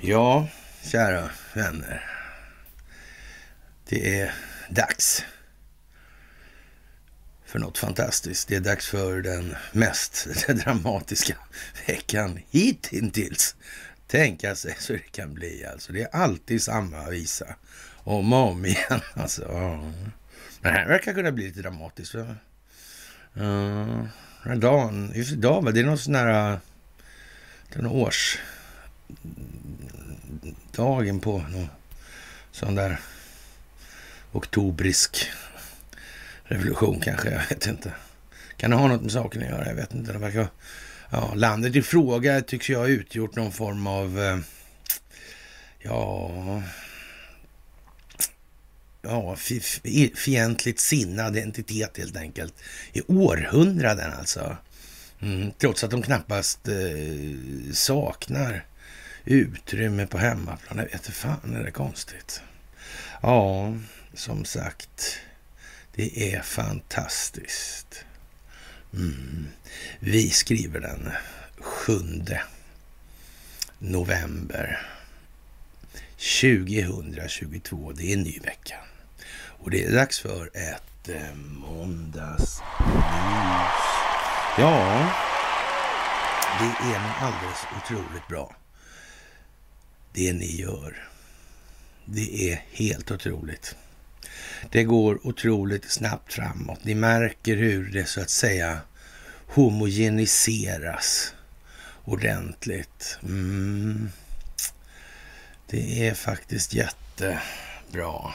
[0.00, 0.48] Ja,
[0.82, 2.10] kära vänner.
[3.88, 4.34] Det är
[4.68, 5.24] dags
[7.44, 8.48] för något fantastiskt.
[8.48, 11.36] Det är dags för den mest dramatiska
[11.86, 13.56] veckan hittills.
[14.06, 15.92] Tänka sig så det kan bli alltså.
[15.92, 17.56] Det är alltid samma visa.
[17.94, 19.42] Om och om igen alltså.
[20.60, 22.14] Det här verkar kunna bli lite dramatiskt.
[23.36, 24.04] Uh,
[24.56, 26.58] dagen, just idag, det är någon sån här...
[27.72, 28.38] Den års
[30.72, 31.68] dagen på någon
[32.52, 33.00] sån där
[34.32, 35.30] oktobrisk
[36.44, 37.92] revolution kanske, jag vet inte.
[38.56, 39.68] Kan det ha något med saken att göra?
[39.68, 40.12] Jag vet inte.
[40.12, 40.46] Det verkar,
[41.10, 44.38] ja, landet i fråga tycks ju ha utgjort någon form av, eh,
[45.78, 46.62] ja,
[49.04, 49.36] ja,
[50.14, 52.54] fientligt sinnad identitet helt enkelt.
[52.92, 54.56] I århundraden alltså.
[55.20, 58.66] Mm, trots att de knappast eh, saknar
[59.24, 60.78] utrymme på hemmaplan.
[60.78, 62.42] Jag vet fan är det konstigt.
[63.22, 63.74] Ja,
[64.14, 65.18] som sagt,
[65.94, 68.04] det är fantastiskt.
[68.94, 69.46] Mm.
[70.00, 71.10] Vi skriver den
[71.58, 71.92] 7
[73.78, 74.86] november
[76.40, 77.92] 2022.
[77.92, 78.76] Det är en ny vecka.
[79.64, 82.60] Och det är dags för ett eh, måndagsmys.
[84.58, 85.12] Ja,
[86.58, 88.56] det är alldeles otroligt bra
[90.12, 91.08] det ni gör.
[92.04, 93.76] Det är helt otroligt.
[94.70, 96.84] Det går otroligt snabbt framåt.
[96.84, 98.78] Ni märker hur det så att säga
[99.46, 101.34] homogeniseras
[102.04, 103.18] ordentligt.
[103.22, 104.10] Mm.
[105.66, 108.34] Det är faktiskt jättebra.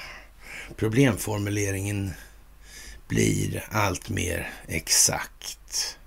[0.75, 2.12] Problemformuleringen
[3.08, 5.98] blir allt mer exakt.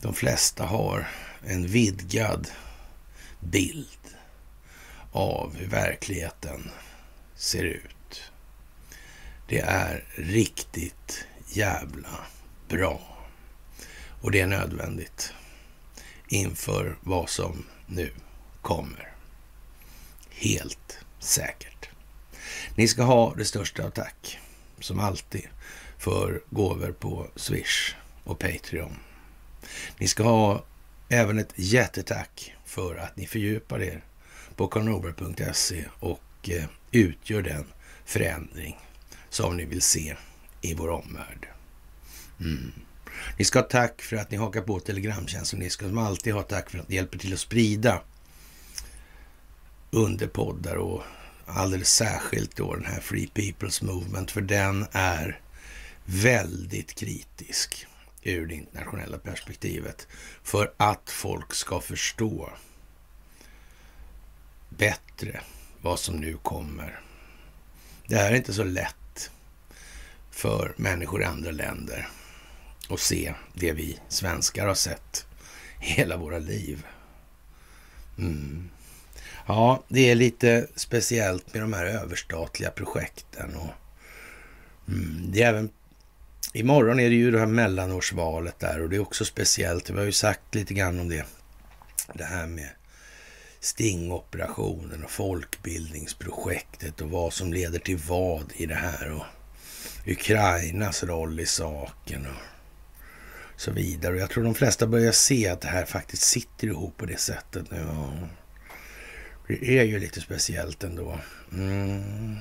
[0.00, 1.08] De flesta har
[1.46, 2.48] en vidgad
[3.40, 3.98] bild
[5.12, 6.70] av hur verkligheten
[7.34, 8.22] ser ut.
[9.48, 12.26] Det är riktigt jävla
[12.68, 13.00] bra.
[14.20, 15.32] Och det är nödvändigt
[16.28, 18.12] inför vad som nu
[18.62, 19.12] kommer.
[20.30, 21.79] Helt säkert.
[22.74, 24.38] Ni ska ha det största av tack,
[24.80, 25.48] som alltid,
[25.98, 27.94] för gåvor på Swish
[28.24, 28.96] och Patreon.
[29.98, 30.64] Ni ska ha
[31.08, 34.04] även ett jättetack för att ni fördjupar er
[34.56, 37.64] på karlnorberg.se och eh, utgör den
[38.04, 38.78] förändring
[39.30, 40.16] som ni vill se
[40.60, 41.48] i vår omvärld.
[42.40, 42.72] Mm.
[43.38, 45.58] Ni ska ha tack för att ni hakar på Telegramtjänsten.
[45.58, 48.00] Ni ska som alltid ha tack för att ni hjälper till att sprida
[49.90, 51.02] underpoddar och
[51.50, 55.40] alldeles särskilt då den här Free People's Movement, för den är
[56.04, 57.86] väldigt kritisk
[58.22, 60.06] ur det internationella perspektivet
[60.42, 62.50] för att folk ska förstå
[64.68, 65.40] bättre
[65.80, 67.00] vad som nu kommer.
[68.06, 69.30] Det här är inte så lätt
[70.30, 72.08] för människor i andra länder
[72.88, 75.26] att se det vi svenskar har sett
[75.78, 76.86] hela våra liv.
[78.18, 78.70] Mm.
[79.50, 83.54] Ja, det är lite speciellt med de här överstatliga projekten.
[83.56, 83.70] Och,
[84.88, 85.70] mm, det är även,
[86.52, 89.90] imorgon är det ju det här mellanårsvalet där och det är också speciellt.
[89.90, 91.24] Vi har ju sagt lite grann om det.
[92.14, 92.68] Det här med
[93.60, 99.24] stingoperationen och folkbildningsprojektet och vad som leder till vad i det här och
[100.06, 104.12] Ukrainas roll i saken och så vidare.
[104.12, 107.20] Och jag tror de flesta börjar se att det här faktiskt sitter ihop på det
[107.20, 107.86] sättet nu.
[109.50, 111.18] Det är ju lite speciellt ändå.
[111.52, 112.36] Mm.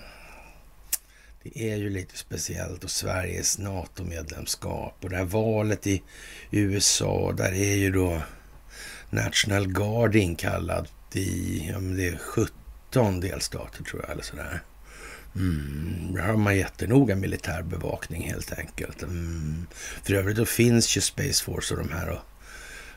[1.43, 6.01] Det är ju lite speciellt och Sveriges NATO-medlemskap och det här valet i
[6.51, 8.21] USA, där är ju då
[9.09, 14.61] National Guard inkallad i, ja men det är 17 delstater tror jag eller sådär.
[15.35, 19.03] Mm, där har man jättenoga militär bevakning helt enkelt.
[19.03, 19.67] Mm.
[20.03, 22.19] För övrigt då finns ju Space Force och de här och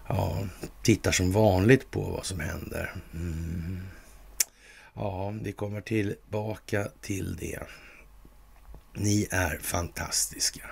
[0.08, 0.38] ja,
[0.82, 2.94] tittar som vanligt på vad som händer.
[3.14, 3.80] Mm.
[4.94, 7.58] Ja, vi kommer tillbaka till det.
[8.94, 10.70] Ni är fantastiska.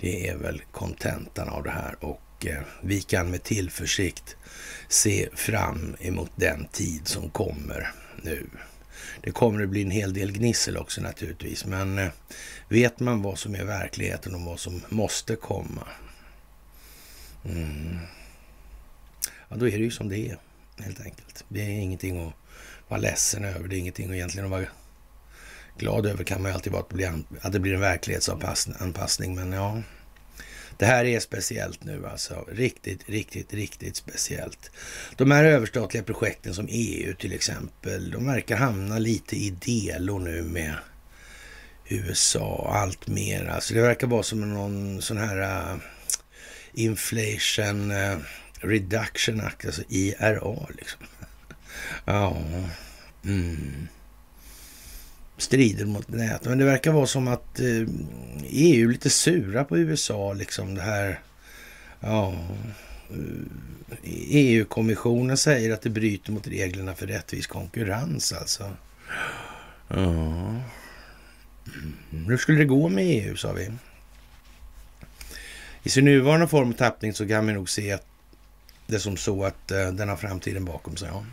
[0.00, 4.36] Det är väl kontentan av det här och eh, vi kan med tillförsikt
[4.88, 7.90] se fram emot den tid som kommer
[8.22, 8.46] nu.
[9.22, 12.10] Det kommer att bli en hel del gnissel också naturligtvis, men eh,
[12.68, 15.88] vet man vad som är verkligheten och vad som måste komma,
[17.44, 17.98] mm.
[19.48, 20.38] ja då är det ju som det är
[20.78, 21.44] helt enkelt.
[21.48, 22.34] Det är ingenting att
[22.92, 24.66] vara ledsen över, det är ingenting att egentligen vara
[25.78, 29.82] glad över kan man ju alltid vara att, att det blir en verklighetsanpassning, men ja,
[30.78, 32.44] Det här är speciellt nu alltså.
[32.52, 34.70] Riktigt, riktigt, riktigt speciellt.
[35.16, 40.42] De här överstatliga projekten som EU till exempel, de verkar hamna lite i delo nu
[40.42, 40.74] med
[41.88, 43.46] USA allt mer.
[43.46, 45.80] Alltså det verkar vara som någon sån här uh,
[46.72, 48.18] inflation uh,
[48.54, 51.06] reduction act, alltså IRA liksom
[52.04, 52.36] ja,
[53.24, 53.88] mm
[55.42, 56.48] strider mot nätet.
[56.48, 57.66] Men det verkar vara som att eh,
[58.50, 61.20] EU är lite sura på USA, liksom det här.
[62.00, 62.34] Ja,
[63.10, 63.16] eh,
[64.02, 68.70] e EU-kommissionen säger att det bryter mot reglerna för rättvis konkurrens alltså.
[69.88, 69.94] Ja.
[69.96, 70.60] Mm.
[72.26, 73.70] Hur skulle det gå med EU, sa vi?
[75.82, 77.98] I sin nuvarande form och tappning så kan vi nog se
[78.86, 81.08] det som så att eh, den har framtiden bakom sig.
[81.08, 81.24] Ja.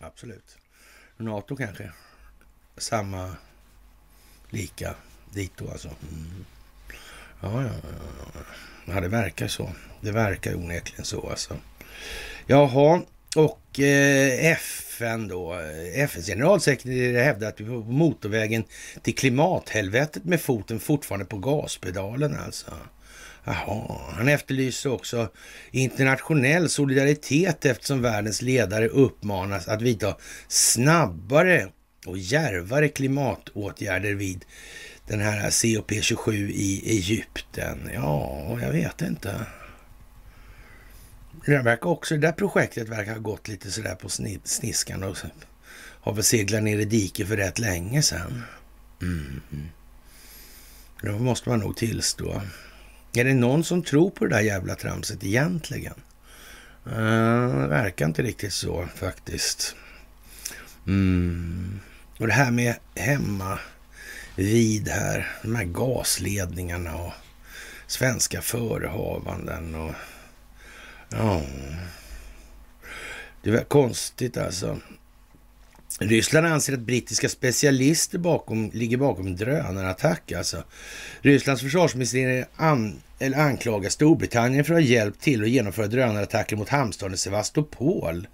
[0.00, 0.58] Absolut.
[1.16, 1.92] NATO kanske?
[2.80, 3.36] samma,
[4.50, 4.94] lika
[5.34, 5.88] dit då alltså.
[5.88, 6.44] Mm.
[7.40, 8.42] Ja, ja, ja,
[8.94, 9.00] ja.
[9.00, 9.70] det verkar så.
[10.00, 11.56] Det verkar onekligen så alltså.
[12.46, 13.02] Jaha,
[13.36, 15.54] och eh, FN då.
[15.94, 18.64] FNs generalsekreterare hävdar att vi är på motorvägen
[19.02, 22.70] till klimathelvetet med foten fortfarande på gaspedalen alltså.
[23.44, 25.28] Jaha, han efterlyser också
[25.70, 30.16] internationell solidaritet eftersom världens ledare uppmanas att vidta
[30.48, 31.68] snabbare
[32.06, 34.44] och järvare klimatåtgärder vid
[35.06, 37.90] den här COP27 i Egypten.
[37.94, 39.46] Ja, jag vet inte.
[41.46, 44.08] Det verkar också, det där projektet verkar ha gått lite sådär på
[44.44, 45.16] sniskan och
[46.02, 48.42] har väl seglat ner i diket för rätt länge sedan.
[49.02, 49.40] Mm.
[51.02, 52.42] Det måste man nog tillstå.
[53.12, 55.94] Är det någon som tror på det där jävla tramset egentligen?
[56.86, 59.76] Uh, det verkar inte riktigt så faktiskt.
[60.86, 61.80] Mm.
[62.18, 63.58] Och det här med hemma
[64.36, 67.12] vid här, de här gasledningarna och
[67.86, 69.94] svenska förehavanden och
[71.08, 71.42] ja.
[73.42, 74.78] Det var konstigt alltså.
[75.98, 80.32] Ryssland anser att brittiska specialister bakom, ligger bakom en drönarattack.
[80.32, 80.64] Alltså.
[81.20, 86.68] Rysslands försvarsministerium an, eller anklagar Storbritannien för att ha hjälpt till att genomföra drönarattacker mot
[86.68, 88.26] hamnstaden Sevastopol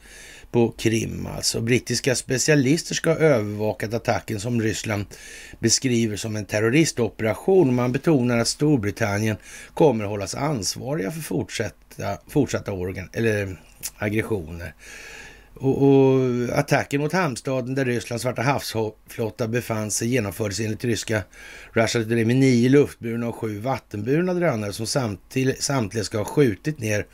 [0.50, 1.26] på Krim.
[1.26, 1.60] Alltså.
[1.60, 5.04] Brittiska specialister ska ha övervakat attacken som Ryssland
[5.58, 7.74] beskriver som en terroristoperation.
[7.74, 9.36] Man betonar att Storbritannien
[9.74, 13.60] kommer att hållas ansvariga för fortsatta, fortsatta organ, eller
[13.96, 14.74] aggressioner.
[15.56, 16.20] Och, och,
[16.58, 21.22] attacken mot hamnstaden där Rysslands svarta havsflotta befann sig genomfördes enligt ryska
[21.72, 24.86] Russia Today med nio luftburna och sju vattenburna drönare som
[25.58, 27.06] samtliga ska ha skjutit ner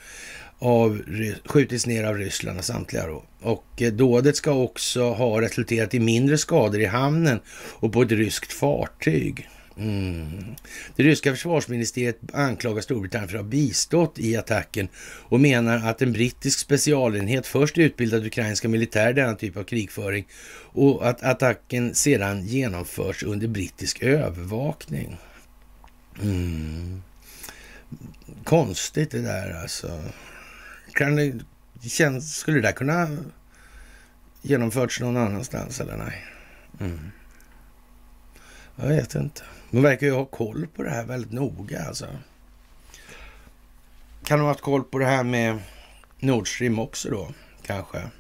[0.59, 1.03] av,
[1.45, 3.25] skjutits ner av Ryssland, samtliga då.
[3.41, 7.41] Och eh, dådet ska också ha resulterat i mindre skador i hamnen
[7.73, 9.49] och på ett ryskt fartyg.
[9.77, 10.55] Mm.
[10.97, 14.89] Det ryska försvarsministeriet anklagar Storbritannien för att ha bistått i attacken
[15.29, 20.27] och menar att en brittisk specialenhet först utbildat ukrainska militärer denna typ av krigföring
[20.73, 25.17] och att attacken sedan genomförs under brittisk övervakning.
[26.23, 27.03] Mm.
[28.45, 30.03] Konstigt det där alltså.
[30.93, 31.33] Kan det,
[31.89, 33.17] känns, skulle det där kunna
[34.43, 36.25] genomförts någon annanstans eller nej?
[36.81, 37.11] Mm.
[38.77, 39.43] Jag vet inte.
[39.73, 42.07] De verkar ju ha koll på det här väldigt noga alltså.
[44.25, 45.59] Kan de ha haft koll på det här med
[46.21, 47.33] Nord Stream också då,
[47.63, 48.11] kanske?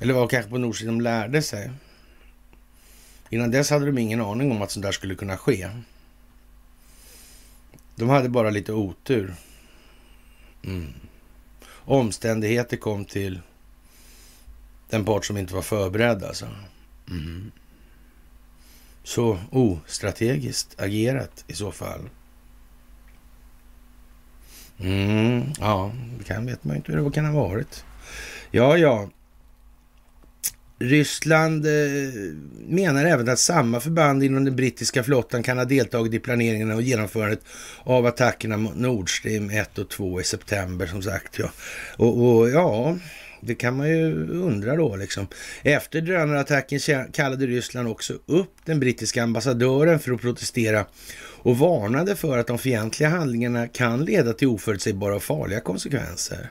[0.00, 1.70] Eller var kanske på Nord Stream de lärde sig?
[3.30, 5.70] Innan dess hade de ingen aning om att sånt där skulle kunna ske.
[7.96, 9.34] De hade bara lite otur.
[10.64, 10.94] Mm
[11.84, 13.40] omständigheter kom till
[14.90, 16.48] den part som inte var förberedd alltså.
[17.10, 17.50] Mm.
[19.04, 22.10] Så ostrategiskt agerat i så fall.
[24.78, 27.84] Mm, ja, det kan vet man inte hur det kan ha varit.
[28.50, 29.08] Ja, ja.
[30.78, 31.72] Ryssland eh,
[32.66, 36.82] menar även att samma förband inom den brittiska flottan kan ha deltagit i planeringen och
[36.82, 37.40] genomförandet
[37.82, 41.38] av attackerna mot Nord Stream 1 och 2 i september som sagt.
[41.38, 41.50] Ja.
[41.96, 42.96] Och, och ja,
[43.46, 45.26] det kan man ju undra då liksom.
[45.62, 46.80] Efter drönarattacken
[47.12, 50.86] kallade Ryssland också upp den brittiska ambassadören för att protestera
[51.42, 56.50] och varnade för att de fientliga handlingarna kan leda till oförutsägbara och farliga konsekvenser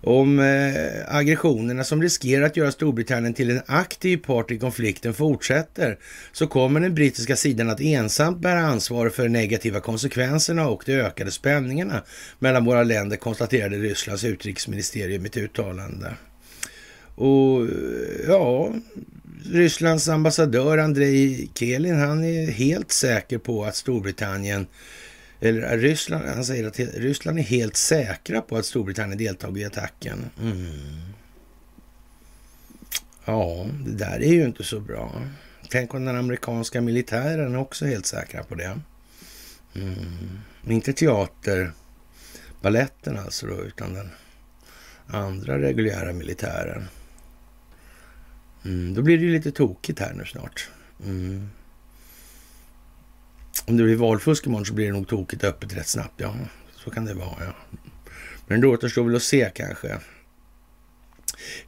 [0.00, 5.98] om eh, aggressionerna som riskerar att göra Storbritannien till en aktiv part i konflikten fortsätter
[6.32, 10.92] så kommer den brittiska sidan att ensamt bära ansvar för de negativa konsekvenserna och de
[10.92, 12.02] ökade spänningarna
[12.38, 16.14] mellan våra länder, konstaterade Rysslands utrikesministerium i ett uttalande.
[17.14, 17.68] Och eh,
[18.28, 18.72] ja,
[19.52, 24.66] Rysslands ambassadör Andrei Kelin, han är helt säker på att Storbritannien
[25.40, 29.64] eller äh, Ryssland, han säger att Ryssland är helt säkra på att Storbritannien deltagit i
[29.64, 30.30] attacken.
[30.40, 30.66] Mm.
[33.24, 35.22] Ja, det där är ju inte så bra.
[35.70, 38.80] Tänk om den amerikanska militären också är helt säkra på det.
[39.74, 40.40] Mm.
[40.68, 44.10] Inte teaterbaletten alltså då, utan den
[45.06, 46.88] andra reguljära militären.
[48.64, 48.94] Mm.
[48.94, 50.70] Då blir det ju lite tokigt här nu snart.
[51.04, 51.50] Mm.
[53.64, 56.14] Om det blir valfusk imorgon så blir det nog tokigt öppet rätt snabbt.
[56.16, 56.34] Ja,
[56.84, 57.36] så kan det vara.
[57.40, 57.78] Ja.
[58.46, 59.98] Men det återstår väl att se kanske.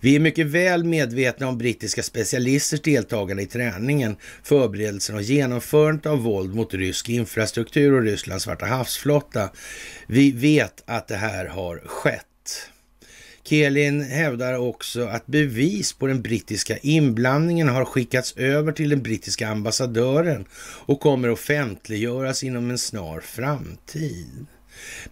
[0.00, 6.18] Vi är mycket väl medvetna om brittiska specialisters deltagande i träningen, förberedelsen och genomförandet av
[6.18, 9.50] våld mot rysk infrastruktur och Rysslands svarta havsflotta.
[10.06, 12.24] Vi vet att det här har skett.
[13.44, 19.48] Kelin hävdar också att bevis på den brittiska inblandningen har skickats över till den brittiska
[19.48, 20.44] ambassadören
[20.86, 24.46] och kommer offentliggöras inom en snar framtid.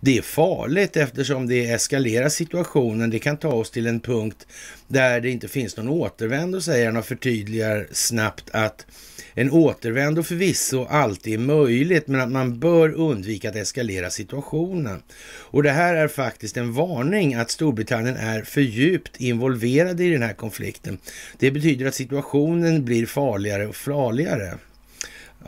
[0.01, 3.11] Det är farligt eftersom det eskalerar situationen.
[3.11, 4.47] Det kan ta oss till en punkt
[4.89, 8.87] där det inte finns någon återvändo, säger han och förtydligar snabbt att
[9.35, 15.03] en återvändo förvisso alltid är möjligt, men att man bör undvika att eskalera situationen.
[15.39, 20.23] Och det här är faktiskt en varning att Storbritannien är för djupt involverade i den
[20.23, 20.99] här konflikten.
[21.39, 24.55] Det betyder att situationen blir farligare och farligare.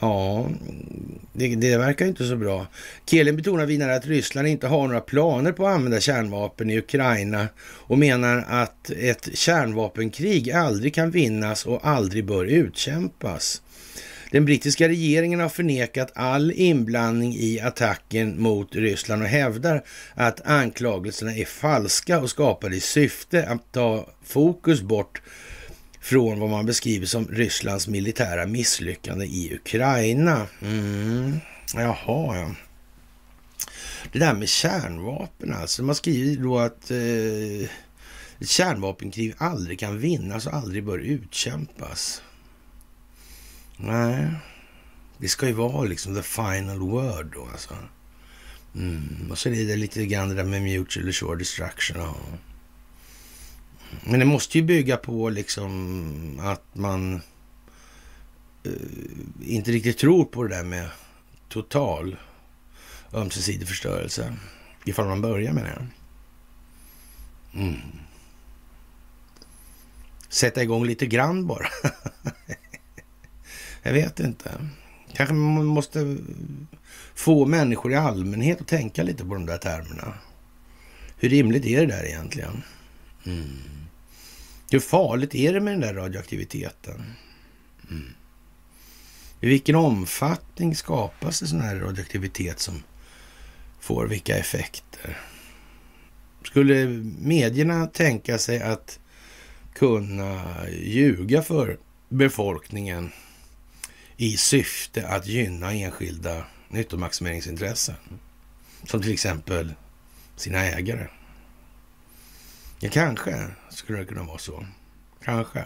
[0.01, 0.49] Ja,
[1.33, 2.67] det, det verkar inte så bra.
[3.07, 7.49] Kelin betonar vidare att Ryssland inte har några planer på att använda kärnvapen i Ukraina
[7.61, 13.63] och menar att ett kärnvapenkrig aldrig kan vinnas och aldrig bör utkämpas.
[14.31, 21.35] Den brittiska regeringen har förnekat all inblandning i attacken mot Ryssland och hävdar att anklagelserna
[21.35, 25.23] är falska och skapade i syfte att ta fokus bort
[26.01, 30.47] från vad man beskriver som Rysslands militära misslyckande i Ukraina.
[30.63, 31.39] Mm.
[31.75, 32.55] Jaha, ja.
[34.13, 35.83] Det där med kärnvapen alltså.
[35.83, 37.71] Man skriver då att eh,
[38.39, 42.23] ett kärnvapenkrig aldrig kan vinnas och aldrig bör utkämpas.
[43.77, 44.27] Nej,
[45.19, 47.75] det ska ju vara liksom the final word då alltså.
[48.75, 49.31] Mm.
[49.31, 51.97] Och så är det lite grann det där med mutual assured destruction.
[52.01, 52.17] Ja.
[54.05, 57.21] Men det måste ju bygga på liksom att man
[58.67, 58.73] uh,
[59.43, 60.89] inte riktigt tror på det där med
[61.49, 62.17] total
[63.13, 64.37] ömsesidig förstörelse.
[64.85, 65.87] Ifall man börjar med det.
[67.59, 67.81] Mm.
[70.29, 71.67] Sätta igång lite grann bara.
[73.83, 74.51] Jag vet inte.
[75.13, 76.17] Kanske man måste
[77.15, 80.15] få människor i allmänhet att tänka lite på de där termerna.
[81.17, 82.63] Hur rimligt är det där egentligen?
[83.27, 83.78] Mm.
[84.71, 87.15] Hur farligt är det med den där radioaktiviteten?
[87.91, 88.15] Mm.
[89.41, 92.83] I vilken omfattning skapas det sån här radioaktivitet som
[93.81, 95.19] får vilka effekter?
[96.45, 96.87] Skulle
[97.19, 98.99] medierna tänka sig att
[99.75, 103.13] kunna ljuga för befolkningen
[104.17, 107.97] i syfte att gynna enskilda nyttomaximeringsintressen?
[108.85, 109.75] Som till exempel
[110.37, 111.07] sina ägare.
[112.81, 113.47] Ja, kanske
[113.79, 114.67] skulle det kunna vara så.
[115.23, 115.65] Kanske.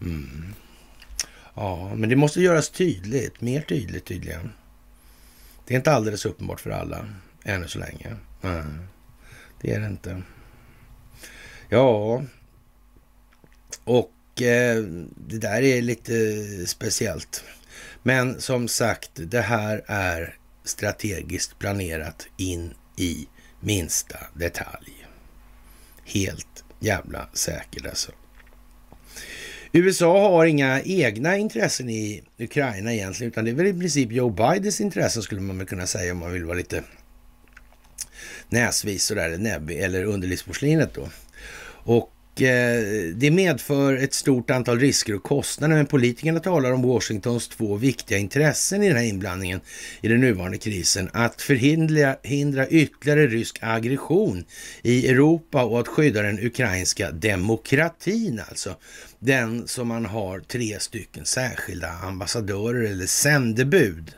[0.00, 0.54] Mm.
[1.54, 3.40] Ja, men det måste göras tydligt.
[3.40, 4.52] Mer tydligt tydligen.
[5.66, 7.08] Det är inte alldeles uppenbart för alla
[7.44, 8.16] ännu så länge.
[8.42, 8.86] Mm.
[9.60, 10.22] Det är det inte.
[11.68, 12.22] Ja,
[13.84, 14.82] och eh,
[15.16, 16.12] det där är lite
[16.66, 17.44] speciellt.
[18.02, 23.28] Men som sagt, det här är strategiskt planerat in i
[23.60, 25.06] minsta detalj
[26.04, 28.12] helt jävla säker alltså.
[29.72, 34.30] USA har inga egna intressen i Ukraina egentligen, utan det är väl i princip Joe
[34.30, 36.82] Bidens intressen skulle man väl kunna säga om man vill vara lite
[38.48, 41.08] näsvis sådär, näbbig eller underlivsporslinet då.
[41.82, 47.48] Och Eh, det medför ett stort antal risker och kostnader, men politikerna talar om Washingtons
[47.48, 49.60] två viktiga intressen i den här inblandningen
[50.00, 51.10] i den nuvarande krisen.
[51.12, 54.44] Att förhindra hindra ytterligare rysk aggression
[54.82, 58.76] i Europa och att skydda den ukrainska demokratin, alltså.
[59.18, 64.14] Den som man har tre stycken särskilda ambassadörer eller sändebud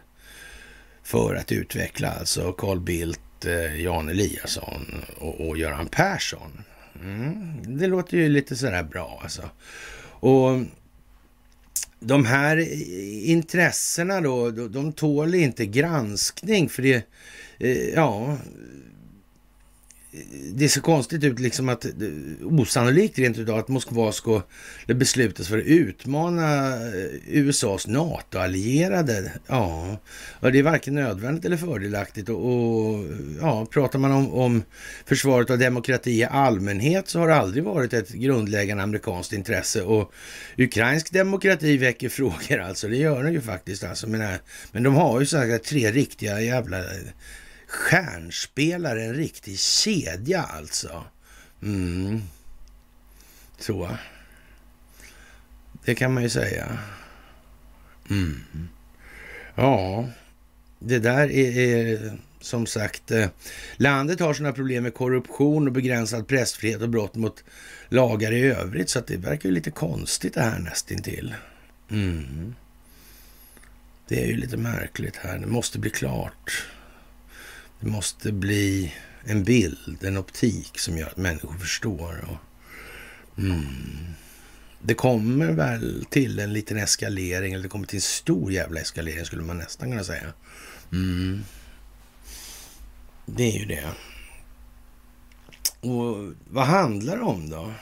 [1.02, 6.64] för att utveckla, alltså Carl Bildt, eh, Jan Eliasson och, och Göran Persson.
[7.00, 9.42] Mm, det låter ju lite sådär bra alltså.
[10.20, 10.60] Och
[12.00, 12.56] de här
[13.26, 17.06] intressena då, de tål inte granskning för det,
[17.58, 18.38] eh, ja,
[20.54, 21.90] det ser konstigt ut, liksom att eh,
[22.40, 24.42] osannolikt rent utav att Moskva ska
[24.86, 29.32] beslutas för att utmana eh, USAs NATO-allierade.
[29.46, 29.98] Ja,
[30.40, 32.28] och det är varken nödvändigt eller fördelaktigt.
[32.28, 33.04] Och, och
[33.40, 34.62] ja, pratar man om, om
[35.06, 39.82] försvaret av demokrati i allmänhet så har det aldrig varit ett grundläggande amerikanskt intresse.
[39.82, 40.12] Och
[40.58, 43.84] ukrainsk demokrati väcker frågor alltså, det gör den ju faktiskt.
[43.84, 44.40] Alltså, men, eh,
[44.72, 46.78] men de har ju så här tre riktiga jävla
[47.72, 51.04] stjärnspelare, en riktig kedja alltså.
[51.62, 52.22] Mm.
[53.58, 53.96] Så.
[55.84, 56.78] Det kan man ju säga.
[58.10, 58.68] Mm.
[59.54, 60.08] Ja,
[60.78, 63.10] det där är, är som sagt...
[63.10, 63.28] Eh,
[63.76, 67.44] landet har sina problem med korruption och begränsad pressfrihet och brott mot
[67.88, 71.34] lagar i övrigt, så att det verkar ju lite konstigt det här nästintill.
[71.90, 72.54] Mm.
[74.08, 75.38] Det är ju lite märkligt här.
[75.38, 76.66] Det måste bli klart.
[77.82, 82.24] Det måste bli en bild, en optik som gör att människor förstår.
[82.28, 82.38] Och,
[83.38, 83.66] mm.
[84.82, 89.24] Det kommer väl till en liten eskalering, eller det kommer till en stor jävla eskalering
[89.24, 90.32] skulle man nästan kunna säga.
[90.92, 91.44] Mm.
[93.26, 93.88] Det är ju det.
[95.80, 97.72] Och vad handlar det om då?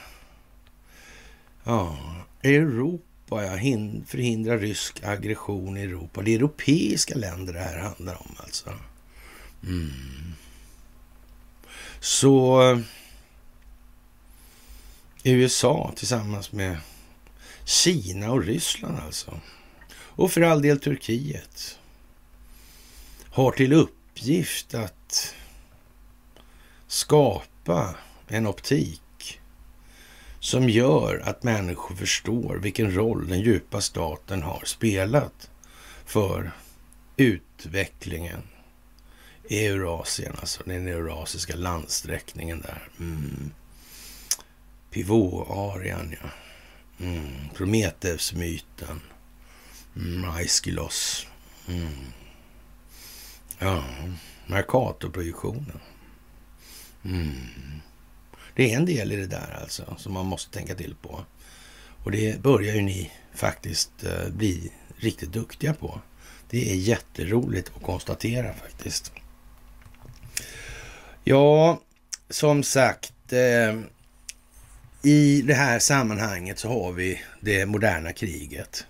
[1.63, 1.97] Ja,
[2.43, 3.51] Europa, ja.
[4.07, 6.21] Förhindra rysk aggression i Europa.
[6.21, 8.69] Det är europeiska länder det här handlar om alltså.
[9.63, 10.33] Mm.
[11.99, 12.79] Så eh,
[15.23, 16.77] USA tillsammans med
[17.65, 19.39] Kina och Ryssland alltså.
[19.93, 21.77] Och för all del Turkiet.
[23.33, 25.35] Har till uppgift att
[26.87, 27.95] skapa
[28.27, 29.39] en optik
[30.39, 35.49] som gör att människor förstår vilken roll den djupa staten har spelat
[36.05, 36.51] för
[37.17, 38.43] utvecklingen
[39.51, 42.89] Eurasien, alltså den eurasiska landsträckningen där.
[42.99, 43.51] Mm.
[44.91, 46.29] Pivot-arian, ja.
[47.05, 47.49] Mm.
[47.55, 49.01] Prometheus-myten.
[49.95, 50.29] Mm.
[50.29, 51.27] Aiskylos.
[51.67, 51.87] Mm.
[53.59, 53.83] Ja,
[54.47, 55.79] Mercator-projektionen.
[57.05, 57.81] Mm.
[58.55, 61.25] Det är en del i det där alltså, som man måste tänka till på.
[62.03, 66.01] Och det börjar ju ni faktiskt eh, bli riktigt duktiga på.
[66.49, 69.11] Det är jätteroligt att konstatera faktiskt.
[71.23, 71.81] Ja,
[72.29, 73.33] som sagt.
[73.33, 73.79] Eh,
[75.01, 78.85] I det här sammanhanget så har vi det moderna kriget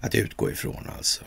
[0.00, 1.24] att utgå ifrån alltså.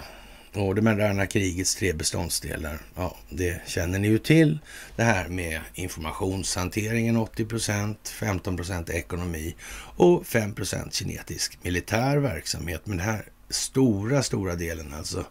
[0.54, 4.60] Och det moderna krigets tre beståndsdelar, ja, det känner ni ju till.
[4.96, 9.56] Det här med informationshanteringen 80 procent, 15 procent ekonomi
[9.96, 12.82] och 5 procent kinetisk militär verksamhet.
[12.86, 15.26] Men den här stora, stora delen alltså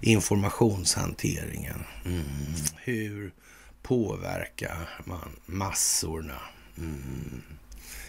[0.00, 1.84] informationshanteringen.
[2.04, 2.24] Mm.
[2.76, 3.32] Hur
[3.82, 6.38] påverkar man massorna.
[6.78, 7.42] Mm.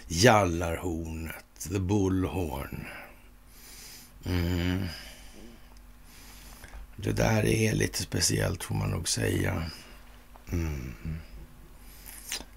[0.07, 2.85] Jallarhornet, the bullhorn.
[4.25, 4.87] Mm.
[6.95, 9.71] Det där är lite speciellt får man nog säga.
[10.51, 10.93] Mm.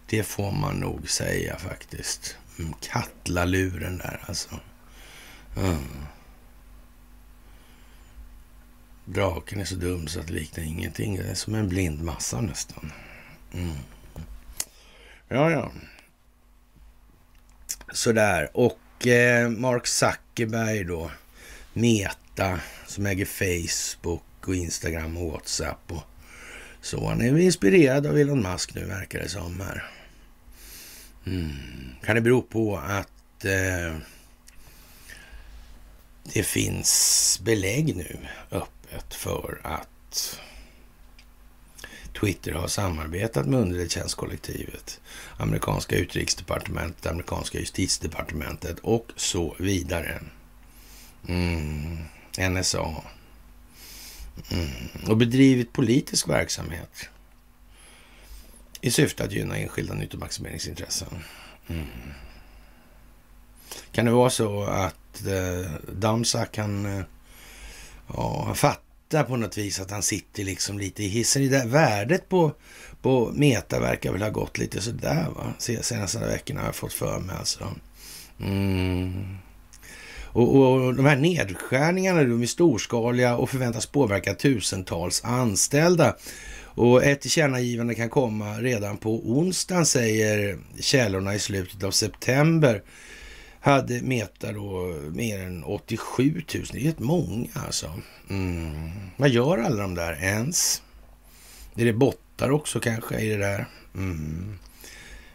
[0.07, 2.37] Det får man nog säga faktiskt.
[2.59, 2.74] Mm.
[2.81, 4.61] Kattlaluren där alltså.
[5.57, 6.07] Mm.
[9.09, 11.16] Draken är så dum så att det liknar ingenting.
[11.16, 12.92] Det är som en blind massa nästan.
[13.55, 13.75] Mm.
[15.29, 15.73] Ja, ja.
[17.92, 18.51] Sådär.
[18.53, 21.11] Och eh, Mark Zuckerberg då.
[21.73, 26.03] Meta som äger Facebook och Instagram och WhatsApp och
[26.81, 27.09] så.
[27.09, 29.90] Han är inspirerad av Elon Musk nu verkar det som här.
[31.27, 31.53] Mm.
[32.05, 33.97] Kan det bero på att eh,
[36.35, 38.19] det finns belägg nu
[38.94, 40.40] öppet för att
[42.20, 45.01] Twitter har samarbetat med underrättelsetjänstkollektivet,
[45.37, 50.20] amerikanska utrikesdepartementet, amerikanska justitiedepartementet och så vidare.
[51.29, 51.99] Mm.
[52.38, 53.03] NSA.
[54.51, 54.68] Mm.
[55.09, 57.09] Och bedrivit politisk verksamhet
[58.81, 61.09] i syfte att gynna enskilda nyttomaximeringsintressen.
[61.66, 61.87] Mm.
[63.92, 67.05] Kan det vara så att eh, Damsa kan eh,
[68.14, 71.42] ja, fattar på något vis att han sitter liksom lite i hissen.
[71.42, 72.53] Det där värdet på,
[73.03, 75.55] på Meta verkar väl ha gått lite sådär va.
[75.59, 77.75] Senaste veckorna har jag fått för mig alltså.
[78.40, 79.37] Mm.
[80.37, 86.16] Och, och, de här nedskärningarna de är storskaliga och förväntas påverka tusentals anställda.
[86.64, 92.83] Och ett tillkännagivande kan komma redan på onsdagen säger källorna i slutet av september
[93.70, 96.64] hade Meta då mer än 87 000.
[96.72, 98.00] Det är rätt många alltså.
[98.31, 98.90] Mm.
[99.16, 100.83] Vad gör alla de där ens?
[101.76, 103.66] Är det bottar också kanske i det där.
[103.94, 104.59] Mm.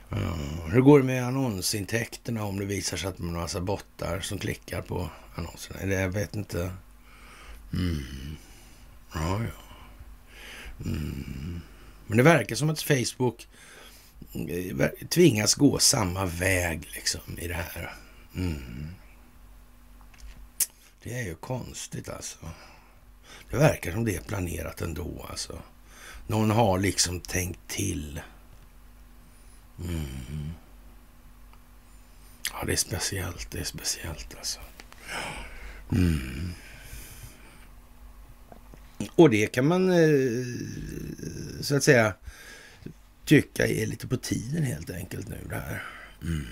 [0.10, 0.38] Ja.
[0.72, 4.20] Hur går det med annonsintäkterna om det visar sig att man har en massa bottar
[4.20, 5.80] som klickar på annonserna?
[5.80, 6.72] Eller jag vet inte.
[7.74, 8.38] Mm.
[9.14, 9.62] Ja, ja.
[10.86, 11.62] Mm.
[12.08, 13.48] Men det verkar som att Facebook
[14.34, 17.94] mm, tvingas gå samma väg liksom i det här.
[18.36, 18.88] Mm.
[21.04, 22.38] Det är ju konstigt alltså.
[23.50, 25.62] Det verkar som det är planerat ändå alltså.
[26.28, 28.22] Någon har liksom tänkt till.
[29.80, 30.52] Mm.
[32.52, 33.52] Ja, det är speciellt.
[33.52, 34.60] Det är speciellt alltså.
[35.92, 36.54] Mm.
[39.16, 40.46] Och det kan man eh,
[41.62, 42.14] så att säga
[43.26, 45.84] tycka är lite på tiden helt enkelt nu det här.
[46.22, 46.48] Mm.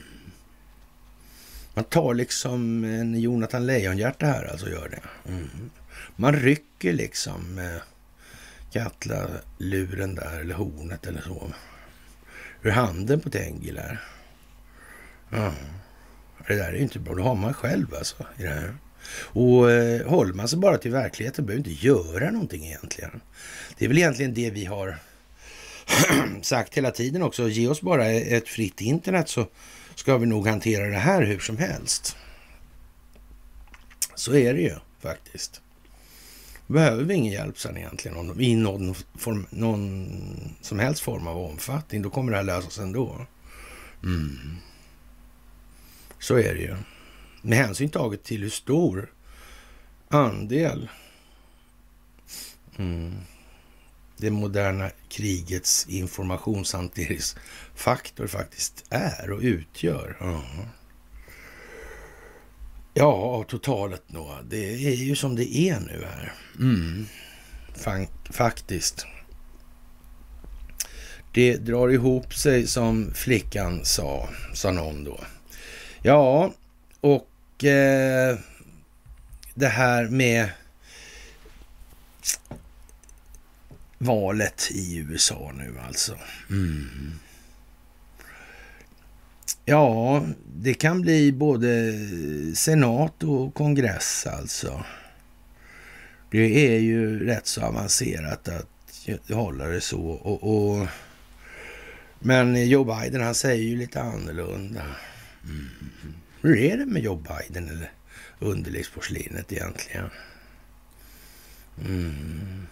[1.80, 5.32] Man tar liksom en Jonathan Lejonhjärta här alltså gör det.
[5.32, 5.70] Mm.
[6.16, 7.82] Man rycker liksom eh, med
[8.72, 11.52] Katla-luren där eller hornet eller så.
[12.64, 13.82] Ur handen på Tengil
[15.30, 15.54] Ja.
[16.48, 17.16] Det där är ju inte bra.
[17.16, 18.76] Då har man själv alltså i det här.
[19.12, 23.22] Och eh, håller man sig bara till verkligheten behöver inte göra någonting egentligen.
[23.78, 24.98] Det är väl egentligen det vi har
[26.42, 27.50] sagt hela tiden också.
[27.50, 29.48] Ge oss bara ett fritt internet så
[30.00, 32.18] ska vi nog hantera det här hur som helst.
[34.16, 35.62] Så är det ju faktiskt.
[36.68, 42.02] Behöver vi ingen hjälp sen egentligen i någon, form, någon som helst form av omfattning.
[42.02, 43.26] Då kommer det här lösas ändå.
[44.04, 44.58] Mm.
[46.20, 46.76] Så är det ju.
[47.42, 49.14] Med hänsyn taget till hur stor
[50.08, 50.90] andel
[52.78, 53.16] mm,
[54.20, 60.18] det moderna krigets informationshanteringsfaktor faktiskt är och utgör.
[60.20, 60.44] Ja,
[62.94, 64.38] ja totalet då.
[64.50, 66.34] Det är ju som det är nu här.
[66.60, 67.06] Mm.
[68.32, 69.06] Faktiskt.
[71.34, 75.20] Det drar ihop sig som flickan sa, sa någon då.
[76.02, 76.54] Ja,
[77.02, 78.38] och eh,
[79.56, 80.50] det här med
[84.00, 86.18] valet i USA nu alltså.
[86.50, 87.20] Mm.
[89.66, 91.94] Ja, det kan bli både
[92.56, 94.84] senat och kongress alltså.
[96.32, 100.02] Det är ju rätt så avancerat att hålla det så.
[100.02, 100.88] Och, och
[102.20, 104.86] men Joe Biden han säger ju lite annorlunda.
[105.44, 105.70] Mm.
[106.42, 107.92] Hur är det med Joe Biden eller
[108.40, 110.10] underlivsporslinet egentligen?
[111.86, 112.68] Mm.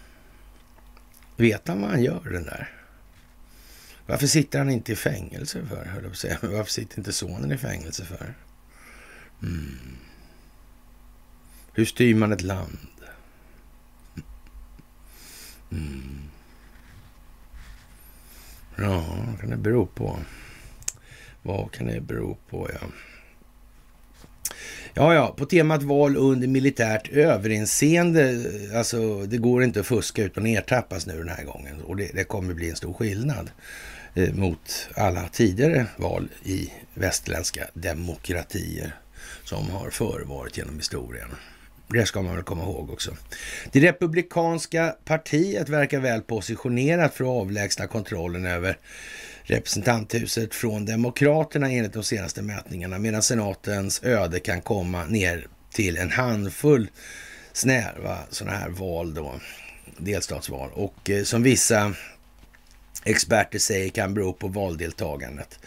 [1.37, 2.73] Vet han vad han gör den där?
[4.05, 5.85] Varför sitter han inte i fängelse för?
[5.85, 6.37] Höll jag på säga.
[6.41, 8.33] Varför sitter inte sonen i fängelse för?
[9.41, 9.97] Mm.
[11.73, 12.77] Hur styr man ett land?
[15.71, 16.21] Mm.
[18.75, 20.19] Ja, vad kan det bero på?
[21.41, 22.87] Vad kan det bero på, ja?
[24.97, 28.45] Ja, ja, på temat val under militärt överinseende.
[28.75, 31.81] Alltså, det går inte att fuska utan att ertappas nu den här gången.
[31.81, 33.49] Och det, det kommer bli en stor skillnad
[34.15, 38.95] eh, mot alla tidigare val i västerländska demokratier
[39.43, 41.29] som har förevarit genom historien.
[41.87, 43.11] Det ska man väl komma ihåg också.
[43.71, 48.77] Det republikanska partiet verkar väl positionerat för att avlägsna kontrollen över
[49.47, 56.11] representanthuset från Demokraterna enligt de senaste mätningarna, medan senatens öde kan komma ner till en
[56.11, 56.89] handfull
[57.53, 59.39] snäva sådana här val då,
[59.97, 60.69] delstatsval.
[60.73, 61.93] Och eh, som vissa
[63.03, 65.59] experter säger kan bero på valdeltagandet.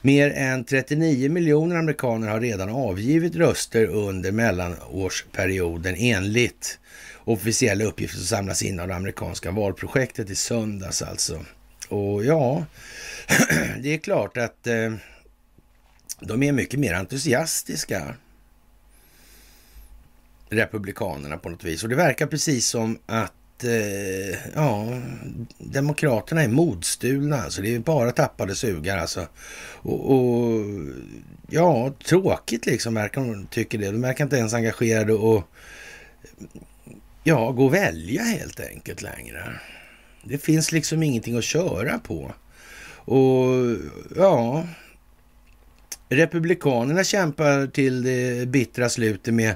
[0.00, 6.78] Mer än 39 miljoner amerikaner har redan avgivit röster under mellanårsperioden enligt
[7.24, 11.44] officiella uppgifter som samlas in av det amerikanska valprojektet i söndags alltså.
[11.88, 12.64] Och ja,
[13.82, 14.92] det är klart att eh,
[16.20, 18.14] de är mycket mer entusiastiska,
[20.48, 21.82] republikanerna på något vis.
[21.82, 25.02] Och det verkar precis som att eh, ja,
[25.58, 27.36] demokraterna är modstulna.
[27.36, 29.26] Alltså det är bara tappade sugar alltså.
[29.72, 30.64] Och, och
[31.48, 33.90] ja, tråkigt liksom verkar de tycker det.
[33.90, 35.42] De verkar inte ens engagerade och
[37.24, 39.60] ja, gå och välja helt enkelt längre.
[40.24, 42.34] Det finns liksom ingenting att köra på.
[43.06, 43.76] Och
[44.16, 44.66] ja,
[46.08, 49.54] Republikanerna kämpar till det bittra slutet med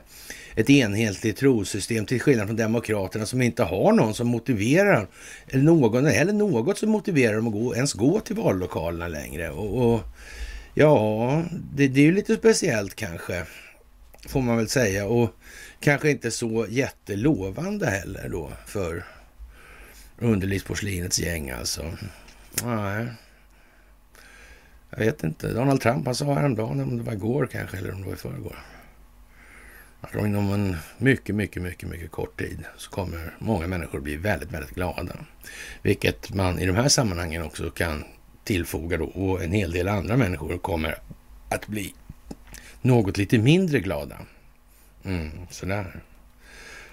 [0.54, 5.08] ett enhetligt trossystem till skillnad från Demokraterna som inte har någon som motiverar
[5.48, 9.50] eller någon eller något som motiverar dem att gå, ens gå till vallokalerna längre.
[9.50, 10.00] Och, och
[10.74, 13.44] ja, det, det är ju lite speciellt kanske,
[14.28, 15.06] får man väl säga.
[15.06, 15.30] Och
[15.80, 19.04] kanske inte så jättelovande heller då för
[20.18, 21.84] Underlivsporslinets gäng alltså.
[22.64, 23.06] Nej.
[24.90, 25.52] Jag vet inte.
[25.52, 28.16] Donald Trump han sa häromdagen, om det var igår kanske, eller om det var i
[28.16, 28.56] förrgår.
[30.00, 34.52] Att inom en mycket, mycket, mycket, mycket kort tid så kommer många människor bli väldigt,
[34.52, 35.16] väldigt glada.
[35.82, 38.04] Vilket man i de här sammanhangen också kan
[38.44, 39.04] tillfoga då.
[39.04, 40.98] Och en hel del andra människor kommer
[41.48, 41.94] att bli
[42.82, 44.16] något lite mindre glada.
[45.04, 46.02] Mm, sådär.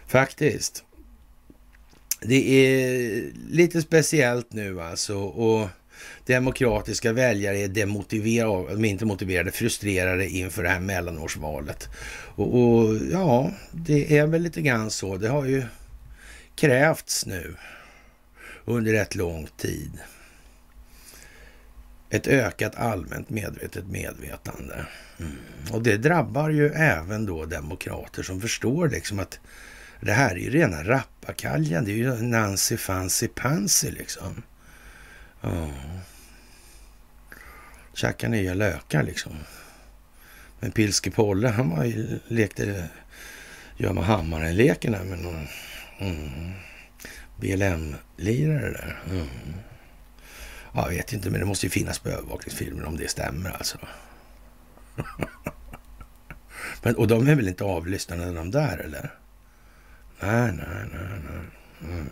[0.07, 0.83] Faktiskt.
[2.21, 5.17] Det är lite speciellt nu alltså.
[5.17, 5.69] Och
[6.25, 11.89] demokratiska väljare är demotiverade, inte motiverade, frustrerade inför det här mellanårsvalet.
[12.35, 15.17] Och, och, ja, det är väl lite grann så.
[15.17, 15.63] Det har ju
[16.55, 17.55] krävts nu
[18.65, 19.91] under rätt lång tid.
[22.09, 24.85] Ett ökat allmänt medvetet medvetande.
[25.19, 25.31] Mm.
[25.71, 29.39] Och det drabbar ju även då demokrater som förstår liksom att
[30.01, 31.85] det här är ju rena rappakaljan.
[31.85, 34.43] Det är ju Nancy Fancy Pansy liksom.
[35.41, 35.69] Ja.
[37.93, 39.33] Tjacka nya lökar liksom.
[40.59, 42.89] Men Pilske Polle, han var ju, lekte
[43.77, 45.47] gömma hammaren-leken där med någon
[45.99, 46.51] mm,
[47.37, 48.99] BLM-lirare där.
[49.09, 49.27] Mm.
[50.73, 53.77] Ja, jag vet inte, men det måste ju finnas på övervakningsfilmer om det stämmer alltså.
[56.83, 59.13] men, och de är väl inte avlyssnade de där eller?
[60.19, 61.91] Nej, nej, nej, nej.
[61.91, 62.09] Mm.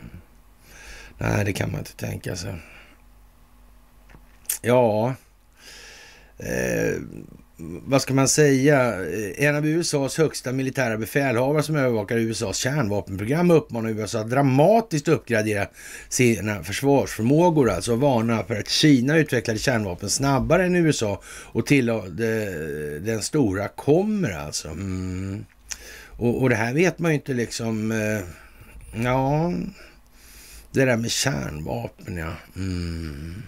[1.17, 2.55] Nej, det kan man inte tänka sig.
[4.61, 5.15] Ja,
[6.37, 7.01] eh,
[7.57, 9.05] vad ska man säga?
[9.05, 15.07] Eh, en av USAs högsta militära befälhavare som övervakar USAs kärnvapenprogram uppmanar USA att dramatiskt
[15.07, 15.67] uppgradera
[16.09, 21.97] sina försvarsförmågor, alltså varna för att Kina utvecklade kärnvapen snabbare än USA och till eh,
[23.01, 24.67] den stora kommer alltså.
[24.67, 25.45] Mm.
[26.17, 27.91] Och, och, det här vet man ju inte liksom.
[27.91, 28.21] Eh,
[29.03, 29.53] ja,
[30.71, 32.31] det där med kärnvapen ja.
[32.55, 33.43] Mm.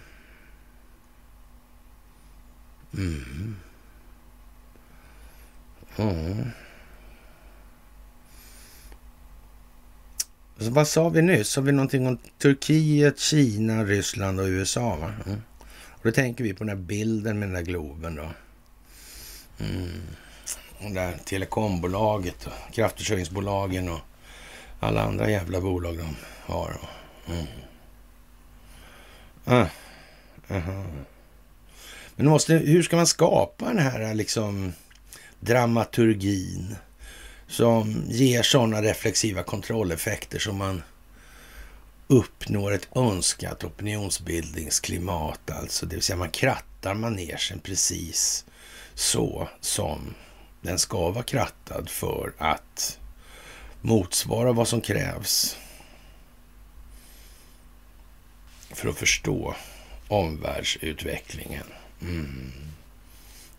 [2.98, 3.56] Mm.
[5.98, 6.52] Mm.
[10.58, 11.50] Så vad sa vi nyss?
[11.50, 14.96] Sa vi någonting om Turkiet, Kina, Ryssland och USA?
[14.96, 15.14] Va?
[15.26, 15.42] Mm.
[15.90, 18.30] Och då tänker vi på den här bilden med den där Globen då.
[19.60, 20.02] Mm.
[20.78, 24.00] Och där telekombolaget och kraftförsörjningsbolagen och
[24.80, 26.80] alla andra jävla bolag de har.
[27.28, 27.46] Mm.
[29.46, 29.66] Ah.
[30.50, 30.86] Aha.
[32.18, 34.74] Men måste, hur ska man skapa den här liksom
[35.40, 36.76] dramaturgin
[37.48, 40.84] som ger sådana reflexiva kontrolleffekter som man
[42.08, 45.52] uppnår ett önskat opinionsbildningsklimat.
[45.52, 48.46] Alltså, det vill säga man krattar manegen precis
[48.94, 50.14] så som
[50.62, 53.00] den ska vara krattad för att
[53.82, 55.58] motsvara vad som krävs
[58.70, 59.56] för att förstå
[60.08, 61.66] omvärldsutvecklingen.
[62.02, 62.52] Mm.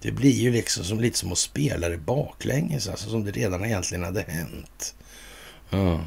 [0.01, 3.65] Det blir ju liksom som, lite som att spela det baklänges, alltså som det redan
[3.65, 4.95] egentligen hade hänt.
[5.71, 6.05] Ja.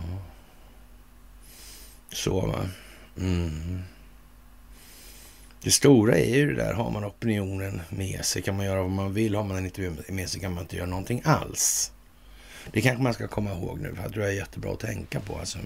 [2.12, 2.70] Så va.
[3.18, 3.80] Mm.
[5.64, 8.92] Det stora är ju det där, har man opinionen med sig kan man göra vad
[8.92, 9.36] man vill.
[9.36, 11.92] Har man den inte med sig kan man inte göra någonting alls.
[12.72, 15.20] Det kanske man ska komma ihåg nu, för det tror jag är jättebra att tänka
[15.20, 15.38] på.
[15.38, 15.58] Alltså.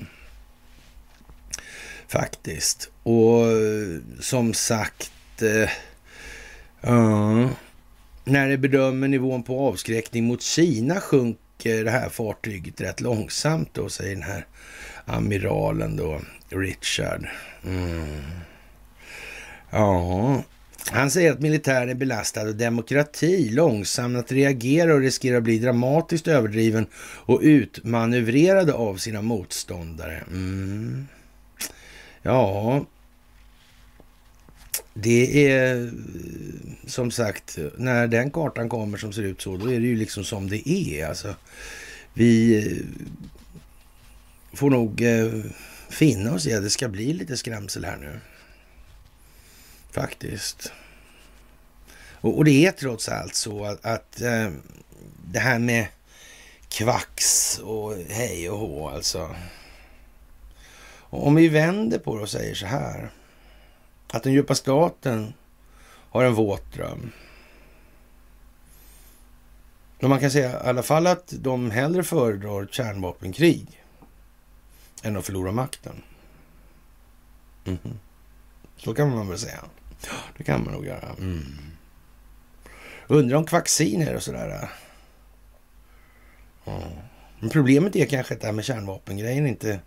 [2.07, 2.89] Faktiskt.
[3.03, 5.69] Och eh, som sagt, eh,
[6.87, 7.49] uh,
[8.23, 13.89] när det bedömer nivån på avskräckning mot Kina sjunker det här fartyget rätt långsamt då,
[13.89, 14.45] säger den här
[15.05, 17.27] amiralen då, Richard.
[17.65, 18.21] Mm.
[19.69, 20.43] Ja,
[20.91, 25.59] han säger att militären är belastad av demokrati, långsam att reagera och riskerar att bli
[25.59, 26.87] dramatiskt överdriven
[27.25, 30.23] och utmanövrerade av sina motståndare.
[30.27, 31.07] Mm.
[32.21, 32.85] Ja,
[34.97, 35.91] det är
[36.87, 40.23] som sagt, när den kartan kommer som ser ut så, då är det ju liksom
[40.23, 41.07] som det är.
[41.07, 41.35] Alltså,
[42.13, 42.77] vi eh,
[44.53, 45.43] får nog eh,
[45.89, 48.19] finna oss i att det ska bli lite skrämsel här nu.
[49.91, 50.71] Faktiskt.
[52.11, 54.49] Och, och det är trots allt så att, att äh,
[55.31, 55.87] det här med
[56.69, 59.35] kvax och hej och hå alltså.
[60.97, 63.11] Om vi vänder på det och säger så här.
[64.15, 65.33] Att den djupa staten
[66.09, 67.11] har en våt dröm.
[69.99, 73.83] Men man kan säga i alla fall att de hellre föredrar kärnvapenkrig
[75.03, 76.01] än att förlora makten.
[77.65, 77.95] Mm -hmm.
[78.77, 79.63] Så kan man väl säga.
[80.37, 81.09] Det kan man nog göra.
[81.19, 81.43] Mm.
[83.07, 84.49] Undrar om kvacciner och sådär.
[84.49, 84.69] Äh.
[86.65, 86.81] Ja.
[87.39, 89.79] Men problemet är kanske att det här med kärnvapengrejen inte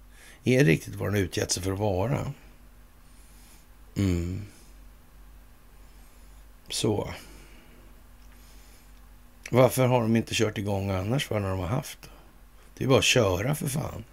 [0.44, 2.32] är riktigt vad den utgett sig för att vara.
[3.98, 4.42] Mm.
[6.68, 7.14] Så.
[9.50, 12.10] Varför har de inte kört igång annars vad de har haft?
[12.76, 14.04] Det är bara att köra för fan.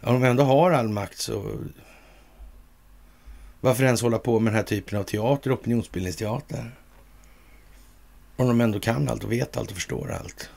[0.00, 1.58] Om de ändå har all makt så...
[3.60, 6.70] Varför ens hålla på med den här typen av teater, opinionsbildningsteater?
[8.36, 10.50] Om de ändå kan allt och vet allt och förstår allt.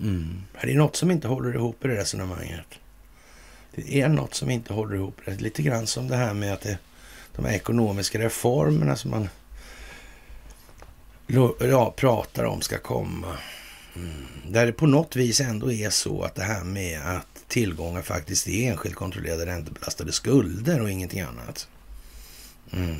[0.00, 0.42] Mm.
[0.62, 2.78] Det är något som inte håller ihop i det resonemanget.
[3.86, 5.20] Det är något som inte håller ihop.
[5.24, 6.78] Det är lite grann som det här med att det,
[7.36, 9.28] de här ekonomiska reformerna som man
[11.60, 13.36] ja, pratar om ska komma.
[13.96, 14.26] Mm.
[14.48, 18.48] Där det på något vis ändå är så att det här med att tillgångar faktiskt
[18.48, 21.68] är enskilt kontrollerade räntebelastade skulder och ingenting annat.
[22.72, 22.96] Mm.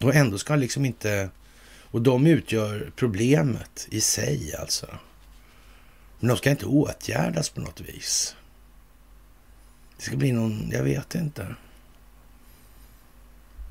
[0.00, 1.28] Och ändå ska liksom inte...
[1.80, 4.86] Och de utgör problemet i sig alltså.
[6.20, 8.36] Men de ska inte åtgärdas på något vis.
[10.02, 11.54] Det ska bli någon, jag vet inte.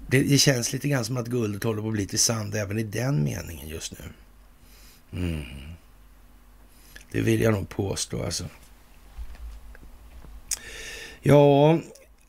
[0.07, 2.79] Det, det, känns lite grann som att guldet håller på att bli till sand även
[2.79, 4.05] i den meningen just nu.
[5.19, 5.43] Mm.
[7.11, 8.45] Det vill jag nog påstå alltså.
[11.21, 11.79] Ja,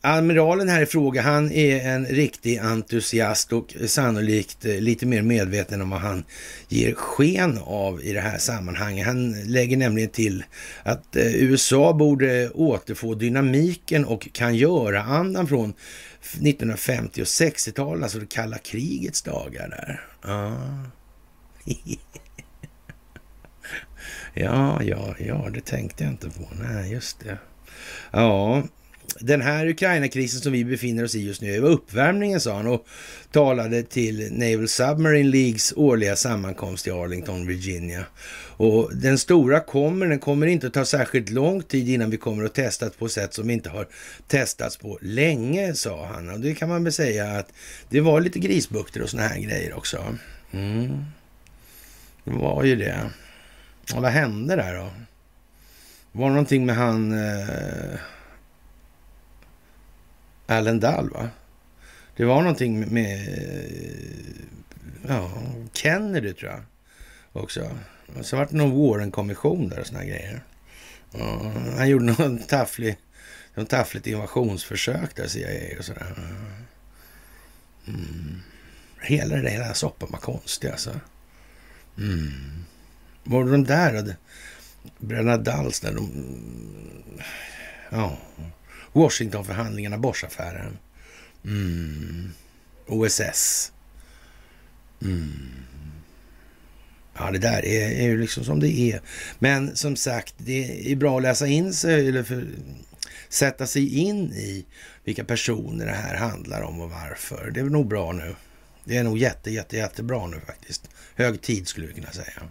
[0.05, 5.81] Amiralen här i fråga, han är en riktig entusiast och sannolikt eh, lite mer medveten
[5.81, 6.23] om vad han
[6.67, 9.05] ger sken av i det här sammanhanget.
[9.05, 10.43] Han lägger nämligen till
[10.83, 15.73] att eh, USA borde återfå dynamiken och kan göra-andan från
[16.21, 20.05] 1950 och 60-talet, alltså det kalla krigets dagar där.
[20.23, 20.57] Ja.
[24.33, 26.47] ja, ja, ja, det tänkte jag inte på.
[26.61, 27.37] Nej, just det.
[28.11, 28.63] Ja,
[29.19, 32.87] den här Ukraina-krisen som vi befinner oss i just nu är uppvärmningen, sa han och
[33.31, 38.05] talade till Naval Submarine Leagues årliga sammankomst i Arlington, Virginia.
[38.57, 42.43] Och den stora kommer, den kommer inte att ta särskilt lång tid innan vi kommer
[42.43, 43.87] att testas på sätt som inte har
[44.27, 46.29] testats på länge, sa han.
[46.29, 47.53] Och det kan man väl säga att
[47.89, 50.17] det var lite grisbukter och såna här grejer också.
[50.51, 51.05] Mm.
[52.23, 53.09] Det var ju det.
[53.95, 54.89] Och vad hände där då?
[56.11, 57.11] Var det någonting med han...
[57.11, 57.99] Eh
[60.45, 61.29] Allen Dahl, va?
[62.15, 63.27] Det var någonting med
[65.07, 65.31] ja,
[65.73, 66.63] Kennedy, tror jag,
[67.43, 67.77] också.
[68.17, 70.43] Och så var det någon Warren-kommission där och såna grejer.
[71.11, 72.97] Ja, han gjorde någon tafflig,
[73.53, 76.13] någon taffligt invasionsförsök där, CIA och sådär.
[77.87, 78.41] Mm.
[79.01, 80.99] Hela den där soppan var konstig alltså.
[81.97, 82.31] Mm.
[83.23, 84.15] Var det de där,
[84.99, 86.09] Bröderna Dals där, de...
[87.89, 88.17] Ja.
[88.93, 90.77] Washingtonförhandlingarna, Boschaffären.
[91.45, 92.31] Mm.
[92.87, 93.71] OSS.
[95.01, 95.63] Mm.
[97.17, 99.01] Ja, det där är, är ju liksom som det är.
[99.39, 102.47] Men som sagt, det är bra att läsa in sig eller för,
[103.29, 104.65] sätta sig in i
[105.03, 107.51] vilka personer det här handlar om och varför.
[107.51, 108.35] Det är nog bra nu.
[108.83, 110.89] Det är nog jätte, jätte, jättebra nu faktiskt.
[111.15, 112.43] Hög tid skulle vi kunna säga.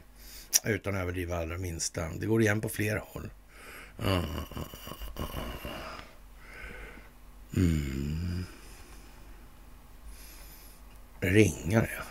[0.65, 2.09] Utan att överdriva allra minsta.
[2.21, 3.31] Det går igen på flera håll.
[4.05, 4.25] Mm.
[7.57, 8.45] Mm.
[11.21, 12.03] Ringar, ja.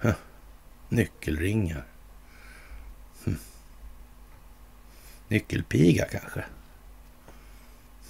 [0.00, 0.16] Huh.
[0.88, 1.84] Nyckelringar.
[3.24, 3.38] Hm.
[5.28, 6.44] Nyckelpiga kanske.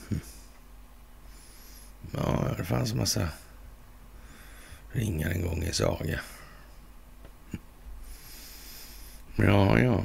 [0.09, 0.21] Hm.
[2.13, 3.29] Ja, det fanns en massa
[4.93, 6.21] ringar en gång i saga.
[7.51, 7.61] Hm.
[9.37, 10.05] Ja, ja.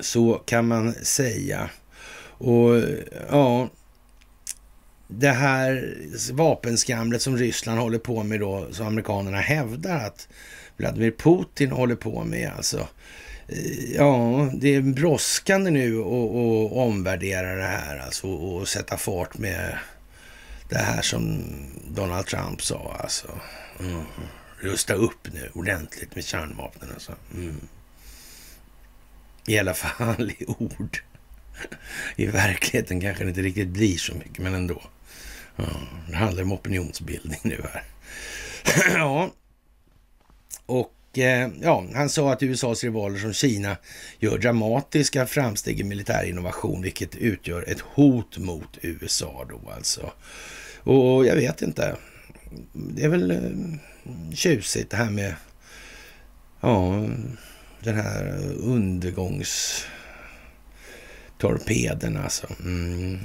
[0.00, 1.70] Så kan man säga.
[2.38, 2.82] Och
[3.30, 3.68] ja,
[5.08, 5.94] det här
[6.32, 10.28] vapenskramlet som Ryssland håller på med då, som amerikanerna hävdar att
[10.76, 12.88] Vladimir Putin håller på med alltså.
[13.48, 19.78] Eh, ja, det är brådskande nu att omvärdera det här alltså och sätta fart med
[20.68, 21.44] det här som
[21.88, 23.28] Donald Trump sa alltså.
[23.80, 24.02] Mm.
[24.60, 27.12] Rusta upp nu ordentligt med kärnvapnen alltså.
[27.34, 27.60] Mm.
[29.46, 31.02] I alla fall i ord.
[32.16, 34.82] I verkligheten kanske det inte riktigt blir så mycket, men ändå.
[35.56, 35.64] Ja,
[36.08, 37.84] det handlar om opinionsbildning nu här.
[38.98, 39.30] ja,
[40.66, 43.76] och eh, ja, han sa att USAs rivaler som Kina
[44.18, 50.12] gör dramatiska framsteg i militär innovation, vilket utgör ett hot mot USA då alltså.
[50.78, 51.96] Och jag vet inte.
[52.72, 55.34] Det är väl eh, tjusigt det här med
[56.60, 57.06] ja,
[57.80, 59.86] den här undergångs
[61.44, 62.46] torpederna alltså.
[62.60, 63.18] Mm.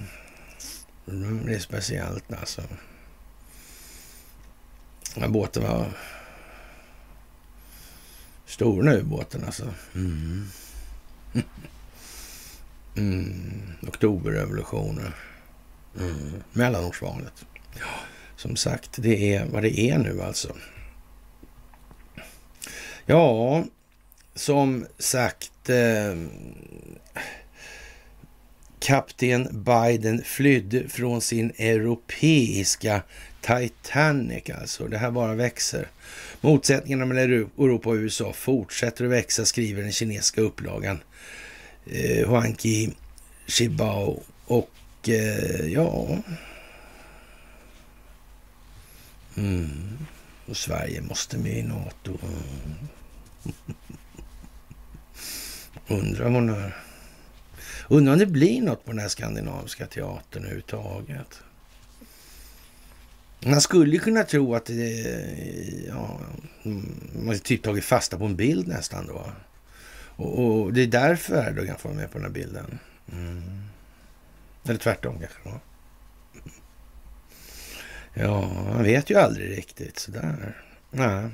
[1.46, 2.62] Det är speciellt alltså.
[5.16, 5.92] Här båten var
[8.46, 9.74] stor nu, båten alltså.
[9.96, 10.48] Mm.
[12.98, 13.62] Mm.
[13.88, 15.14] Oktoberrevolutionen.
[16.00, 16.44] Mm.
[16.54, 17.46] Mellanårsvalet.
[18.36, 20.56] Som sagt, det är vad det är nu alltså.
[23.06, 23.64] Ja,
[24.36, 25.70] som sagt.
[25.70, 26.16] Eh,
[28.80, 33.02] Kapten Biden flydde från sin europeiska
[33.42, 34.88] Titanic alltså.
[34.88, 35.88] Det här bara växer.
[36.42, 41.00] Motsättningarna mellan Europa och USA fortsätter att växa, skriver den kinesiska upplagan.
[41.86, 42.94] Eh, Huanqi
[43.48, 44.70] Shibao och
[45.10, 46.18] eh, ja...
[49.38, 49.98] Mm.
[50.46, 52.18] Och Sverige måste med i NATO.
[55.88, 56.72] Undrar vad hon
[57.92, 61.42] Undrar om det blir något på den här skandinaviska teatern överhuvudtaget.
[63.40, 65.02] Man skulle kunna tro att det,
[65.88, 66.20] ja,
[66.64, 69.32] mm, man typ tagit fasta på en bild nästan då.
[70.16, 72.80] Och, och det är därför Erdogan får vara med på den här bilden.
[73.12, 73.42] Mm.
[74.64, 75.40] Eller tvärtom kanske.
[75.44, 75.60] Då.
[78.14, 80.58] Ja, man vet ju aldrig riktigt sådär.
[80.92, 81.30] Nej.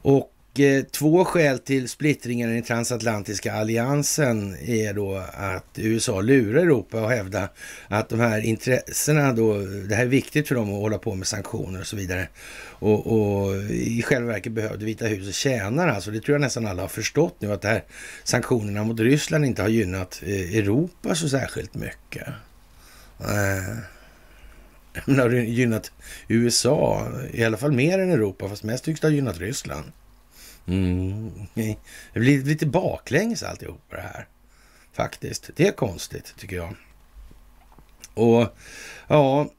[0.00, 6.62] Och Eh, två skäl till splittringen i den transatlantiska alliansen är då att USA lurar
[6.62, 7.48] Europa och hävdar
[7.88, 11.26] att de här intressena då, det här är viktigt för dem att hålla på med
[11.26, 12.28] sanktioner och så vidare.
[12.80, 16.82] Och, och i själva verket behövde Vita huset tjänar alltså, det tror jag nästan alla
[16.82, 17.84] har förstått nu, att det här
[18.24, 22.28] sanktionerna mot Ryssland inte har gynnat eh, Europa så särskilt mycket.
[23.20, 23.76] Eh,
[25.04, 25.92] men det har gynnat
[26.28, 29.92] USA, i alla fall mer än Europa, fast mest tycks det ha gynnat Ryssland.
[30.68, 31.32] Mm.
[31.54, 34.26] Det blir lite baklänges alltihop det här.
[34.92, 35.50] Faktiskt.
[35.56, 36.74] Det är konstigt tycker jag.
[38.14, 38.56] Och
[39.08, 39.50] ja,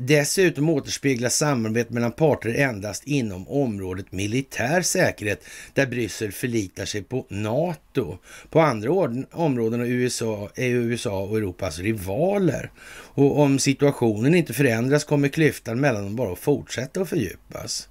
[0.00, 5.44] Dessutom återspeglas samarbetet mellan parter endast inom området militär säkerhet,
[5.74, 8.18] där Bryssel förlitar sig på NATO.
[8.50, 8.90] På andra
[9.32, 12.70] områden är USA, är USA och Europas rivaler.
[12.88, 17.88] Och om situationen inte förändras kommer klyftan mellan dem bara att fortsätta att fördjupas.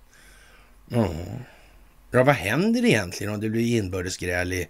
[0.91, 1.07] Mm.
[2.15, 4.67] Ja, vad händer egentligen om det blir inbördesgräl i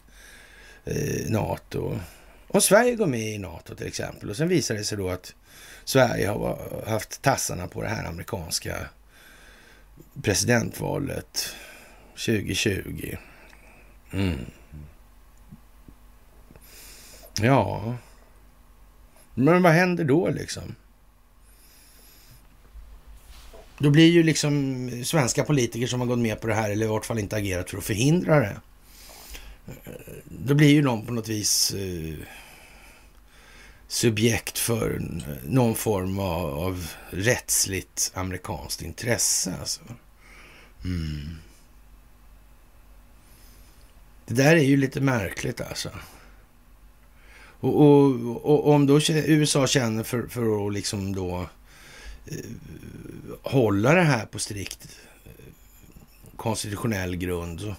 [0.86, 2.00] eh, NATO?
[2.48, 5.36] Om Sverige går med i NATO till exempel och sen visar det sig då att
[5.84, 8.76] Sverige har haft tassarna på det här amerikanska
[10.24, 11.56] presidentvalet
[12.26, 13.18] 2020.
[14.14, 14.39] Mm.
[17.41, 17.96] Ja,
[19.34, 20.76] men vad händer då liksom?
[23.78, 26.89] Då blir ju liksom svenska politiker som har gått med på det här, eller i
[26.89, 28.57] vart fall inte agerat för att förhindra det.
[29.67, 29.91] Eh,
[30.26, 32.15] då blir ju de på något vis eh,
[33.88, 35.01] subjekt för
[35.45, 39.53] någon form av, av rättsligt amerikanskt intresse.
[39.59, 39.82] Alltså.
[40.86, 41.38] Mm.
[44.26, 45.89] Det där är ju lite märkligt alltså.
[47.59, 51.49] Och, och, och om då USA känner för, för att liksom då Eh,
[52.28, 52.38] Eh,
[53.41, 54.88] hålla det här på strikt
[55.26, 55.32] eh,
[56.36, 57.76] konstitutionell grund så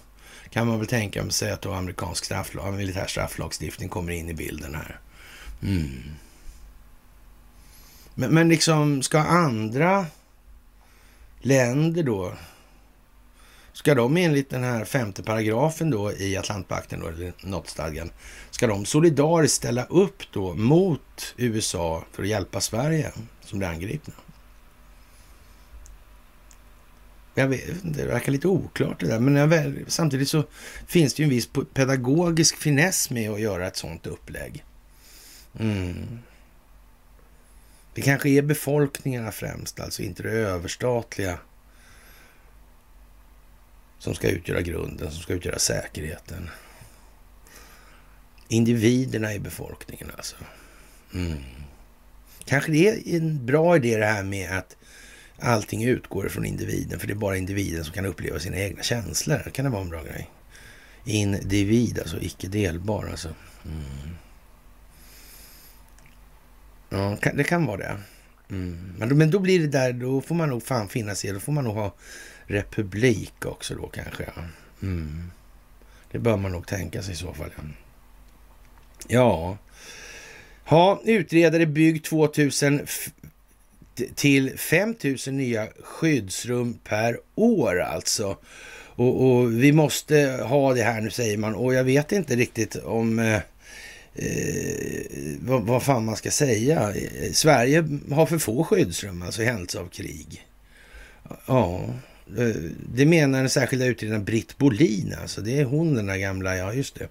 [0.49, 4.75] kan man väl tänka sig att då amerikansk strafflag, militär strafflagstiftning kommer in i bilden
[4.75, 4.99] här.
[5.63, 6.03] Mm.
[8.13, 10.05] Men, men liksom, ska andra
[11.41, 12.33] länder då,
[13.73, 18.09] ska de enligt den här femte paragrafen då i Atlantpakten, då, eller NOT-stadgan,
[18.51, 24.13] ska de solidariskt ställa upp då mot USA för att hjälpa Sverige som blir angripna?
[27.37, 30.43] Jag vet, det verkar lite oklart det där, men väl, samtidigt så
[30.87, 34.63] finns det ju en viss pedagogisk finess med att göra ett sånt upplägg.
[35.59, 36.19] Mm.
[37.93, 41.39] Det kanske är befolkningarna främst, alltså inte det överstatliga
[43.99, 46.49] som ska utgöra grunden, som ska utgöra säkerheten.
[48.47, 50.35] Individerna i befolkningen alltså.
[51.13, 51.37] Mm.
[52.45, 54.75] Kanske det är en bra idé det här med att
[55.39, 59.49] allting utgår från individen, för det är bara individen som kan uppleva sina egna känslor.
[59.53, 60.29] Kan det vara en bra grej?
[61.05, 63.29] Individ, alltså icke delbar alltså.
[63.65, 64.15] Mm.
[66.89, 67.97] Ja, det kan vara det.
[68.49, 68.93] Mm.
[68.97, 71.51] Men, men då blir det där, då får man nog fan finna sig Då får
[71.51, 71.93] man nog ha
[72.45, 74.23] republik också då kanske.
[74.35, 74.43] Ja.
[74.81, 75.31] Mm.
[76.11, 77.49] Det bör man nog tänka sig i så fall.
[77.57, 77.63] Ja.
[79.07, 79.57] Ja,
[80.63, 82.87] ha, utredare bygg 2000
[84.15, 88.37] till 5 000 nya skyddsrum per år alltså.
[88.95, 92.75] Och, och, vi måste ha det här nu säger man och jag vet inte riktigt
[92.75, 93.35] om eh,
[94.15, 95.01] eh
[95.39, 96.93] vad, vad fan man ska säga.
[97.33, 100.47] Sverige har för få skyddsrum alltså i händelse av krig.
[101.45, 101.81] Ja,
[102.37, 102.55] eh,
[102.93, 105.41] det menar den särskilda utredaren Britt Bolin, alltså.
[105.41, 107.07] Det är hon den där gamla, ja just det.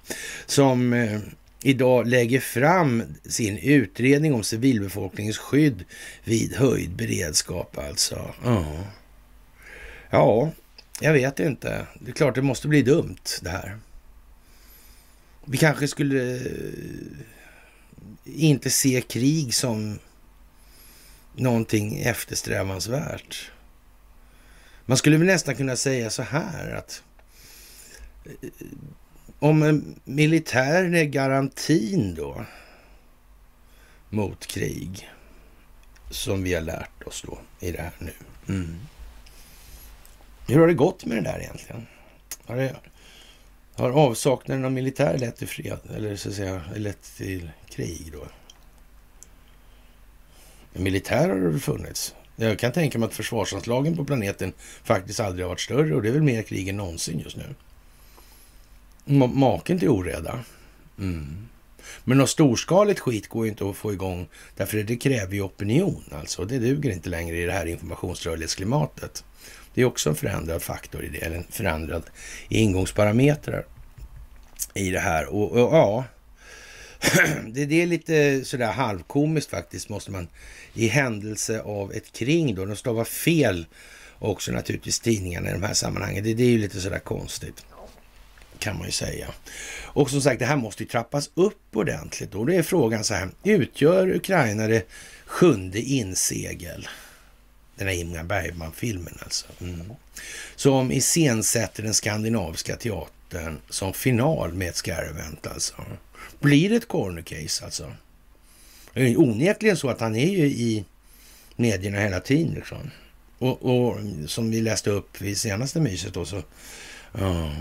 [0.46, 1.20] Som eh,
[1.62, 5.84] idag lägger fram sin utredning om civilbefolkningens skydd
[6.24, 8.34] vid höjd beredskap alltså.
[8.44, 8.84] Ja.
[10.10, 10.50] ja,
[11.00, 11.86] jag vet inte.
[12.00, 13.78] Det är klart det måste bli dumt det här.
[15.44, 16.42] Vi kanske skulle eh,
[18.24, 19.98] inte se krig som
[21.34, 23.50] någonting eftersträvansvärt.
[24.86, 27.02] Man skulle väl nästan kunna säga så här att
[28.24, 28.48] eh,
[29.38, 32.44] om militären är garantin då
[34.10, 35.08] mot krig
[36.10, 38.12] som vi har lärt oss då i det här nu.
[38.48, 38.76] Mm.
[40.48, 41.86] Hur har det gått med det där egentligen?
[42.46, 42.76] Har, det,
[43.74, 48.26] har avsaknaden av militär lett till fred eller så att säga lett till krig då?
[50.72, 52.14] Militär har det väl funnits.
[52.36, 54.52] Jag kan tänka mig att försvarsanslagen på planeten
[54.84, 57.54] faktiskt aldrig har varit större och det är väl mer krig än någonsin just nu.
[59.34, 60.40] Maken till oreda.
[60.98, 61.48] Mm.
[62.04, 66.04] Men något storskaligt skit går ju inte att få igång därför det kräver ju opinion
[66.12, 66.44] alltså.
[66.44, 69.24] Det duger inte längre i det här informationsrörlighetsklimatet.
[69.74, 72.02] Det är också en förändrad faktor i det, eller en förändrad
[72.48, 73.64] ingångsparametrar
[74.74, 75.26] i det här.
[75.26, 76.04] Och, och ja,
[77.46, 80.28] det, det, är lite sådär halvkomiskt faktiskt, måste man
[80.74, 82.64] i händelse av ett kring då.
[82.64, 83.66] De stavar fel
[84.18, 86.24] också naturligtvis tidningarna i de här sammanhangen.
[86.24, 87.66] Det, det är ju lite sådär konstigt
[88.58, 89.28] kan man ju säga.
[89.84, 92.34] Och som sagt, det här måste ju trappas upp ordentligt.
[92.34, 94.86] Och då är frågan så här, utgör Ukraina det
[95.26, 96.88] sjunde insegel?
[97.76, 99.46] Den här Ingmar Bergman-filmen alltså.
[99.60, 99.92] Mm.
[100.56, 105.10] Som iscensätter den skandinaviska teatern som final med ett scare
[105.42, 105.74] alltså.
[106.40, 107.92] Blir det ett corner case alltså?
[108.92, 110.84] Det är onekligen så att han är ju i
[111.56, 112.54] medierna hela tiden.
[112.54, 112.90] Liksom.
[113.38, 116.42] Och, och som vi läste upp vid senaste myset då så...
[117.12, 117.52] Ja,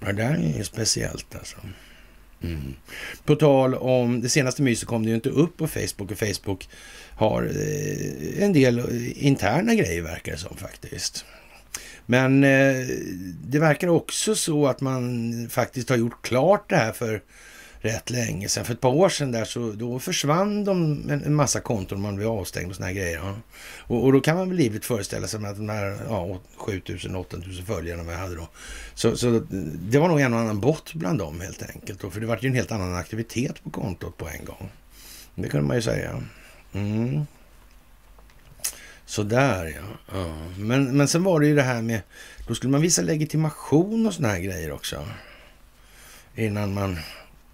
[0.00, 1.56] det där är ju speciellt alltså.
[2.42, 2.74] Mm.
[3.24, 6.68] På tal om det senaste myset kom det ju inte upp på Facebook och Facebook
[7.16, 8.82] har eh, en del
[9.16, 11.24] interna grejer verkar det som faktiskt.
[12.06, 12.86] Men eh,
[13.44, 17.22] det verkar också så att man faktiskt har gjort klart det här för
[17.80, 18.64] rätt länge sedan.
[18.64, 22.28] För ett par år sedan där så då försvann de en, massa konton man blev
[22.28, 23.16] avstängd och såna här grejer.
[23.16, 23.36] Ja.
[23.78, 27.66] Och, och, då kan man väl livligt föreställa sig att de här ja, 7000, 8000
[27.66, 28.48] följarna vi hade då.
[28.94, 29.42] Så, så
[29.90, 32.00] det var nog en och annan bott bland dem helt enkelt.
[32.00, 34.70] Då, för det var ju en helt annan aktivitet på kontot på en gång.
[35.34, 36.22] Det kunde man ju säga.
[36.72, 37.26] Mm.
[39.06, 40.16] Sådär ja.
[40.18, 40.34] ja.
[40.58, 42.00] Men, men sen var det ju det här med,
[42.48, 45.06] då skulle man visa legitimation och såna här grejer också.
[46.34, 46.98] Innan man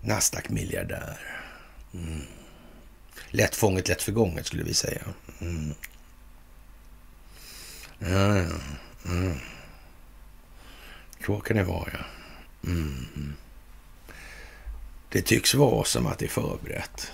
[0.00, 1.18] Nasdaq-miljardär.
[1.94, 2.20] Mm.
[3.30, 5.02] Lätt fånget, lätt förgånget skulle vi säga.
[5.40, 5.74] Mm.
[7.98, 8.50] Ja, ja.
[9.04, 9.38] Mm.
[11.26, 11.98] Så kan det vara, ja.
[12.70, 13.34] Mm.
[15.08, 17.12] Det tycks vara som att det är förberett.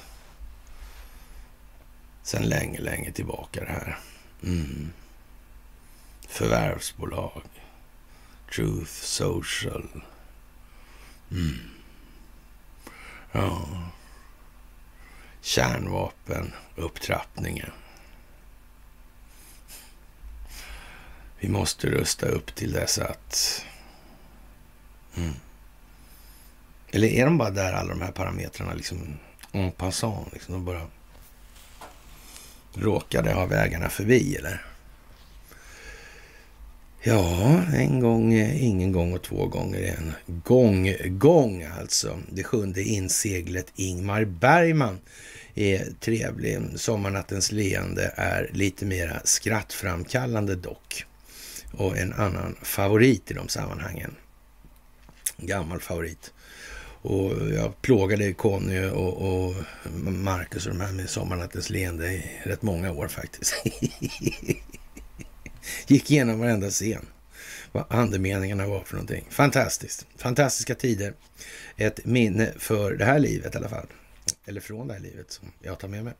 [2.22, 3.98] Sen länge, länge tillbaka det här.
[4.42, 4.92] Mm.
[6.28, 7.42] Förvärvsbolag.
[8.54, 10.02] Truth Social.
[11.30, 11.58] Mm.
[13.32, 13.68] Ja.
[15.40, 17.70] Kärnvapenupptrappningen.
[21.42, 23.64] Vi måste rusta upp till dess att...
[25.16, 25.34] Mm.
[26.90, 29.18] Eller är de bara där, alla de här parametrarna, liksom
[29.52, 30.32] en passant?
[30.32, 30.86] Liksom, de bara
[32.74, 34.64] råkade ha vägarna förbi, eller?
[37.02, 40.12] Ja, en gång, ingen gång och två gånger en
[40.44, 42.18] gång, gång alltså.
[42.30, 45.00] Det sjunde inseglet Ingmar Bergman
[45.54, 46.58] är trevlig.
[46.76, 51.06] Sommarnattens leende är lite mera skrattframkallande dock.
[51.72, 54.16] Och en annan favorit i de sammanhangen.
[55.36, 56.32] Gammal favorit.
[57.02, 59.54] Och jag plågade Conny och, och
[60.02, 63.54] Marcus och de här med Sommarnattens leende i rätt många år faktiskt.
[65.86, 67.06] Gick igenom varenda scen.
[67.72, 69.26] Vad andemeningarna var för någonting.
[69.30, 70.06] Fantastiskt.
[70.16, 71.14] Fantastiska tider.
[71.76, 73.86] Ett minne för det här livet i alla fall.
[74.46, 76.14] Eller från det här livet som jag tar med mig.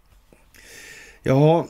[1.23, 1.69] Ja,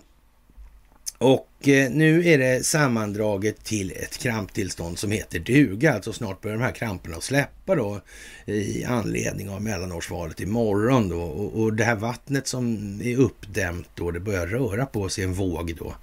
[1.23, 5.95] och eh, nu är det sammandraget till ett kramptillstånd som heter duga.
[5.95, 8.01] Alltså snart börjar de här kramperna att släppa då
[8.45, 11.23] i anledning av mellanårsvalet imorgon då.
[11.23, 15.35] Och, och det här vattnet som är uppdämt då, det börjar röra på sig en
[15.35, 15.95] våg då.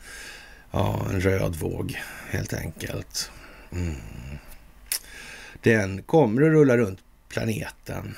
[0.72, 2.00] Ja, en röd våg
[2.30, 3.32] helt enkelt.
[3.72, 3.96] Mm.
[5.62, 7.00] Den kommer att rulla runt
[7.30, 8.16] planeten.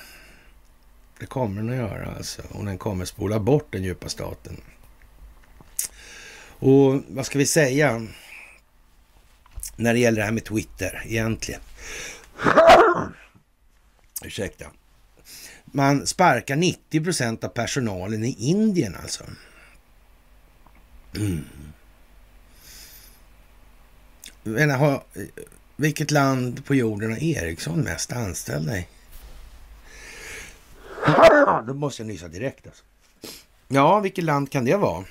[1.19, 2.41] Det kommer den att göra alltså.
[2.49, 4.61] Och den kommer spola bort den djupa staten.
[6.61, 8.07] Och vad ska vi säga
[9.75, 11.61] när det gäller det här med Twitter egentligen?
[14.23, 14.65] Ursäkta.
[15.65, 19.23] Man sparkar 90 procent av personalen i Indien alltså.
[21.15, 21.45] Mm.
[24.43, 25.03] Menar, har,
[25.75, 28.87] vilket land på jorden har Ericsson mest anställda i?
[31.67, 32.83] Då måste jag nysa direkt alltså.
[33.67, 35.05] Ja, vilket land kan det vara?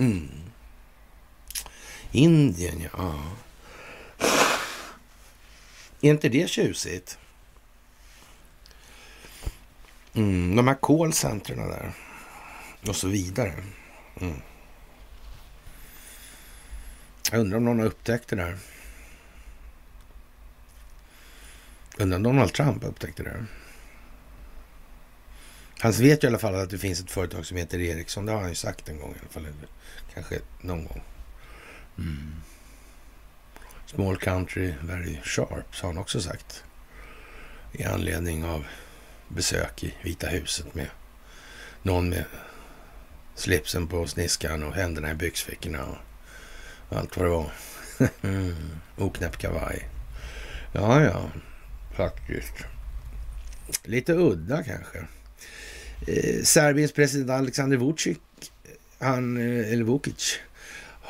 [0.00, 0.28] Mm.
[2.10, 3.22] Indien, ja.
[6.00, 7.18] Är inte det tjusigt?
[10.14, 11.92] Mm, de här callcentren där.
[12.88, 13.54] Och så vidare.
[14.20, 14.40] Mm.
[17.30, 18.58] Jag undrar om någon har upptäckt det där.
[21.98, 23.46] Undrar om Donald Trump upptäckte det där.
[25.80, 28.26] Han vet ju i alla fall att det finns ett företag som heter Ericsson.
[28.26, 29.52] Det har han ju sagt en gång i alla fall.
[30.14, 31.02] Kanske någon gång.
[31.98, 32.34] Mm.
[33.86, 36.64] Small country, very sharp, sa han också sagt.
[37.72, 38.64] I anledning av
[39.28, 40.86] besök i Vita huset med
[41.82, 42.24] någon med
[43.34, 45.86] slipsen på sniskan och händerna i byxfickorna
[46.88, 47.52] och allt vad det var.
[48.22, 48.54] mm.
[48.96, 49.88] Oknäppt kavaj.
[50.72, 51.30] Ja, ja,
[51.96, 52.54] faktiskt.
[53.84, 55.06] Lite udda kanske.
[56.06, 58.18] Eh, Serbiens president Alexander Vucic,
[58.98, 60.38] han, eh, eller Vukic,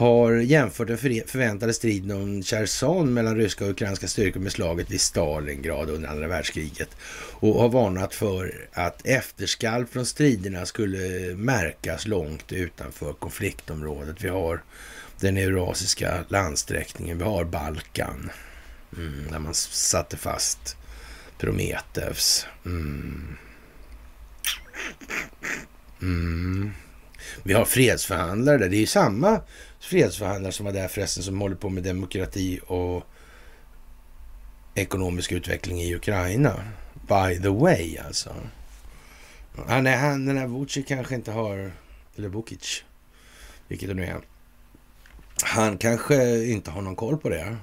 [0.01, 5.01] har jämfört den förväntade striden om Cherson mellan ryska och ukrainska styrkor med slaget vid
[5.01, 6.89] Stalingrad under andra världskriget
[7.31, 14.25] och har varnat för att efterskalv från striderna skulle märkas långt utanför konfliktområdet.
[14.25, 14.63] Vi har
[15.21, 18.31] den eurasiska landsträckningen, vi har Balkan,
[18.97, 20.77] mm, där man satte fast
[21.39, 22.47] Prometheus.
[22.65, 23.37] Mm.
[26.03, 26.71] Mm.
[27.43, 28.69] Vi har fredsförhandlare där.
[28.69, 29.41] Det är ju samma
[29.81, 33.07] fredsförhandlare som var där förresten som håller på med demokrati och
[34.75, 36.65] ekonomisk utveckling i Ukraina.
[37.09, 38.35] By the way alltså.
[39.67, 41.73] Han är, han, den här Vucic kanske inte har,
[42.17, 42.85] eller Vukic,
[43.69, 44.21] vilket det nu är.
[45.43, 47.57] Han kanske inte har någon koll på det.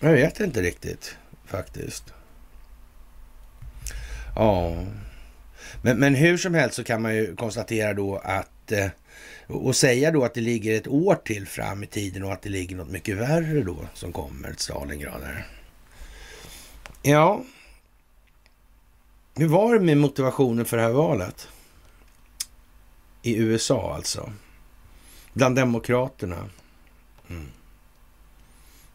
[0.00, 1.16] Jag vet inte riktigt
[1.46, 2.04] faktiskt.
[4.36, 4.84] Ja,
[5.82, 8.88] men, men hur som helst så kan man ju konstatera då att eh,
[9.46, 12.48] och säga då att det ligger ett år till fram i tiden och att det
[12.48, 15.46] ligger något mycket värre då som kommer, Stalingrad här.
[17.02, 17.42] Ja,
[19.34, 21.48] hur var det med motivationen för det här valet?
[23.22, 24.32] I USA alltså.
[25.32, 26.48] Bland demokraterna.
[27.30, 27.46] Mm.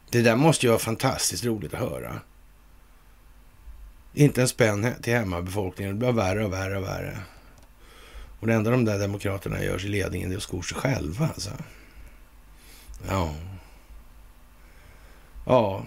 [0.09, 2.21] Det där måste ju vara fantastiskt roligt att höra.
[4.17, 5.93] Inte en spänn till hemmabefolkningen.
[5.93, 7.17] Det blir värre och värre och värre.
[8.39, 11.27] Och det enda de där demokraterna gör i ledningen är att skor sig själva.
[11.27, 11.49] Alltså.
[13.07, 13.35] Ja.
[15.45, 15.85] Ja.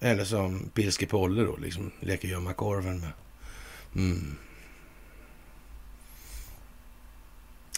[0.00, 3.12] Eller som Pilske Polle då, liksom leker gömma korven med.
[3.96, 4.36] Mm.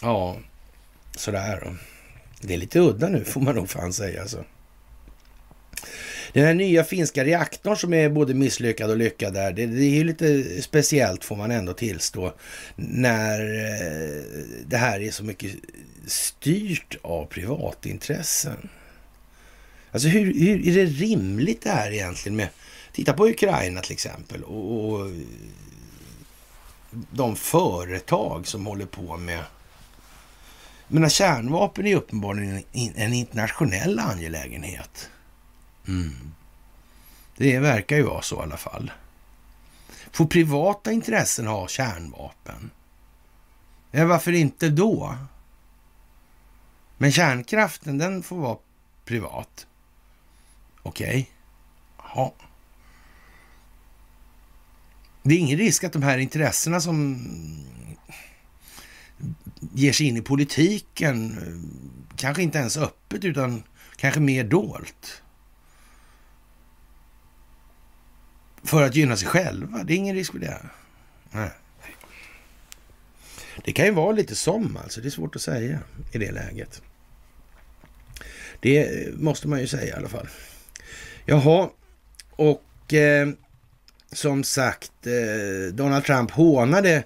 [0.01, 0.37] Ja,
[1.15, 1.75] sådär då.
[2.41, 4.43] Det är lite udda nu får man nog fan säga alltså.
[6.33, 9.95] Den här nya finska reaktorn som är både misslyckad och lyckad där, det, det är
[9.95, 12.33] ju lite speciellt får man ändå tillstå
[12.75, 14.23] när eh,
[14.65, 15.55] det här är så mycket
[16.07, 18.69] styrt av privatintressen.
[19.91, 22.47] Alltså hur, hur är det rimligt det här egentligen med,
[22.93, 25.11] titta på Ukraina till exempel och, och
[27.11, 29.43] de företag som håller på med
[30.87, 35.09] men kärnvapen är uppenbarligen en internationell angelägenhet.
[35.87, 36.31] Mm.
[37.37, 38.91] Det verkar ju vara så i alla fall.
[40.11, 42.71] Får privata intressen ha kärnvapen?
[43.91, 45.17] Ja, varför inte då?
[46.97, 48.57] Men kärnkraften, den får vara
[49.05, 49.67] privat.
[50.83, 51.29] Okej.
[51.97, 52.29] Okay.
[55.23, 57.19] Det är ingen risk att de här intressena som
[59.73, 61.39] ger sig in i politiken,
[62.15, 63.63] kanske inte ens öppet utan
[63.95, 65.22] kanske mer dolt,
[68.63, 69.83] för att gynna sig själva.
[69.83, 70.57] Det är ingen risk med det.
[71.31, 71.49] Nej.
[73.65, 75.01] Det kan ju vara lite som alltså.
[75.01, 75.79] Det är svårt att säga
[76.11, 76.81] i det läget.
[78.59, 80.27] Det måste man ju säga i alla fall.
[81.25, 81.69] Jaha,
[82.31, 83.29] och eh,
[84.11, 87.03] som sagt, eh, Donald Trump hånade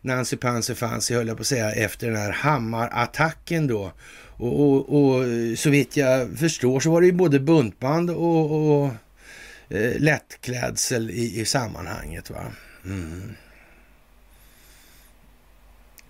[0.00, 3.92] Nancy Panser Fancy, höll jag på att säga, efter den här hammarattacken då.
[4.38, 5.24] Och, och, och
[5.58, 8.90] så vitt jag förstår så var det ju både buntband och, och
[9.68, 12.30] eh, lättklädsel i, i sammanhanget.
[12.30, 12.52] va.
[12.84, 13.32] Mm.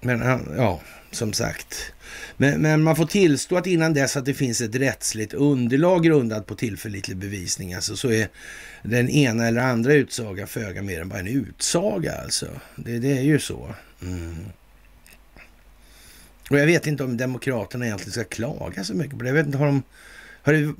[0.01, 0.81] Men ja,
[1.11, 1.93] som sagt.
[2.37, 6.47] Men, men, man får tillstå att innan dess att det finns ett rättsligt underlag grundat
[6.47, 8.29] på tillförlitlig bevisning, alltså så är
[8.83, 12.47] den ena eller andra utsagan föga mer än bara en utsaga alltså.
[12.77, 13.75] Det, det är ju så.
[14.03, 14.45] Mm.
[16.51, 19.29] Och jag vet inte om Demokraterna egentligen ska klaga så mycket på det.
[19.29, 19.83] Jag vet inte, har, de,
[20.43, 20.75] har det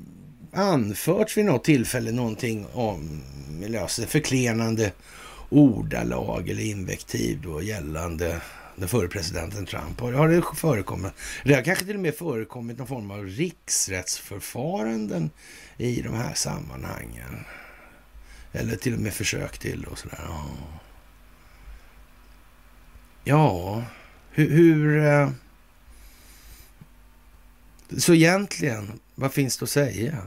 [0.53, 3.23] anförts vid något tillfälle någonting om
[3.81, 4.91] alltså, förklenande
[5.49, 8.41] ordalag eller invektiv då gällande
[8.75, 9.99] den förre presidenten Trump.
[9.99, 11.13] Har det förekommit?
[11.43, 15.29] Det har kanske till och med förekommit någon form av riksrättsförfaranden
[15.77, 17.45] i de här sammanhangen.
[18.51, 20.19] Eller till och med försök till och sådär.
[20.27, 20.45] Ja,
[23.23, 23.83] ja
[24.31, 24.49] hur...
[24.49, 25.31] hur
[27.97, 30.17] så egentligen, vad finns det att säga?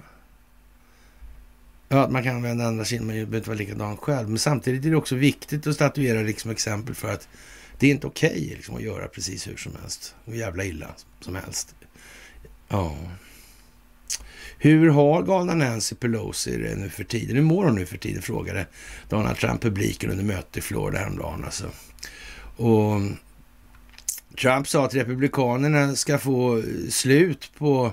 [1.93, 4.29] Ja, att man kan använda andra kinder, man behöver inte vara likadan själv.
[4.29, 7.29] Men samtidigt är det också viktigt att statuera liksom exempel för att
[7.79, 10.15] det är inte okej okay, liksom, att göra precis hur som helst.
[10.25, 10.87] Hur jävla illa
[11.21, 11.75] som helst.
[12.69, 12.97] Ja.
[14.59, 17.37] Hur har galna Nancy Pelosi det nu för tiden?
[17.37, 18.23] Hur mår hon nu för tiden?
[18.23, 18.67] Frågade
[19.09, 21.45] Donald Trump publiken under mötet i Florida häromdagen.
[21.45, 21.71] Alltså.
[22.57, 23.01] Och
[24.41, 27.93] Trump sa att Republikanerna ska få slut på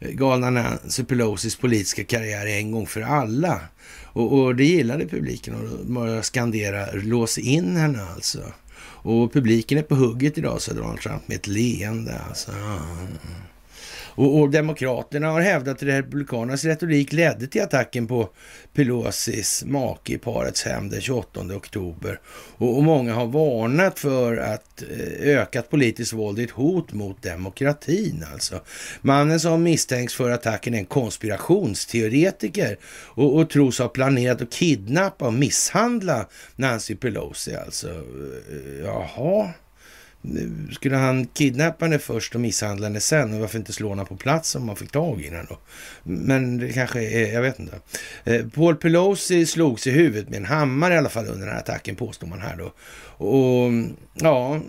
[0.00, 3.60] Eh, galna Nancy Pelosis politiska karriär en gång för alla.
[4.04, 8.52] Och, och det gillade publiken och började skandera lås in henne alltså.
[8.78, 12.20] Och publiken är på hugget idag, sa Donald Trump med ett leende.
[12.28, 12.52] Alltså.
[14.16, 18.28] Och, och Demokraterna har hävdat att Republikanernas retorik ledde till attacken på
[18.74, 22.20] Pelosis make i parets hem den 28 oktober.
[22.56, 27.22] Och, och många har varnat för att eh, ökat politiskt våld är ett hot mot
[27.22, 28.24] demokratin.
[28.32, 28.60] Alltså.
[29.00, 35.26] Mannen som misstänks för attacken är en konspirationsteoretiker och, och tros ha planerat att kidnappa
[35.26, 37.54] och misshandla Nancy Pelosi.
[37.54, 39.52] Alltså, eh, eh, jaha
[40.72, 43.34] skulle han kidnappa henne först och misshandla henne sen?
[43.34, 45.58] Och varför inte slå henne på plats om man fick tag i henne då?
[46.02, 47.80] Men det kanske är, jag vet inte.
[48.24, 51.60] Eh, Paul Pelosi slogs i huvudet med en hammare i alla fall under den här
[51.60, 52.72] attacken påstår man här då.
[53.26, 53.72] Och
[54.14, 54.60] ja,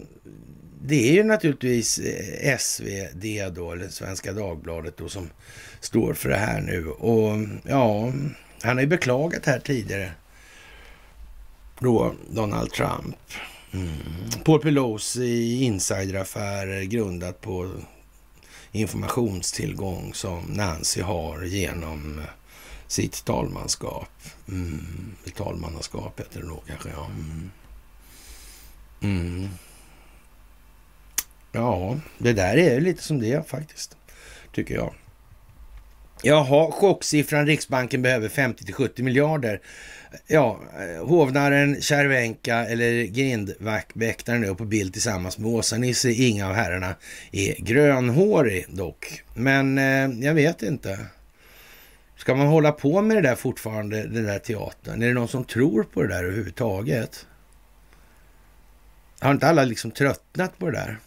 [0.81, 5.29] det är ju naturligtvis eh, SvD då, eller Svenska Dagbladet då, som
[5.79, 6.87] står för det här nu.
[6.87, 8.13] Och ja,
[8.61, 10.11] han har ju beklagat här tidigare
[11.79, 13.15] då, Donald Trump.
[13.73, 13.89] Mm.
[14.43, 17.71] Paul Pelosi insideraffärer grundat på
[18.71, 22.25] informationstillgång som Nancy har genom eh,
[22.87, 24.09] sitt talmanskap.
[24.47, 25.15] Mm.
[25.35, 27.05] Talmannaskap heter det då kanske, ja.
[27.05, 27.51] Mm.
[29.01, 29.49] Mm.
[31.51, 33.97] Ja, det där är lite som det är faktiskt,
[34.51, 34.93] tycker jag.
[36.21, 39.61] Jaha, chocksiffran Riksbanken behöver 50 till 70 miljarder
[40.27, 46.11] ja, eh, hovnaren Cervenka eller grindväktaren är på bild tillsammans med Åsa-Nisse.
[46.11, 46.95] Inga av herrarna
[47.31, 49.23] är grönhårig dock.
[49.33, 50.99] Men eh, jag vet inte.
[52.15, 55.01] Ska man hålla på med det där fortfarande, den där teatern?
[55.01, 57.25] Är det någon som tror på det där överhuvudtaget?
[59.19, 60.99] Har inte alla liksom tröttnat på det där?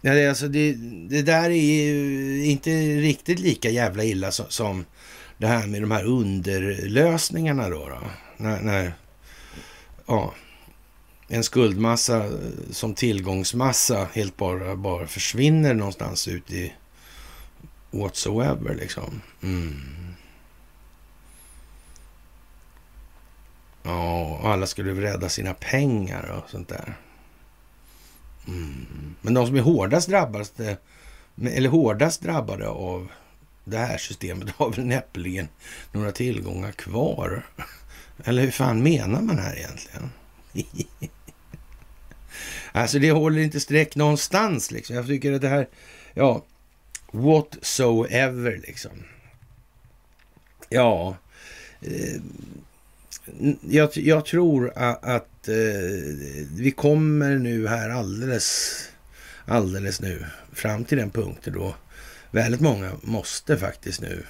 [0.00, 0.72] Ja, det, alltså det,
[1.08, 4.84] det där är ju inte riktigt lika jävla illa som, som
[5.38, 7.88] det här med de här underlösningarna då.
[7.88, 7.98] då
[8.36, 8.92] när, när
[10.06, 10.34] ja,
[11.28, 12.32] en skuldmassa eh,
[12.70, 16.72] som tillgångsmassa helt bara, bara försvinner någonstans ut i
[17.90, 19.22] whatsoever liksom.
[19.42, 20.14] Mm.
[23.82, 26.96] Ja, och alla skulle rädda sina pengar och sånt där.
[28.48, 29.14] Mm.
[29.20, 30.76] Men de som är hårdast drabbade, eh,
[31.56, 33.08] eller hårdast drabbade av
[33.70, 35.48] det här systemet har väl näppeligen
[35.92, 37.46] några tillgångar kvar.
[38.24, 40.10] Eller hur fan menar man här egentligen?
[42.72, 44.96] alltså det håller inte streck någonstans liksom.
[44.96, 45.68] Jag tycker att det här,
[46.14, 46.44] ja,
[47.10, 48.92] whatsoever liksom.
[50.68, 51.16] Ja,
[51.80, 52.20] eh,
[53.68, 55.54] jag, jag, tror att, att eh,
[56.56, 58.78] vi kommer nu här alldeles,
[59.46, 61.74] alldeles nu fram till den punkten då
[62.30, 64.26] Väldigt många måste faktiskt nu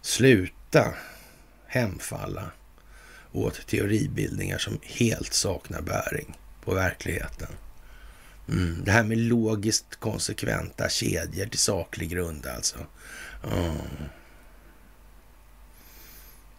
[0.00, 0.94] sluta
[1.66, 2.50] hemfalla
[3.32, 7.48] åt teoribildningar som helt saknar bäring på verkligheten.
[8.48, 8.82] Mm.
[8.84, 12.78] Det här med logiskt konsekventa kedjor till saklig grund alltså.
[13.52, 13.76] Mm.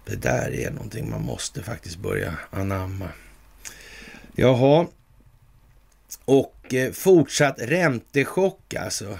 [0.05, 3.09] Det där är någonting man måste faktiskt börja anamma.
[4.35, 4.87] Jaha,
[6.25, 9.19] och eh, fortsatt räntechock alltså.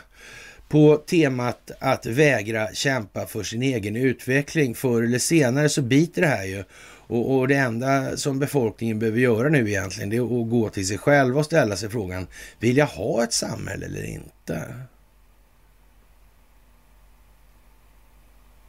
[0.68, 4.76] På temat att vägra kämpa för sin egen utveckling.
[4.76, 6.64] Förr eller senare så biter det här ju.
[7.10, 10.88] Och, och, det enda som befolkningen behöver göra nu egentligen, det är att gå till
[10.88, 12.28] sig själva och ställa sig frågan,
[12.60, 14.74] vill jag ha ett samhälle eller inte?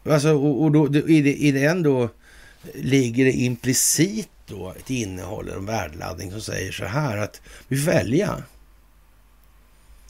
[0.05, 2.09] Alltså, och, och då, i, det, i den då
[2.75, 7.93] ligger det implicit då ett innehåll, en värdeladdning som säger så här att vi får
[7.93, 8.43] välja.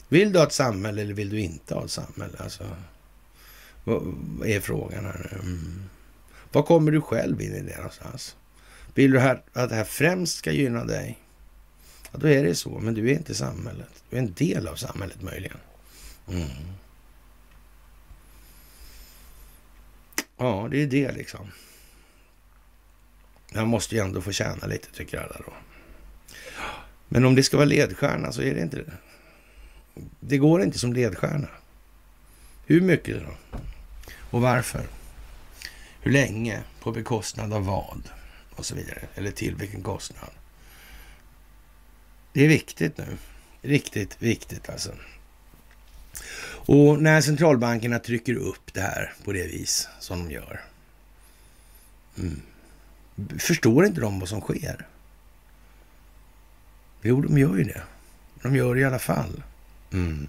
[0.09, 2.37] Vill du ha ett samhälle eller vill du inte ha ett samhälle?
[2.37, 2.63] Alltså,
[3.83, 5.39] vad är frågan här nu?
[5.39, 5.89] Mm.
[6.51, 8.35] Var kommer du själv in i det någonstans?
[8.93, 11.19] Vill du att det här främst ska gynna dig?
[12.11, 14.03] Ja, då är det så, men du är inte samhället.
[14.09, 15.57] Du är en del av samhället möjligen.
[16.27, 16.47] Mm.
[20.37, 21.51] Ja, det är det liksom.
[23.53, 25.53] Man måste ju ändå få tjäna lite, tycker alla då.
[27.07, 28.91] Men om det ska vara ledstjärna så är det inte det.
[30.19, 31.47] Det går inte som ledstjärna.
[32.65, 33.59] Hur mycket då?
[34.31, 34.87] Och varför?
[36.01, 36.63] Hur länge?
[36.79, 38.09] På bekostnad av vad?
[38.55, 39.01] Och så vidare.
[39.15, 40.29] Eller till vilken kostnad?
[42.33, 43.17] Det är viktigt nu.
[43.61, 44.91] Riktigt viktigt alltså.
[46.65, 50.61] Och när centralbankerna trycker upp det här på det vis som de gör.
[52.17, 52.41] Mm.
[53.39, 54.87] Förstår inte de vad som sker?
[57.01, 57.81] Jo, de gör ju det.
[58.41, 59.43] De gör det i alla fall.
[59.91, 60.27] Mm.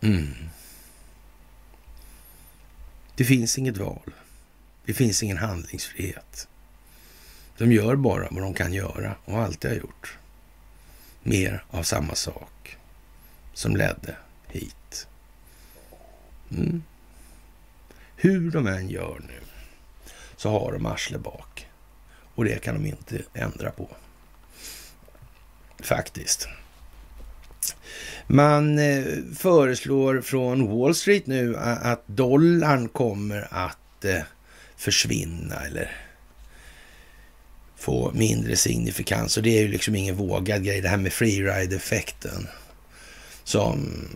[0.00, 0.34] Mm.
[3.16, 4.12] Det finns inget val.
[4.84, 6.48] Det finns ingen handlingsfrihet.
[7.58, 10.18] De gör bara vad de kan göra och alltid har gjort.
[11.22, 12.76] Mer av samma sak
[13.54, 14.16] som ledde
[14.48, 15.08] hit.
[16.50, 16.82] Mm.
[18.16, 19.40] Hur de än gör nu
[20.36, 21.66] så har de arsle bak.
[22.34, 23.88] Och det kan de inte ändra på.
[25.78, 26.48] Faktiskt.
[28.30, 29.04] Man eh,
[29.36, 34.22] föreslår från Wall Street nu att dollarn kommer att eh,
[34.76, 35.96] försvinna eller
[37.76, 39.36] få mindre signifikans.
[39.36, 40.80] Och det är ju liksom ingen vågad grej.
[40.80, 42.48] Det här med freeride-effekten
[43.44, 44.08] som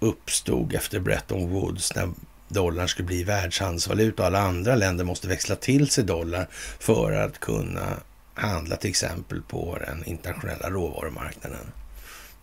[0.00, 2.10] uppstod efter Bretton Woods när
[2.48, 7.40] dollarn skulle bli världshandelsvaluta och alla andra länder måste växla till sig dollar för att
[7.40, 7.96] kunna
[8.34, 11.66] handla till exempel på den internationella råvarumarknaden.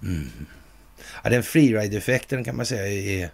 [0.04, 0.30] Mm.
[1.24, 3.30] Ja, den freeride-effekten kan man säga är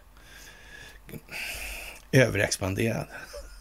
[2.11, 3.07] överexpanderad.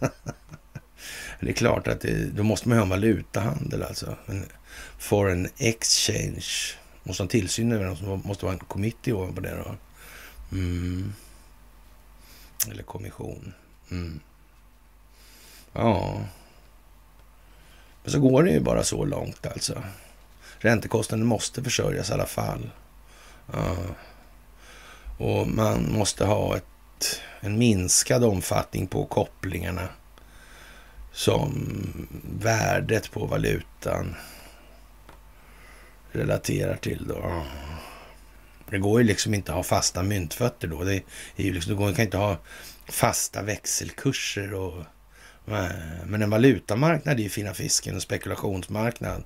[1.40, 4.16] det är klart att det, då måste man ha en valutahandel alltså.
[4.26, 4.46] En
[4.98, 6.46] foreign exchange.
[7.02, 9.74] Måste ha tillsyn över den, måste vara en committee ovanpå det då.
[10.52, 11.12] Mm.
[12.70, 13.54] Eller kommission.
[13.90, 14.20] Mm.
[15.72, 16.24] Ja.
[18.02, 19.82] Men så går det ju bara så långt alltså.
[20.58, 22.70] Räntekostnaden måste försörjas i alla fall.
[23.54, 23.90] Eh,
[25.18, 29.88] och man måste ha ett, en minskad omfattning på kopplingarna
[31.12, 31.72] som
[32.38, 34.14] värdet på valutan
[36.12, 37.04] relaterar till.
[37.08, 37.44] Då.
[38.70, 40.84] Det går ju liksom inte att ha fasta myntfötter då.
[40.84, 40.94] Det
[41.36, 42.38] är ju liksom, det går, kan inte ha
[42.88, 44.54] fasta växelkurser.
[44.54, 44.78] Och,
[45.48, 45.70] eh,
[46.06, 49.24] men en valutamarknad är ju fina fisken, en spekulationsmarknad.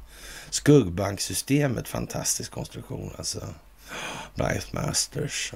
[0.51, 3.55] Skuggbanksystemet, fantastisk konstruktion alltså.
[4.35, 5.53] Blythe Masters.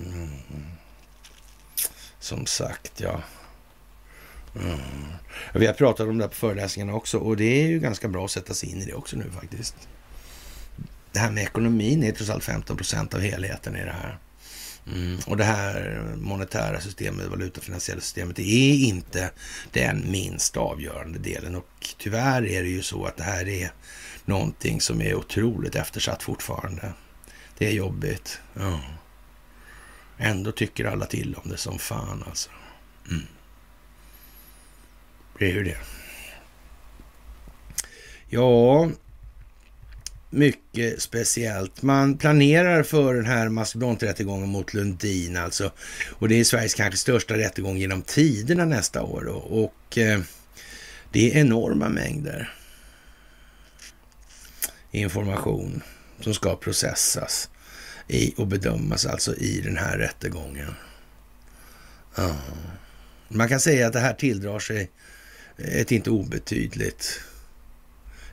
[0.00, 0.30] Mm.
[2.18, 3.22] Som sagt, ja.
[4.54, 4.80] Mm.
[5.54, 8.30] Vi har pratat om det på föreläsningarna också och det är ju ganska bra att
[8.30, 9.74] sätta sig in i det också nu faktiskt.
[11.12, 14.18] Det här med ekonomin är trots allt 15 procent av helheten i det här.
[14.86, 15.18] Mm.
[15.26, 19.30] Och det här monetära systemet, valutafinansiella systemet, det är inte
[19.72, 21.54] den minst avgörande delen.
[21.54, 23.72] Och tyvärr är det ju så att det här är
[24.24, 26.92] någonting som är otroligt eftersatt fortfarande.
[27.58, 28.40] Det är jobbigt.
[28.54, 28.80] Ja.
[30.18, 32.50] Ändå tycker alla till om det som fan alltså.
[33.10, 33.26] Mm.
[35.38, 35.78] Det är ju det.
[38.28, 38.90] Ja,
[40.30, 41.82] mycket speciellt.
[41.82, 45.72] Man planerar för den här mastodonträttegången mot Lundin alltså.
[46.10, 49.24] Och det är Sveriges kanske största rättegång genom tiderna nästa år.
[49.26, 49.34] Då.
[49.34, 50.20] Och eh,
[51.12, 52.54] det är enorma mängder
[54.90, 55.82] information
[56.24, 57.50] som ska processas
[58.08, 60.74] i, och bedömas alltså i den här rättegången.
[62.14, 62.36] Ja.
[63.28, 64.90] Man kan säga att det här tilldrar sig
[65.56, 67.20] ett inte obetydligt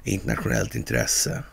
[0.04, 1.44] internationellt intresse.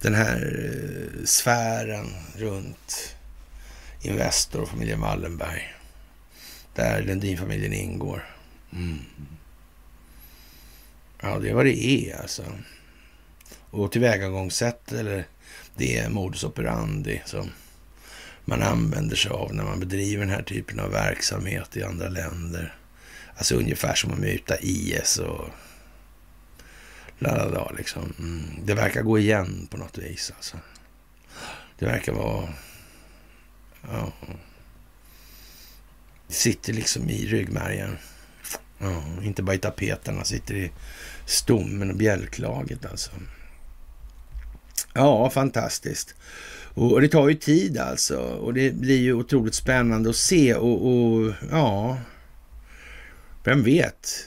[0.00, 3.16] Den här eh, sfären runt
[4.02, 5.74] Investor och familjen Wallenberg.
[6.74, 8.36] Där Lundin-familjen ingår.
[8.72, 8.98] Mm.
[11.22, 12.44] Ja, det är vad det är alltså.
[13.70, 15.26] Och tillvägagångssätt eller
[15.76, 17.50] det modus operandi som
[18.44, 22.74] man använder sig av när man bedriver den här typen av verksamhet i andra länder.
[23.36, 25.48] Alltså ungefär som att muta IS och
[27.18, 28.14] la la la liksom.
[28.18, 28.42] Mm.
[28.64, 30.56] Det verkar gå igen på något vis alltså.
[31.78, 32.48] Det verkar vara...
[33.90, 34.12] Ja.
[36.26, 37.96] Det sitter liksom i ryggmärgen.
[38.78, 40.70] Ja, inte bara i tapeterna, sitter i
[41.26, 43.10] stommen och bjälklaget alltså.
[44.94, 46.14] Ja, fantastiskt.
[46.74, 48.18] Och det tar ju tid alltså.
[48.18, 51.98] Och det blir ju otroligt spännande att se och, och ja,
[53.44, 54.26] vem vet?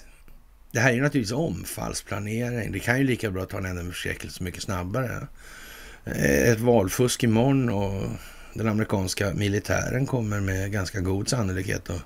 [0.72, 2.72] Det här är naturligtvis omfallsplanering.
[2.72, 5.28] Det kan ju lika bra ta en enda förskräckelse mycket snabbare.
[6.05, 8.09] Eh, ett valfusk imorgon och
[8.53, 12.01] den amerikanska militären kommer med ganska god sannolikhet att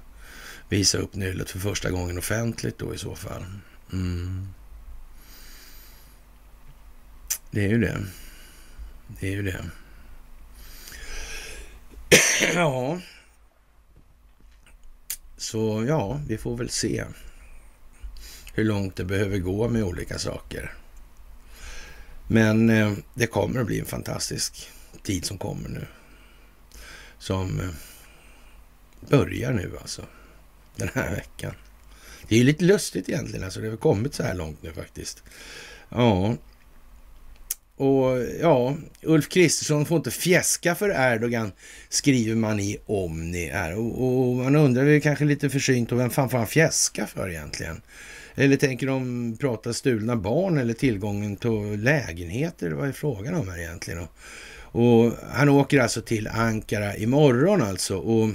[0.69, 3.45] visa upp nyllet för första gången offentligt då i så fall.
[3.93, 4.47] Mm.
[7.51, 7.97] Det är ju det.
[9.07, 9.65] Det är ju det.
[12.53, 12.99] ja.
[15.37, 17.05] Så ja, vi får väl se
[18.53, 20.73] hur långt det behöver gå med olika saker.
[22.27, 24.69] Men eh, det kommer att bli en fantastisk
[25.03, 25.85] tid som kommer nu.
[27.19, 27.69] Som eh,
[29.09, 30.05] börjar nu alltså,
[30.75, 31.53] den här veckan.
[32.27, 35.23] Det är ju lite lustigt egentligen, alltså det har kommit så här långt nu faktiskt.
[35.89, 36.35] Ja,
[37.77, 41.51] och ja, Ulf Kristersson får inte fjäska för Erdogan,
[41.89, 43.49] skriver man i Omni.
[43.49, 43.77] Här.
[43.77, 47.29] Och, och man undrar väl kanske lite försynt, och vem fan får han fjäska för
[47.29, 47.81] egentligen?
[48.35, 52.71] Eller tänker de prata stulna barn eller tillgången till lägenheter?
[52.71, 53.99] Vad är frågan om här egentligen?
[53.99, 54.11] Och,
[54.81, 57.97] och han åker alltså till Ankara imorgon alltså.
[57.97, 58.29] Och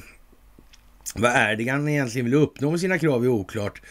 [1.14, 3.82] vad Erdogan egentligen vill uppnå med sina krav är oklart.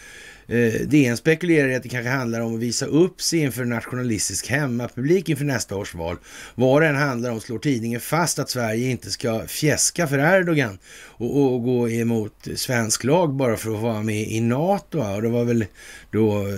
[0.52, 4.48] Eh, DN spekulerar i att det kanske handlar om att visa upp sig inför nationalistisk
[4.50, 6.18] hemmapublik inför nästa års val.
[6.56, 10.78] Vad det än handlar om slår tidningen fast att Sverige inte ska fjäska för Erdogan
[10.94, 15.00] och, och gå emot svensk lag bara för att vara med i NATO.
[15.00, 15.66] Och det var väl
[16.12, 16.54] då eh,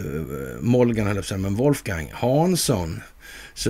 [0.60, 3.02] Molgan, höll upp men Wolfgang Hansson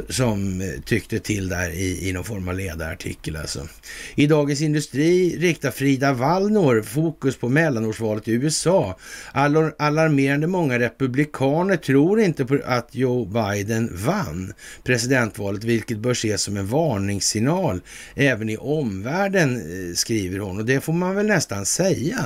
[0.10, 3.36] som eh, tyckte till där i, i någon form av ledarartikel.
[3.36, 3.68] Alltså.
[4.16, 8.98] I Dagens Industri riktar Frida Wallnor fokus på mellanårsvalet i USA.
[9.32, 14.54] All, alarmerande många republikaner tror inte på att Joe Biden vann
[14.84, 17.82] presidentvalet, vilket bör ses som en varningssignal
[18.16, 20.58] även i omvärlden, eh, skriver hon.
[20.58, 22.26] Och det får man väl nästan säga.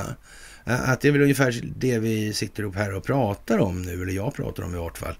[0.69, 4.13] Att det är väl ungefär det vi sitter upp här och pratar om nu, eller
[4.13, 5.15] jag pratar om i vart fall.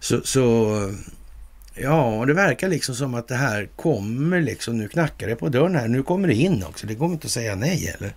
[0.00, 0.74] Så, så
[1.80, 5.74] Ja, det verkar liksom som att det här kommer liksom, nu knackar det på dörren
[5.74, 8.12] här, nu kommer det in också, det går inte att säga nej eller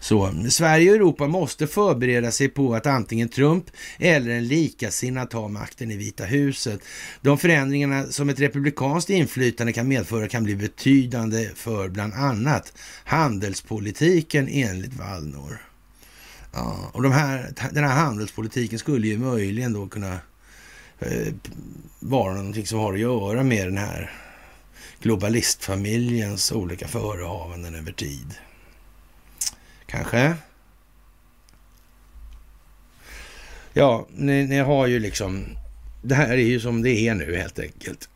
[0.00, 0.34] så.
[0.50, 3.64] Sverige och Europa måste förbereda sig på att antingen Trump
[3.98, 6.80] eller en likasinnad tar makten i Vita huset.
[7.20, 12.72] De förändringarna som ett republikanskt inflytande kan medföra kan bli betydande för bland annat
[13.04, 15.60] handelspolitiken enligt Wallnor.
[16.52, 20.18] Ja, och de här, den här handelspolitiken skulle ju möjligen då kunna
[21.00, 21.34] Eh,
[22.00, 24.12] vara någonting som har att göra med den här
[25.00, 28.34] globalistfamiljens olika förehavanden över tid.
[29.86, 30.34] Kanske?
[33.72, 35.46] Ja, ni, ni har ju liksom...
[36.02, 38.08] Det här är ju som det är nu helt enkelt.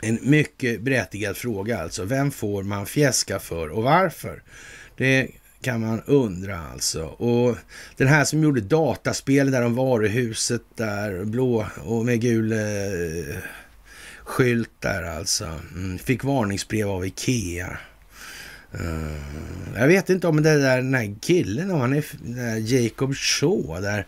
[0.00, 2.04] En mycket berättigad fråga alltså.
[2.04, 4.42] Vem får man fjäska för och varför?
[4.96, 5.30] Det
[5.64, 7.04] kan man undra alltså.
[7.04, 7.56] Och
[7.96, 13.36] den här som gjorde dataspel där om varuhuset där, blå och med gul eh,
[14.24, 15.44] skylt där alltså.
[15.74, 17.78] Mm, fick varningsbrev av Ikea.
[18.80, 19.16] Uh,
[19.76, 23.80] jag vet inte om det där, den här killen, om han är där Jacob Shaw
[23.80, 24.06] där.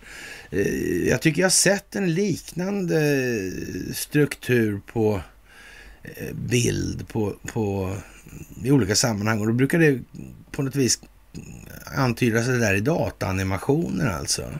[0.52, 5.20] Uh, jag tycker jag har sett en liknande eh, struktur på
[6.32, 7.96] bild på, på,
[8.64, 10.00] i olika sammanhang och då brukar det
[10.50, 11.00] på något vis
[11.84, 14.50] antydas det där i dataanimationer alltså.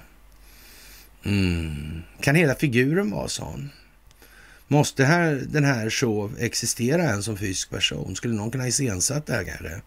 [1.25, 2.03] Mm.
[2.21, 3.71] Kan hela figuren vara sån?
[4.69, 8.17] Måste här, den här show existera än som fysisk person?
[8.17, 9.81] Skulle någon kunna iscensatt det här kanske?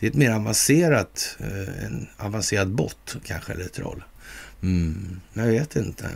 [0.00, 4.04] Det är ett mer avancerat, eh, en avancerad bot kanske, eller troll.
[4.62, 6.10] Mm, jag vet inte.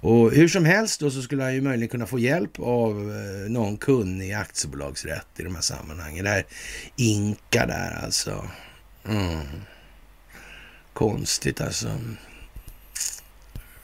[0.00, 3.50] Och hur som helst då så skulle han ju möjligen kunna få hjälp av eh,
[3.50, 6.24] någon kunnig aktiebolagsrätt i de här sammanhangen.
[6.24, 6.46] Det här
[6.96, 8.44] Inka där alltså.
[9.04, 9.46] Mm.
[10.92, 11.88] Konstigt alltså.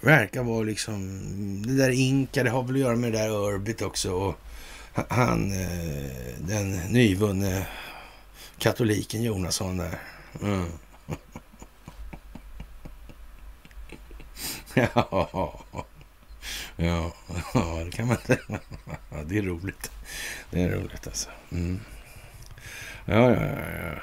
[0.00, 1.22] verkar vara liksom,
[1.66, 4.12] det där Inka, det har väl att göra med det där Urbit också.
[4.12, 4.34] Och
[5.08, 7.66] han, eh, den nyvunne
[8.58, 9.98] katoliken Jonasson där.
[10.42, 10.66] Mm.
[14.74, 15.64] ja,
[16.76, 17.12] ja,
[17.54, 18.38] ja, det kan man inte.
[19.10, 19.90] Ja, det är roligt.
[20.50, 21.28] Det är roligt alltså.
[21.52, 21.80] Mm.
[23.04, 24.00] Ja, ja, ja.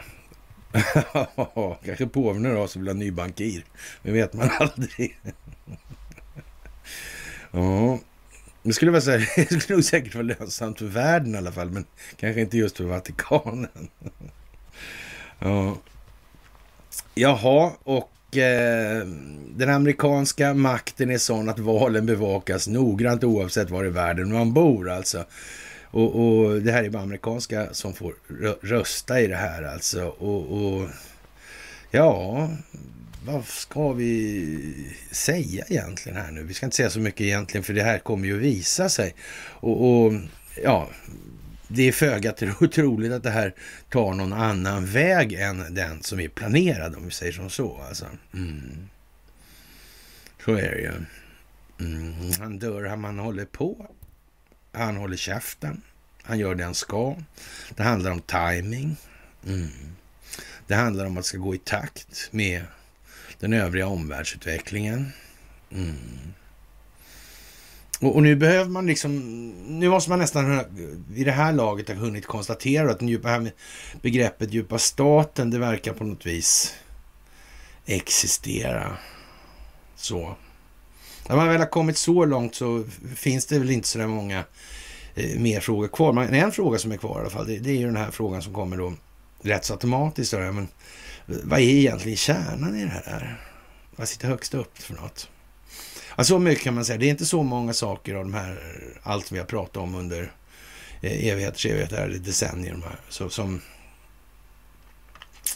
[1.86, 3.66] Kanske påven har som vill ha ny bankir.
[4.04, 5.18] Det vet man aldrig.
[7.52, 8.00] ja,
[8.64, 11.52] det skulle, vara så här, det skulle nog säkert vara lönsamt för världen i alla
[11.52, 13.90] fall, men kanske inte just för Vatikanen.
[15.40, 15.78] ja.
[17.14, 19.06] Jaha, och eh,
[19.56, 24.90] den amerikanska makten är sån att valen bevakas noggrant oavsett var i världen man bor
[24.90, 25.26] alltså.
[25.92, 28.16] Och, och det här är bara amerikanska som får
[28.62, 30.06] rösta i det här alltså.
[30.06, 30.90] Och, och
[31.92, 32.50] ja,
[33.26, 36.44] vad ska vi säga egentligen här nu?
[36.44, 39.16] Vi ska inte säga så mycket egentligen, för det här kommer ju att visa sig.
[39.44, 40.14] Och, och
[40.64, 40.90] ja,
[41.68, 42.32] det är föga
[42.74, 43.54] troligt att det här
[43.90, 47.82] tar någon annan väg än den som är planerad, om vi säger som så.
[47.88, 48.06] Alltså.
[48.34, 48.88] Mm.
[50.46, 50.92] Så är det ju.
[51.88, 52.14] Mm.
[52.40, 53.88] Han dör, han håller på.
[54.72, 55.82] Han håller käften.
[56.24, 57.16] Han gör det han ska.
[57.76, 58.98] Det handlar om timing.
[59.48, 59.70] Mm.
[60.68, 62.64] Det handlar om att det ska gå i takt med
[63.40, 65.12] den övriga omvärldsutvecklingen.
[65.72, 66.34] Mm.
[68.00, 69.20] Och, och, nu behöver man liksom,
[69.80, 70.66] nu måste man nästan
[71.16, 73.52] i det här laget ha hunnit konstatera att den djupa, här
[74.02, 76.76] begreppet djupa staten, det verkar på något vis
[77.86, 78.98] existera.
[79.96, 80.36] Så.
[81.32, 82.84] När man väl har kommit så långt så
[83.16, 84.44] finns det väl inte så där många
[85.16, 86.14] eh, mer frågor kvar.
[86.14, 88.12] Men en fråga som är kvar i alla fall, det, det är ju den här
[88.12, 88.94] frågan som kommer då
[89.42, 90.32] rätt så automatiskt.
[90.32, 90.68] Då, men
[91.26, 93.42] vad är egentligen kärnan i det här?
[93.96, 95.30] Vad sitter högst upp för något?
[96.18, 96.98] Ja, så mycket kan man säga.
[96.98, 98.60] Det är inte så många saker av de här,
[99.04, 100.32] allt vi har pratat om under
[101.02, 103.62] eh, evigheters evigheter, eller decennier, de här, så, som...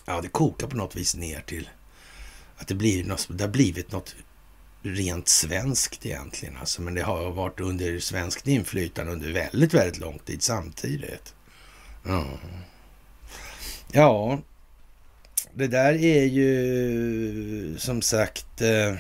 [0.06, 1.70] Ja, det kokar på något vis ner till
[2.58, 4.16] att det, blir något, det har blivit något
[4.86, 6.58] rent svenskt egentligen.
[6.58, 11.34] Alltså, men det har varit under svenskt inflytande under väldigt, väldigt lång tid samtidigt.
[12.04, 12.26] Ja,
[13.92, 14.40] ja
[15.54, 18.96] det där är ju som sagt eh,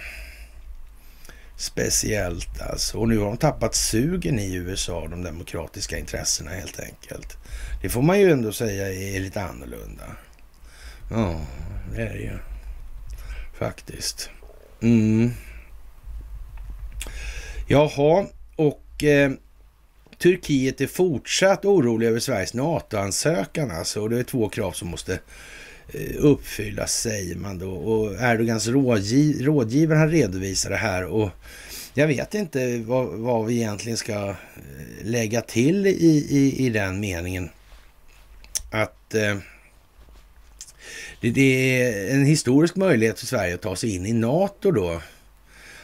[1.57, 2.97] speciellt alltså.
[2.97, 7.37] Och nu har de tappat sugen i USA, de demokratiska intressena helt enkelt.
[7.81, 10.03] Det får man ju ändå säga är lite annorlunda.
[11.11, 11.41] Ja,
[11.95, 12.37] det är det ju.
[13.53, 14.29] Faktiskt.
[14.81, 15.31] Mm.
[17.67, 19.31] Jaha, och eh,
[20.17, 24.01] Turkiet är fortsatt oroliga över Sveriges NATO-ansökan alltså.
[24.01, 25.19] Och det är två krav som måste
[25.93, 27.71] eh, uppfyllas säger man då.
[27.71, 31.05] Och Erdogans rådgiv rådgivare han redovisar det här.
[31.05, 31.29] Och
[31.93, 34.35] jag vet inte vad, vad vi egentligen ska eh,
[35.03, 37.49] lägga till i, i, i den meningen.
[38.71, 39.37] Att eh,
[41.21, 45.01] det, det, är en historisk möjlighet för Sverige att ta sig in i NATO då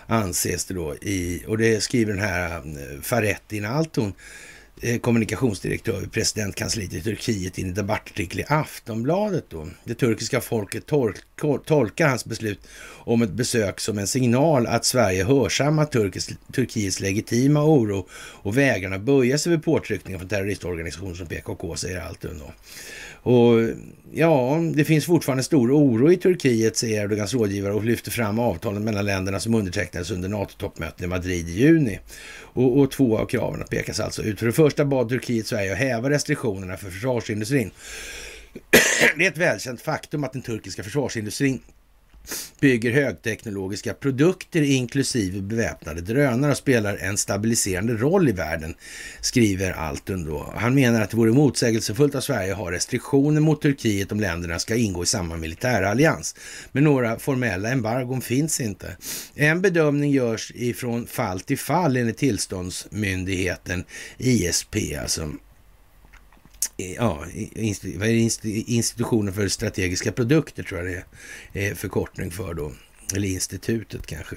[0.07, 4.13] anses det då i, och det skriver den här eh, Faretti Nalton Altun,
[4.83, 9.45] Eh, kommunikationsdirektör vid presidentkansliet i Turkiet i en debattartikel i Aftonbladet.
[9.49, 9.67] Då.
[9.83, 10.85] Det turkiska folket
[11.65, 12.59] tolkar hans beslut
[12.89, 15.85] om ett besök som en signal att Sverige hörsammar
[16.51, 22.01] Turkiets legitima oro och vägran att böja sig vid påtryckningar från terroristorganisationer som PKK, säger
[22.01, 22.39] Altun.
[22.39, 22.53] Då.
[23.23, 23.69] Och
[24.13, 28.83] ja, det finns fortfarande stor oro i Turkiet, säger Erdogans rådgivare och lyfter fram avtalen
[28.83, 31.99] mellan länderna som undertecknades under NATO-toppmötet i Madrid i juni.
[32.53, 34.39] Och, och två av kraven pekas alltså ut.
[34.39, 37.71] För det första Första bad Turkiet Sverige att häva restriktionerna för försvarsindustrin.
[39.17, 41.61] Det är ett välkänt faktum att den turkiska försvarsindustrin
[42.59, 48.75] bygger högteknologiska produkter inklusive beväpnade drönare och spelar en stabiliserande roll i världen,
[49.21, 50.53] skriver Altun då.
[50.55, 54.59] Han menar att det vore motsägelsefullt av Sverige att ha restriktioner mot Turkiet om länderna
[54.59, 56.35] ska ingå i samma militärallians.
[56.71, 58.97] Men några formella embargon finns inte.
[59.35, 63.83] En bedömning görs ifrån fall till fall enligt tillståndsmyndigheten
[64.17, 65.31] ISP, alltså
[66.97, 67.25] ja,
[68.67, 71.03] institutionen för strategiska produkter tror jag
[71.53, 72.71] det är eh, förkortning för då.
[73.15, 74.35] Eller institutet kanske.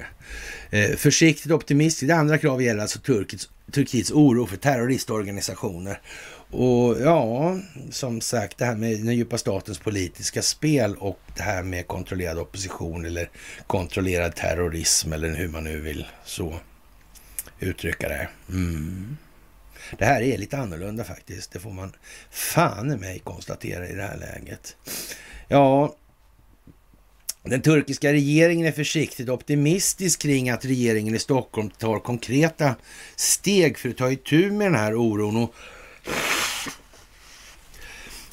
[0.70, 2.08] Eh, försiktigt optimistiskt.
[2.08, 6.00] Det andra kravet gäller alltså Turkiets, Turkiets oro för terroristorganisationer.
[6.50, 7.58] Och ja,
[7.90, 12.38] som sagt, det här med den djupa statens politiska spel och det här med kontrollerad
[12.38, 13.30] opposition eller
[13.66, 16.60] kontrollerad terrorism eller hur man nu vill så
[17.60, 18.28] uttrycka det.
[18.48, 19.16] Mm.
[19.98, 21.52] Det här är lite annorlunda faktiskt.
[21.52, 21.92] Det får man
[22.30, 24.76] fan i mig konstatera i det här läget.
[25.48, 25.96] Ja,
[27.42, 32.74] Den turkiska regeringen är försiktigt optimistisk kring att regeringen i Stockholm tar konkreta
[33.16, 35.36] steg för att ta itu med den här oron.
[35.36, 35.54] Och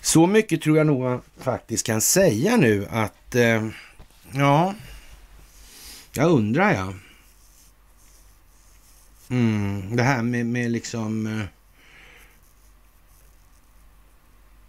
[0.01, 3.67] så mycket tror jag nog man faktiskt kan säga nu att, eh,
[4.31, 4.75] ja,
[6.13, 6.93] jag undrar jag.
[9.31, 11.27] Mm, det här med, med liksom...
[11.27, 11.45] Eh,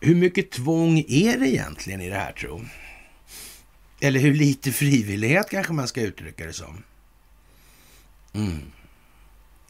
[0.01, 2.65] hur mycket tvång är det egentligen i det här tro?
[4.01, 6.83] Eller hur lite frivillighet kanske man ska uttrycka det som.
[8.33, 8.61] Mm.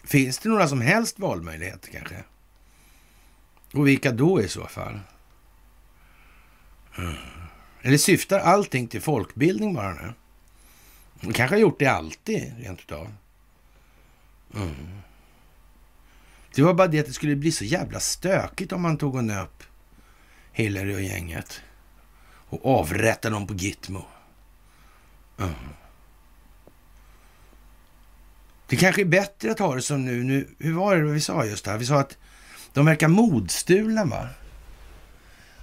[0.04, 2.24] Finns det några som helst valmöjligheter kanske?
[3.72, 5.00] Och vilka då i så fall?
[6.98, 7.14] Mm.
[7.82, 10.12] Eller syftar allting till folkbildning bara nu?
[11.20, 13.12] Man kanske har gjort det alltid, rent utav.
[14.54, 15.02] Mm.
[16.54, 19.24] Det var bara det att det skulle bli så jävla stökigt om man tog och
[19.24, 19.62] nöp
[20.52, 21.62] Hillary och gänget
[22.24, 24.04] och avrättade dem på Gitmo.
[25.38, 25.54] Mm.
[28.66, 30.24] Det kanske är bättre att ha det som nu.
[30.24, 31.78] nu hur var det vi sa just här?
[31.78, 32.16] Vi sa att
[32.72, 34.28] de verkar modstulna, va?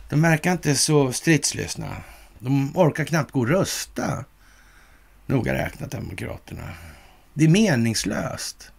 [0.10, 1.96] De verkar inte så stridslystna.
[2.40, 4.26] De orkar knappt gå och rösta.
[5.26, 6.74] Noga räknat, Demokraterna.
[7.34, 8.72] Det är meningslöst.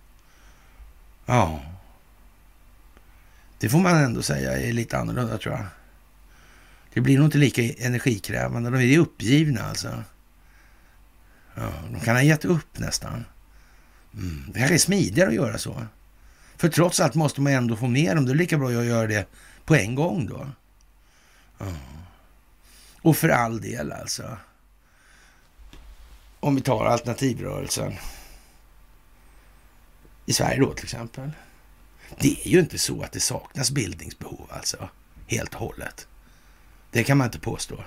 [1.31, 1.61] Ja.
[3.59, 5.65] Det får man ändå säga är lite annorlunda, tror jag.
[6.93, 8.70] Det blir nog inte lika energikrävande.
[8.70, 10.05] De är uppgivna alltså.
[11.55, 13.24] Ja, de kan ha gett upp nästan.
[14.15, 14.44] Mm.
[14.52, 15.86] Det kanske är smidigare att göra så.
[16.57, 18.27] För trots allt måste man ändå få med dem.
[18.27, 19.28] Det är lika bra att göra det
[19.65, 20.51] på en gång då.
[21.59, 21.66] Ja.
[23.02, 24.36] Och för all del alltså.
[26.40, 27.93] Om vi tar alternativrörelsen.
[30.31, 31.31] I Sverige då till exempel.
[32.20, 34.89] Det är ju inte så att det saknas bildningsbehov alltså.
[35.27, 36.09] Helt och hållet.
[36.90, 37.85] Det kan man inte påstå.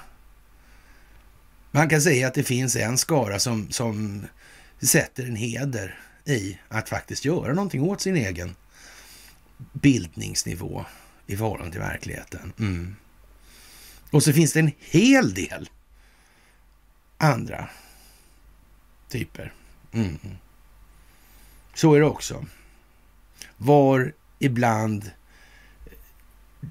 [1.72, 4.26] Man kan säga att det finns en skara som, som
[4.80, 8.56] sätter en heder i att faktiskt göra någonting åt sin egen
[9.74, 10.86] bildningsnivå
[11.28, 12.54] i förhållande till verkligheten.
[12.60, 12.96] Mm.
[14.12, 15.70] Och så finns det en hel del
[17.18, 17.70] andra
[19.10, 19.54] typer.
[19.92, 20.18] Mm.
[21.74, 22.46] Så är det också.
[23.58, 25.12] Var ibland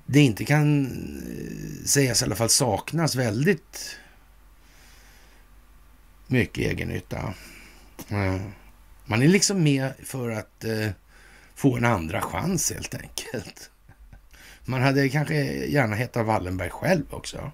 [0.06, 3.96] det inte kan eh, sägas i alla fall saknas väldigt
[6.26, 7.34] mycket egennytta.
[8.08, 8.40] Eh,
[9.04, 10.88] man är liksom med för att eh,
[11.54, 13.70] få en andra chans helt enkelt.
[14.64, 15.34] Man hade kanske
[15.66, 17.52] gärna hetat Wallenberg själv också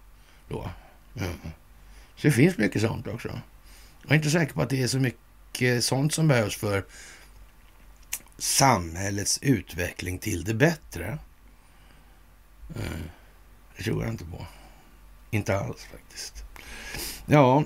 [0.48, 0.70] då.
[1.16, 1.32] Mm.
[2.16, 3.40] Så det finns mycket sånt också.
[4.02, 6.84] Jag är inte säker på att det är så mycket sånt som behövs för
[8.38, 11.18] samhällets utveckling till det bättre.
[12.76, 13.00] Eh,
[13.76, 14.46] det tror jag inte på.
[15.30, 16.44] Inte alls faktiskt.
[17.26, 17.64] Ja,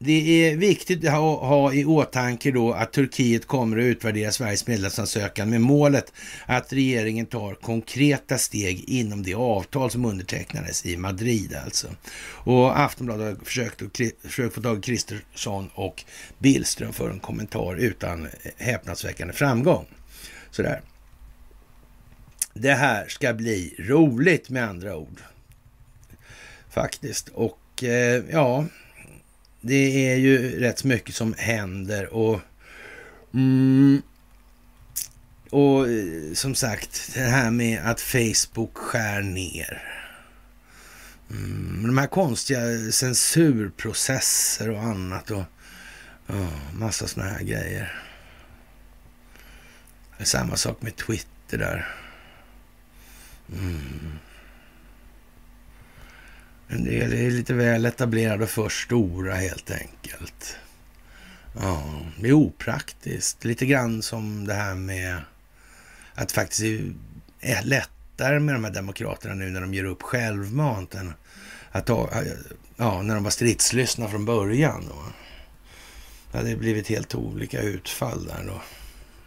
[0.00, 4.66] det är viktigt att ha, ha, i åtanke då att Turkiet kommer att utvärdera Sveriges
[4.66, 6.12] medlemsansökan med målet
[6.46, 11.88] att regeringen tar konkreta steg inom det avtal som undertecknades i Madrid alltså.
[12.30, 13.82] Och Aftonbladet har försökt,
[14.22, 16.04] försökt få tag i Kristersson och
[16.38, 19.86] Billström för en kommentar utan häpnadsväckande framgång.
[20.50, 20.80] Sådär.
[22.54, 25.20] Det här ska bli roligt med andra ord.
[26.70, 27.28] Faktiskt.
[27.28, 28.64] Och eh, ja,
[29.60, 32.40] det är ju rätt mycket som händer och
[33.34, 34.02] mm,
[35.50, 39.82] och eh, som sagt, det här med att Facebook skär ner.
[41.30, 42.60] Mm, de här konstiga
[42.92, 45.44] censurprocesser och annat och
[46.26, 48.02] oh, massa såna här grejer.
[50.20, 51.88] Samma sak med Twitter där.
[53.52, 54.18] Mm.
[56.68, 60.56] En del är lite väl etablerade och för stora helt enkelt.
[61.60, 63.44] Ja, det är opraktiskt.
[63.44, 65.20] Lite grann som det här med
[66.14, 66.62] att faktiskt
[67.40, 71.12] är lättare med de här demokraterna nu när de ger upp självmant än
[71.70, 72.10] att ta,
[72.76, 74.84] ja, när de var stridslystna från början.
[74.88, 75.12] Då.
[76.32, 78.62] Det hade blivit helt olika utfall där då.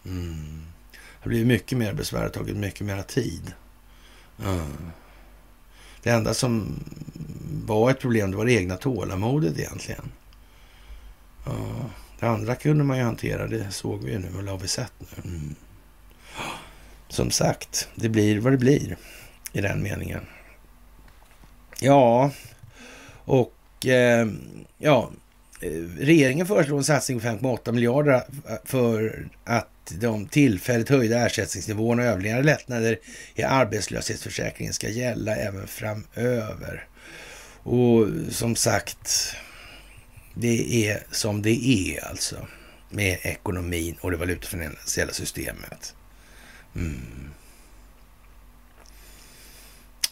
[0.10, 0.62] Mm.
[0.92, 3.54] Det har blivit mycket mer besvär och tagit mycket mer tid.
[4.44, 4.92] Mm.
[6.04, 6.80] Det enda som
[7.66, 10.12] var ett problem, det var det egna tålamodet egentligen.
[11.46, 11.56] Ja,
[12.20, 14.94] det andra kunde man ju hantera, det såg vi ju nu, eller har vi sett
[15.00, 15.32] nu.
[15.32, 15.56] Mm.
[17.08, 18.98] Som sagt, det blir vad det blir
[19.54, 20.26] i den meningen.
[21.80, 22.32] Ja,
[23.26, 24.28] och eh,
[24.78, 25.10] ja,
[25.62, 25.70] Eh,
[26.00, 28.24] regeringen föreslår en satsning på 5,8 miljarder
[28.66, 29.68] för att
[30.00, 33.00] de tillfälligt höjda ersättningsnivåerna och övriga lättnader
[33.36, 36.88] i arbetslöshetsförsäkringen ska gälla även framöver.
[37.64, 39.36] Och som sagt,
[40.34, 42.48] Det är som det är alltså
[42.90, 45.96] med ekonomin och det valutafinansiella systemet.
[46.76, 47.30] Mm.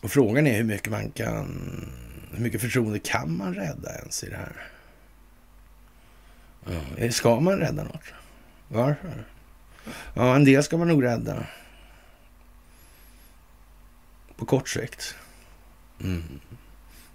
[0.01, 1.89] Och frågan är hur mycket man kan,
[2.31, 4.68] hur mycket förtroende kan man rädda ens i det här?
[6.65, 8.13] Ja, ska man rädda något?
[8.67, 9.25] Varför?
[10.13, 11.47] Ja, en del ska man nog rädda.
[14.35, 15.15] På kort sikt.
[16.01, 16.39] Mm.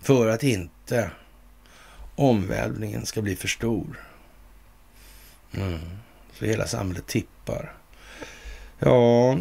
[0.00, 1.10] För att inte
[2.14, 4.00] omvälvningen ska bli för stor.
[5.52, 5.78] Mm.
[6.32, 7.72] Så hela samhället tippar.
[8.78, 9.38] Ja,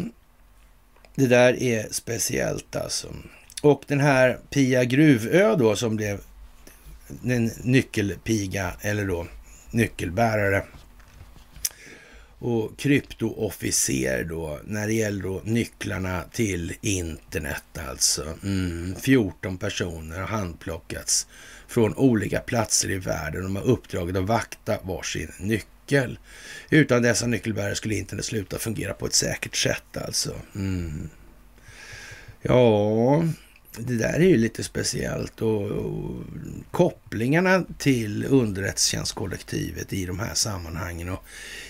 [1.14, 3.08] det där är speciellt alltså.
[3.62, 6.20] Och den här Pia Gruvö då som blev
[7.24, 9.26] en nyckelpiga eller då
[9.74, 10.62] nyckelbärare
[12.38, 18.34] och kryptoofficer då när det gäller då nycklarna till internet alltså.
[18.42, 21.26] Mm, 14 personer har handplockats
[21.68, 23.42] från olika platser i världen.
[23.42, 26.18] De har uppdraget att vakta varsin nyckel.
[26.70, 30.34] Utan dessa nyckelbärare skulle internet sluta fungera på ett säkert sätt alltså.
[30.54, 31.10] Mm.
[32.42, 33.24] Ja,
[33.78, 36.24] det där är ju lite speciellt och, och
[36.70, 41.24] kopplingarna till underrättelsetjänstkollektivet i de här sammanhangen och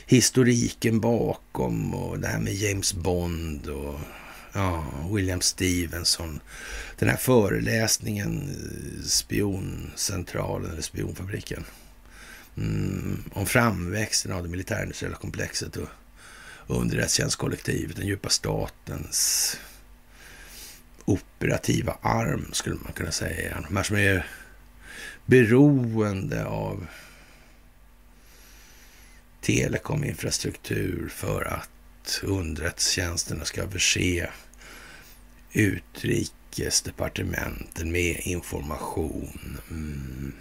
[0.07, 4.01] historiken bakom och det här med James Bond och
[4.53, 6.41] ja, William Stevenson.
[6.99, 11.65] Den här föreläsningen, eh, spioncentralen eller spionfabriken.
[12.57, 15.89] Mm, om framväxten av det militärindustriella komplexet och
[16.67, 19.57] underrättelsetjänstkollektivet, den djupa statens
[21.05, 23.65] operativa arm skulle man kunna säga.
[23.69, 24.27] De här som är
[25.27, 26.87] beroende av
[29.41, 34.31] telekominfrastruktur för att underrättelsetjänsterna ska förse
[35.53, 39.59] utrikesdepartementen med information.
[39.71, 40.33] Mm.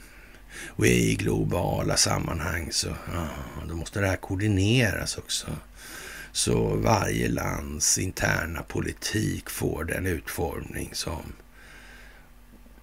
[0.67, 3.27] Och i globala sammanhang så ja,
[3.69, 5.47] då måste det här koordineras också.
[6.35, 11.33] Så varje lands interna politik får den utformning som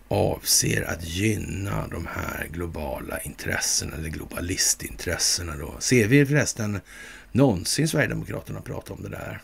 [0.09, 5.75] avser att gynna de här globala intressena eller globalistintressena då.
[5.79, 6.81] Ser vi förresten
[7.33, 9.43] någonsin Sverigedemokraterna prata om det där?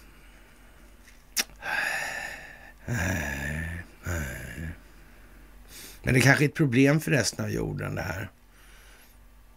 [2.86, 4.68] Nej, nej.
[6.02, 8.30] Men det kanske är ett problem för resten av jorden det här.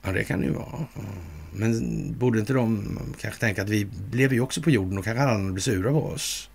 [0.01, 0.87] Ja, det kan det ju vara.
[0.95, 1.38] Mm.
[1.51, 5.23] Men borde inte de kanske tänka att vi lever ju också på jorden och kanske
[5.23, 6.49] alla blir sura på oss?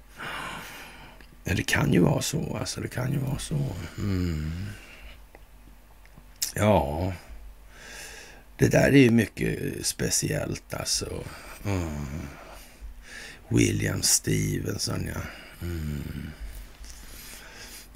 [1.45, 2.57] Ja, det kan ju vara så.
[2.57, 3.59] Alltså, det kan ju vara så.
[3.99, 4.51] Mm.
[6.55, 7.13] Ja,
[8.57, 11.25] det där är ju mycket speciellt alltså.
[11.65, 12.07] Mm.
[13.49, 15.21] William Stevenson, ja.
[15.63, 16.31] Mm.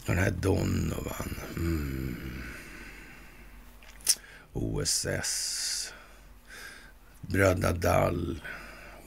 [0.06, 1.36] Och den här Donovan.
[1.56, 2.16] Mm.
[4.52, 5.77] OSS.
[7.28, 8.40] Bröderna Dall.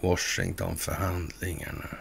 [0.01, 1.97] Washingtonförhandlingarna.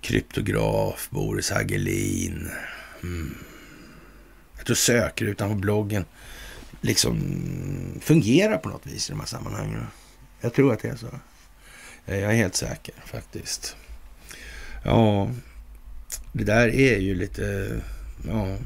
[0.00, 2.50] Kryptograf, Boris Hagelin.
[3.02, 3.34] Mm.
[4.56, 6.04] Jag tror sökrutan på bloggen
[6.80, 7.20] liksom
[8.00, 9.86] fungerar på något vis i de här sammanhangen.
[10.40, 11.20] Jag tror att det är så.
[12.04, 13.76] Jag är helt säker faktiskt.
[14.84, 15.30] Ja,
[16.32, 17.76] det där är ju lite...
[18.28, 18.56] Ja.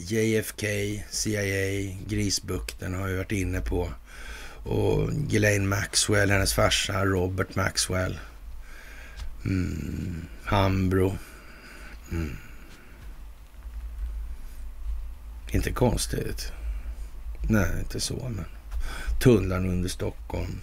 [0.00, 0.64] JFK,
[1.10, 3.92] CIA, Grisbukten har vi varit inne på.
[4.62, 8.18] Och Ghislaine Maxwell, hennes farsa Robert Maxwell.
[9.44, 11.18] Mm, Hambro.
[12.12, 12.36] Mm.
[15.50, 16.52] Inte konstigt.
[17.48, 18.44] Nej, inte så, men
[19.20, 20.60] tunnlarna under Stockholm.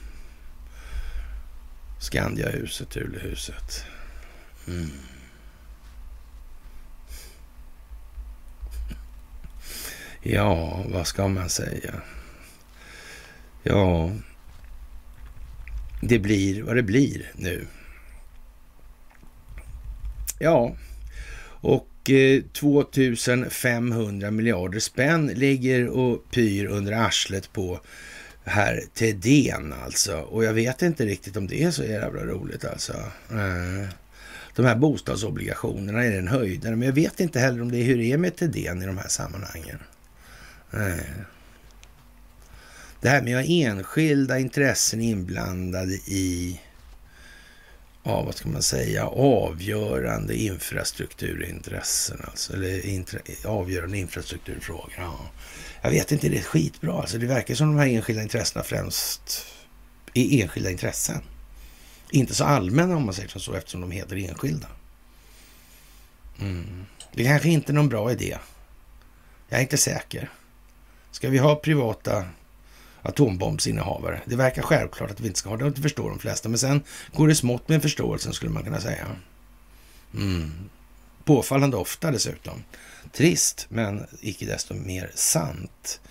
[2.00, 3.86] Skandiahuset, Ulehuset.
[4.68, 4.92] Mm.
[10.30, 11.94] Ja, vad ska man säga?
[13.64, 14.12] Ja,
[16.02, 17.68] det blir vad det blir nu.
[20.40, 20.76] Ja,
[21.62, 27.80] och eh, 2500 miljarder spänn ligger och pyr under arslet på
[28.44, 30.18] herr Thedéen alltså.
[30.18, 32.94] Och jag vet inte riktigt om det är så jävla roligt alltså.
[33.32, 33.90] Eh,
[34.56, 37.98] de här bostadsobligationerna är en höjdare, men jag vet inte heller om det är hur
[37.98, 39.80] det är med Thedéen i de här sammanhangen.
[40.72, 41.10] Nej.
[43.02, 46.62] Det här med att ha enskilda intressen inblandade i
[48.08, 54.94] ja, vad ska man säga, avgörande infrastrukturintressen, alltså, eller intra, avgörande infrastrukturfrågor.
[54.98, 55.30] Ja.
[55.82, 56.94] Jag vet inte, det är skitbra.
[56.94, 59.46] Alltså, det verkar som de här enskilda intressena främst
[60.14, 61.22] är enskilda intressen.
[62.12, 64.68] Inte så allmänna om man säger så, eftersom de heter enskilda.
[66.40, 66.86] Mm.
[67.14, 68.38] Det kanske inte är någon bra idé.
[69.50, 70.30] Jag är inte säker.
[71.18, 72.26] Ska vi ha privata
[73.02, 74.22] atombombsinnehavare?
[74.26, 76.50] Det verkar självklart att vi inte ska ha det, det förstår de flesta.
[76.50, 76.84] Men sen
[77.14, 79.08] går det smått med förståelsen skulle man kunna säga.
[80.14, 80.52] Mm.
[81.24, 82.64] Påfallande ofta dessutom.
[83.14, 86.02] Trist, men icke desto mer sant.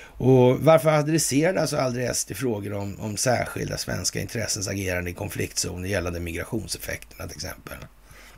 [0.00, 5.88] Och varför adresserade alltså aldrig SD frågor om, om särskilda svenska intressens agerande i konfliktzoner
[5.88, 7.78] gällande migrationseffekterna till exempel?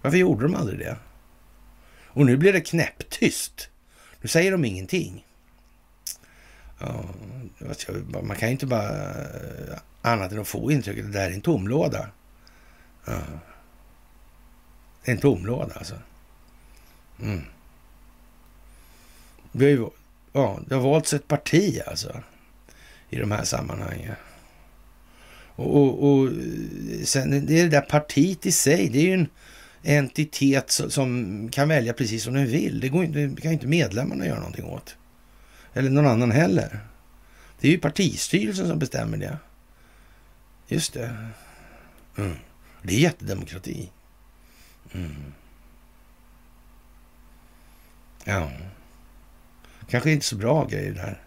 [0.02, 0.96] Varför gjorde de aldrig det?
[2.06, 3.68] Och nu blir det knäpptyst.
[4.20, 5.24] Nu säger de ingenting.
[6.78, 7.05] Ja,
[7.68, 7.92] alltså,
[8.22, 11.34] man kan ju inte bara eh, annat än att få intrycket att det här är
[11.34, 12.09] en tomlåda.
[13.05, 13.20] Ja.
[15.05, 15.94] Det är en tomlåda alltså.
[17.22, 17.44] Mm.
[19.52, 19.86] Det, har ju,
[20.32, 22.22] ja, det har valts ett parti alltså
[23.10, 24.14] i de här sammanhangen.
[25.56, 29.28] Och, och, och eh, sen det, det där partiet i sig, det är ju en
[29.82, 32.80] entitet som kan välja precis som den vill.
[32.80, 34.96] Det, går inte, det kan inte medlemmarna göra någonting åt.
[35.74, 36.81] Eller någon annan heller.
[37.61, 39.39] Det är ju partistyrelsen som bestämmer det.
[40.66, 41.28] Just det.
[42.16, 42.36] Mm.
[42.82, 43.90] Det är jättedemokrati.
[44.93, 45.32] Mm.
[48.24, 48.51] Ja.
[49.89, 51.23] Kanske inte så bra grejer där.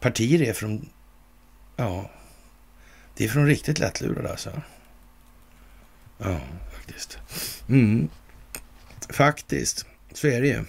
[0.00, 0.88] Partier är från...
[1.76, 2.10] Ja.
[3.16, 4.62] Det är från riktigt lättlurade alltså.
[6.18, 6.40] Ja,
[6.72, 7.18] faktiskt.
[7.68, 8.08] Mm.
[9.10, 9.86] Faktiskt.
[10.12, 10.64] Så är det ju.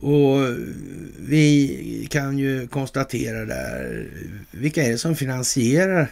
[0.00, 0.56] Och
[1.18, 4.08] vi kan ju konstatera där,
[4.50, 6.10] vilka är det som finansierar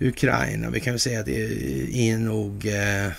[0.00, 0.70] Ukraina?
[0.70, 3.12] Vi kan ju säga att det är nog eh,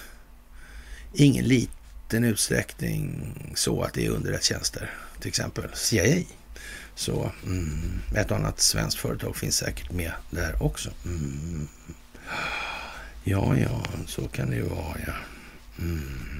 [1.14, 4.90] ingen liten utsträckning så att det är underrättelsetjänster,
[5.20, 6.24] till exempel CIA.
[6.96, 10.90] Så mm, ett och annat svenskt företag finns säkert med där också.
[11.06, 11.68] Mm.
[13.24, 15.14] Ja, ja, så kan det ju vara, ja.
[15.80, 16.33] Mm.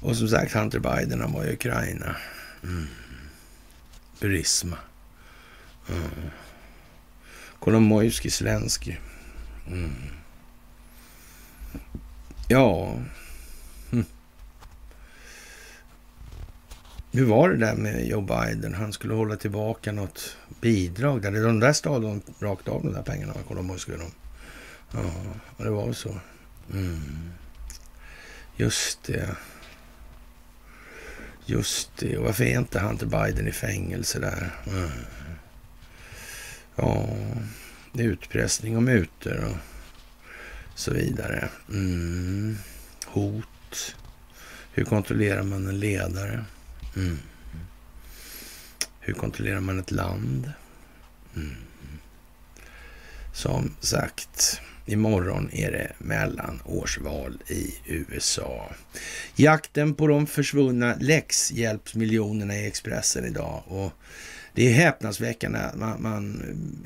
[0.00, 2.16] Och som sagt, Hunter Biden, han var i Ukraina.
[2.62, 2.86] Mm.
[4.20, 4.76] Burisma.
[5.88, 6.30] Mm.
[7.58, 8.96] Kolomojski Zelensky.
[9.66, 9.92] Mm.
[12.48, 12.98] Ja.
[13.90, 14.04] Hm.
[17.12, 18.74] Hur var det där med Joe Biden?
[18.74, 21.22] Han skulle hålla tillbaka något bidrag.
[21.22, 21.30] Där.
[21.30, 23.92] De där stal de rakt av de där pengarna, Kolomojski.
[23.92, 24.10] De.
[24.92, 25.10] Ja,
[25.64, 26.20] det var så.
[26.72, 27.30] Mm.
[28.56, 29.36] Just det.
[31.46, 32.18] Just det.
[32.18, 34.50] Och varför är inte Hunter Biden i fängelse där?
[34.66, 34.90] Mm.
[36.76, 37.08] Ja,
[37.94, 39.56] utpressning och mutor och
[40.74, 41.48] så vidare.
[41.68, 42.56] Mm.
[43.06, 43.96] Hot.
[44.72, 46.44] Hur kontrollerar man en ledare?
[46.96, 47.18] Mm.
[49.00, 50.52] Hur kontrollerar man ett land?
[51.36, 51.56] Mm.
[53.32, 58.70] Som sagt, Imorgon är det mellanårsval i USA.
[59.36, 63.62] Jakten på de försvunna läxhjälpsmiljonerna i Expressen idag.
[63.66, 63.92] Och
[64.54, 66.42] det är häpnadsväckande att man, man,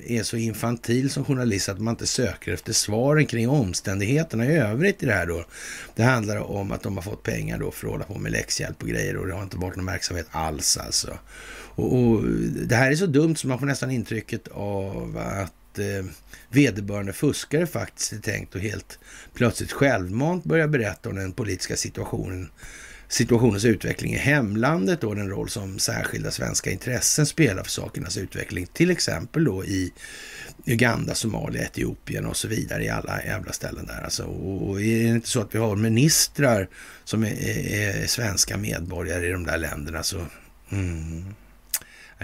[0.06, 5.02] är så infantil som journalist att man inte söker efter svaren kring omständigheterna i övrigt
[5.02, 5.44] i det här då.
[5.94, 8.82] Det handlar om att de har fått pengar då för att hålla på med läxhjälp
[8.82, 11.18] och grejer och det har inte varit någon verksamhet alls alltså.
[11.76, 12.22] Och, och
[12.66, 16.04] det här är så dumt så man får nästan intrycket av att eh,
[16.48, 18.98] vederbörande fuskare faktiskt är tänkt att helt
[19.34, 22.50] plötsligt självmant börja berätta om den politiska situationen
[23.08, 28.66] situationens utveckling i hemlandet och den roll som särskilda svenska intressen spelar för sakernas utveckling.
[28.66, 29.92] Till exempel då i
[30.64, 34.02] Uganda, Somalia, Etiopien och så vidare i alla jävla ställen där.
[34.04, 36.68] Alltså, och är det inte så att vi har ministrar
[37.04, 40.26] som är, är, är svenska medborgare i de där länderna så
[40.70, 41.34] mm,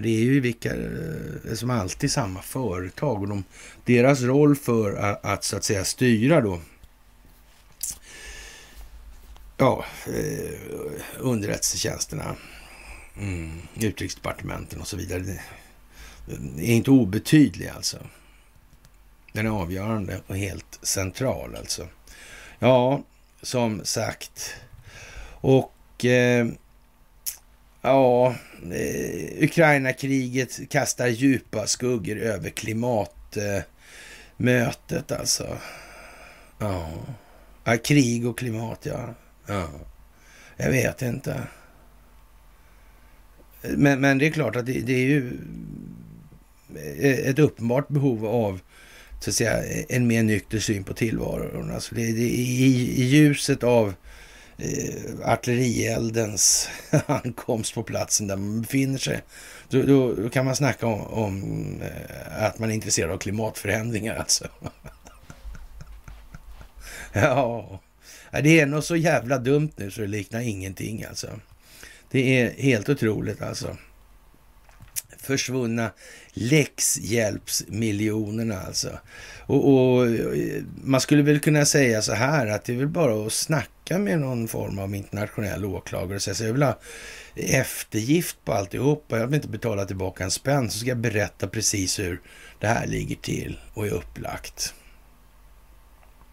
[0.01, 3.45] det är ju vilka, eh, som alltid samma företag och de,
[3.85, 6.61] deras roll för att, att, så att säga styra då
[9.61, 10.61] ja, eh,
[11.19, 12.37] underrättelsetjänsterna,
[13.17, 15.23] mm, utrikesdepartementen och så vidare.
[16.57, 17.99] Det är inte obetydlig alltså.
[19.33, 21.89] Den är avgörande och helt central alltså.
[22.59, 23.03] Ja,
[23.43, 24.55] som sagt.
[25.41, 26.47] Och eh,
[27.83, 28.35] Ja,
[28.73, 33.61] eh, Ukraina-kriget kastar djupa skuggor över klimatmötet
[35.11, 35.59] eh, alltså.
[36.59, 36.91] Ja.
[37.65, 39.15] ja, krig och klimat, ja.
[39.47, 39.69] ja.
[40.57, 41.43] Jag vet inte.
[43.63, 45.39] Men, men det är klart att det, det är ju
[46.99, 48.61] eh, ett uppenbart behov av
[49.21, 51.71] så att säga, en mer nykter syn på tillvaron.
[51.71, 53.95] Alltså det, det, i, I ljuset av
[54.63, 56.69] Eh, artillerieldens
[57.07, 59.23] ankomst på platsen där man befinner sig.
[59.69, 64.17] Då, då, då kan man snacka om, om eh, att man är intresserad av klimatförändringar
[64.17, 64.49] alltså.
[67.13, 67.81] ja,
[68.43, 71.29] det är nog så jävla dumt nu så det liknar ingenting alltså.
[72.11, 73.77] Det är helt otroligt alltså.
[75.19, 75.91] Försvunna
[76.33, 78.99] läxhjälpsmiljonerna alltså.
[79.47, 83.27] Och, och, eh, man skulle väl kunna säga så här att det är väl bara
[83.27, 86.79] att snacka med någon form av internationell åklagare och säga så jag vill ha
[87.35, 89.19] eftergift på alltihopa.
[89.19, 92.21] Jag vill inte betala tillbaka en spänn så ska jag berätta precis hur
[92.59, 94.75] det här ligger till och är upplagt.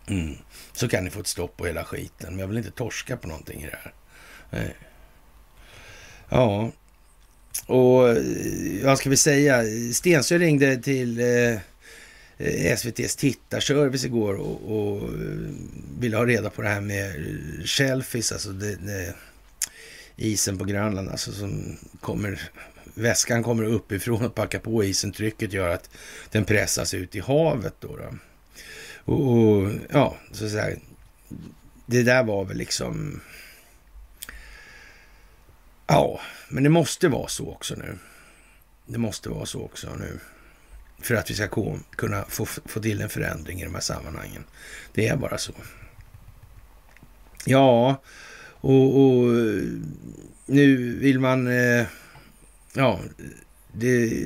[0.07, 0.35] Mm.
[0.73, 2.29] Så kan ni få ett stopp på hela skiten.
[2.29, 3.93] Men jag vill inte torska på någonting i det här.
[4.49, 4.75] Nej.
[6.29, 6.71] Ja,
[7.65, 9.63] och eh, vad ska vi säga?
[9.93, 11.59] Stensö ringde till eh,
[12.38, 15.53] Eh, SVTs tittarservice igår och, och, eh,
[15.99, 19.14] ville ha reda på det här med eh, shellfish, alltså det, det,
[20.15, 22.41] isen på Grönland, alltså som kommer,
[22.93, 25.11] väskan kommer uppifrån och packar på isen.
[25.11, 25.89] Trycket gör att
[26.31, 27.97] den pressas ut i havet då.
[27.97, 28.14] då.
[29.14, 30.77] Och, och, ja, så att säga,
[31.85, 33.22] det där var väl liksom...
[35.88, 36.19] Ja,
[36.49, 37.97] men det måste vara så också nu.
[38.85, 40.19] Det måste vara så också nu.
[40.99, 44.43] För att vi ska kunna få, få till en förändring i de här sammanhangen.
[44.93, 45.53] Det är bara så.
[47.45, 48.01] Ja,
[48.59, 49.33] och, och
[50.45, 51.47] nu vill man...
[51.47, 51.85] Eh,
[52.73, 52.99] ja,
[53.71, 54.23] det...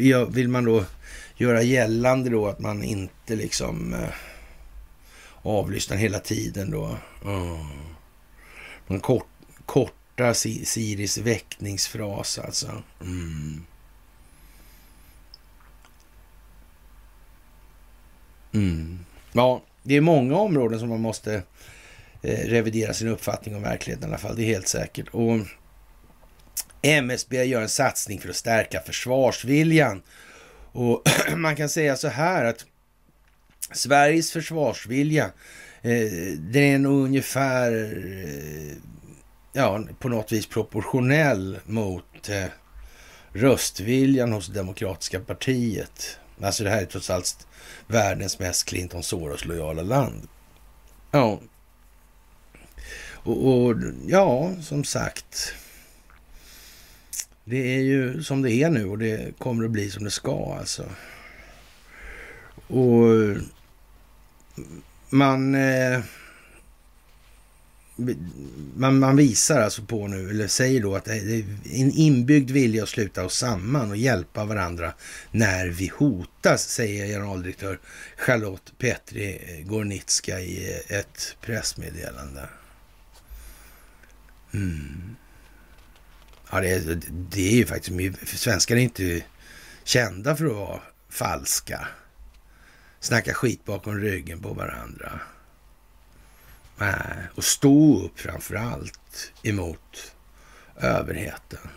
[0.00, 0.84] Ja, vill man då
[1.36, 4.08] göra gällande då att man inte liksom eh,
[5.42, 6.96] avlyssnar hela tiden då.
[7.24, 7.56] Mm.
[8.86, 9.28] Man kort,
[9.66, 10.32] kortar
[10.64, 12.82] Siris väckningsfras alltså.
[13.00, 13.62] Mm.
[18.54, 18.98] Mm.
[19.32, 21.42] Ja, det är många områden som man måste
[22.22, 24.36] eh, revidera sin uppfattning om verkligheten i alla fall.
[24.36, 25.08] Det är helt säkert.
[25.08, 25.38] Och
[26.82, 30.02] MSB gör en satsning för att stärka försvarsviljan
[30.72, 31.02] och
[31.36, 32.66] man kan säga så här att
[33.72, 35.24] Sveriges försvarsvilja,
[35.82, 38.76] eh, den är nog ungefär eh,
[39.52, 42.44] ja, på något vis proportionell mot eh,
[43.32, 46.18] röstviljan hos Demokratiska partiet.
[46.40, 47.46] Alltså det här är trots allt
[47.86, 50.28] världens mest Clinton Soros-lojala land.
[51.10, 51.40] Ja.
[53.24, 53.76] Och, och,
[54.06, 55.54] ja, som sagt.
[57.44, 60.56] Det är ju som det är nu och det kommer att bli som det ska
[60.58, 60.84] alltså.
[62.66, 63.36] Och
[65.10, 66.00] man, eh,
[68.74, 72.82] man, man visar alltså på nu, eller säger då att det är en inbyggd vilja
[72.82, 74.92] att sluta oss samman och hjälpa varandra
[75.30, 77.80] när vi hotas, säger generaldirektör
[78.16, 82.48] Charlotte Petri Gornitska i ett pressmeddelande.
[84.54, 85.16] Mm.
[86.50, 87.00] Ja, det, är,
[87.30, 88.38] det är ju faktiskt...
[88.38, 89.22] Svenskar är inte
[89.84, 91.88] kända för att vara falska.
[93.00, 95.20] Snacka skit bakom ryggen på varandra.
[96.82, 100.14] Nej, och stå upp framför allt emot
[100.76, 101.68] överheten.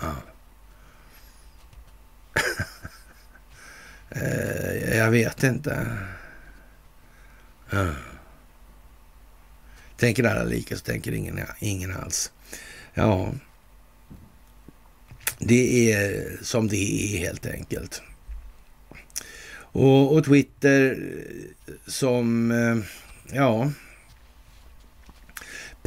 [0.00, 0.14] Ja.
[4.10, 5.98] Eh, jag vet inte.
[7.70, 7.92] Ja.
[9.96, 12.32] Tänker alla lika så tänker ingen, ingen alls.
[12.94, 13.32] Ja,
[15.38, 18.02] det är som det är helt enkelt.
[19.58, 20.98] Och, och Twitter
[21.86, 22.76] som, eh,
[23.36, 23.70] ja,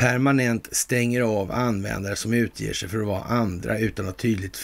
[0.01, 4.57] permanent stänger av användare som utger sig för att vara andra utan att tydligt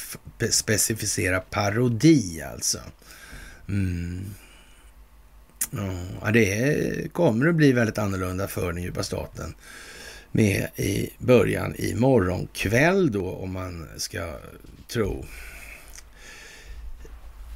[0.50, 2.78] specificera parodi alltså.
[3.70, 4.26] Mm.
[6.22, 9.56] Ja, det kommer att bli väldigt annorlunda för den djupa staten
[10.32, 14.40] med i början i morgon kväll då om man ska
[14.88, 15.26] tro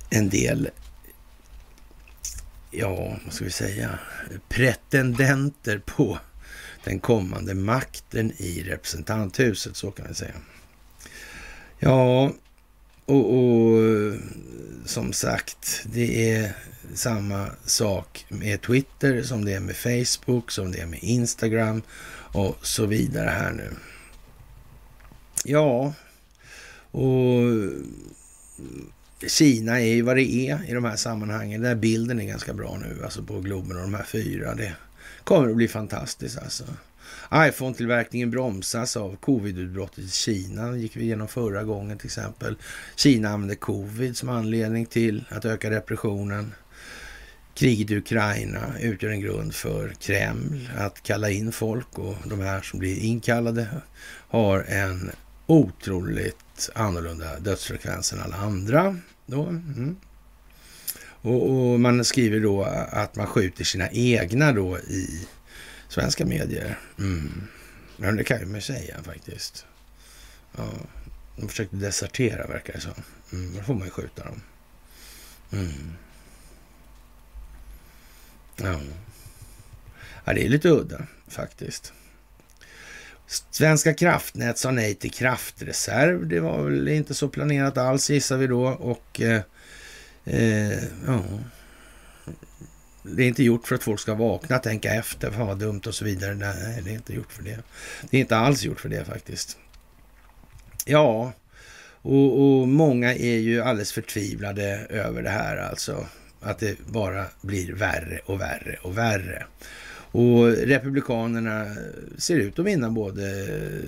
[0.09, 0.69] en del,
[2.71, 3.99] ja, vad ska vi säga,
[4.49, 6.19] pretendenter på
[6.83, 10.35] den kommande makten i representanthuset, så kan vi säga.
[11.79, 12.31] Ja,
[13.05, 13.81] och, och
[14.85, 16.55] som sagt, det är
[16.93, 21.81] samma sak med Twitter som det är med Facebook, som det är med Instagram
[22.33, 23.69] och så vidare här nu.
[25.45, 25.93] Ja,
[26.91, 27.41] och
[29.27, 31.61] Kina är ju vad det är i de här sammanhangen.
[31.61, 34.55] Den här bilden är ganska bra nu, alltså på Globen och de här fyra.
[34.55, 34.73] Det
[35.23, 36.63] kommer att bli fantastiskt alltså.
[37.33, 40.71] iPhone-tillverkningen bromsas av covid-utbrottet i Kina.
[40.71, 42.55] Det gick vi igenom förra gången till exempel.
[42.95, 46.53] Kina använder covid som anledning till att öka repressionen.
[47.53, 52.61] Kriget i Ukraina utgör en grund för Kreml att kalla in folk och de här
[52.61, 53.67] som blir inkallade
[54.27, 55.11] har en
[55.47, 58.97] otroligt annorlunda dödsfrekvens än alla andra.
[59.25, 59.43] Då.
[59.43, 59.95] Mm.
[61.21, 65.27] Och, och, man skriver då att man skjuter sina egna då i
[65.89, 66.79] svenska medier.
[66.99, 67.47] Mm.
[67.97, 69.65] Ja, det kan man säga faktiskt.
[70.57, 70.69] Ja,
[71.35, 72.93] de försökte desertera verkar det som.
[73.33, 74.41] Mm, då får man ju skjuta dem.
[75.51, 75.93] Mm.
[78.55, 78.79] Ja.
[80.25, 81.93] ja, det är lite udda faktiskt.
[83.51, 86.27] Svenska kraftnät sa nej till kraftreserv.
[86.27, 88.67] Det var väl inte så planerat alls gissar vi då.
[88.67, 89.41] Och eh,
[90.25, 91.23] eh, ja,
[93.03, 95.95] det är inte gjort för att folk ska vakna, tänka efter, fan vad dumt och
[95.95, 96.33] så vidare.
[96.33, 97.59] Nej, det är inte gjort för det.
[98.09, 99.57] Det är inte alls gjort för det faktiskt.
[100.85, 101.33] Ja,
[102.01, 106.05] och, och många är ju alldeles förtvivlade över det här alltså.
[106.41, 109.45] Att det bara blir värre och värre och värre.
[110.13, 111.75] Och Republikanerna
[112.17, 113.45] ser ut att vinna både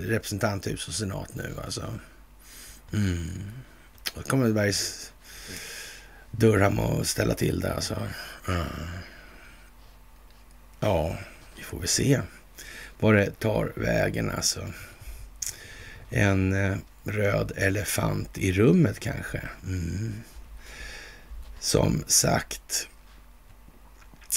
[0.07, 1.93] representanthus och senat nu alltså.
[2.93, 3.27] Mm.
[4.15, 5.12] Då kommer Bergs
[6.37, 7.97] Durham att ställa till det alltså.
[8.47, 8.65] Mm.
[10.79, 11.17] Ja,
[11.57, 12.21] vi får väl se
[12.99, 14.61] vad det tar vägen alltså.
[16.09, 19.41] En eh, röd elefant i rummet kanske.
[19.63, 20.13] Mm.
[21.59, 22.87] Som sagt,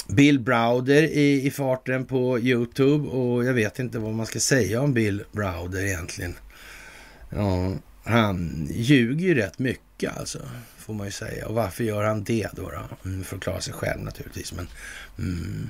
[0.07, 4.81] Bill Browder i, i farten på Youtube och jag vet inte vad man ska säga
[4.81, 6.35] om Bill Browder egentligen.
[7.29, 10.39] Ja, han ljuger ju rätt mycket alltså,
[10.87, 11.47] får man ju säga.
[11.47, 12.69] Och varför gör han det då?
[12.69, 13.09] då?
[13.09, 14.53] Mm, för att klara sig själv naturligtvis.
[14.53, 14.67] Men,
[15.19, 15.69] mm.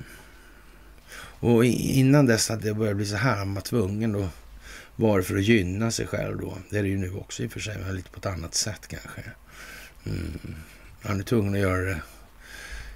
[1.40, 4.30] Och innan dess att det började bli så här, han var tvungen då
[4.96, 6.58] var för att gynna sig själv då.
[6.70, 8.56] Det är det ju nu också i och för sig, men lite på ett annat
[8.56, 9.24] sätt kanske.
[10.06, 10.56] Mm.
[11.02, 12.02] Han är tvungen att göra det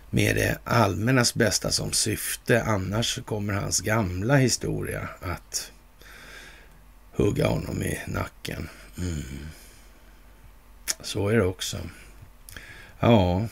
[0.09, 2.63] med det allmännas bästa som syfte.
[2.63, 5.71] Annars kommer hans gamla historia att
[7.11, 8.69] hugga honom i nacken.
[8.97, 9.23] Mm.
[11.01, 11.77] Så är det också.
[13.03, 13.47] Ja,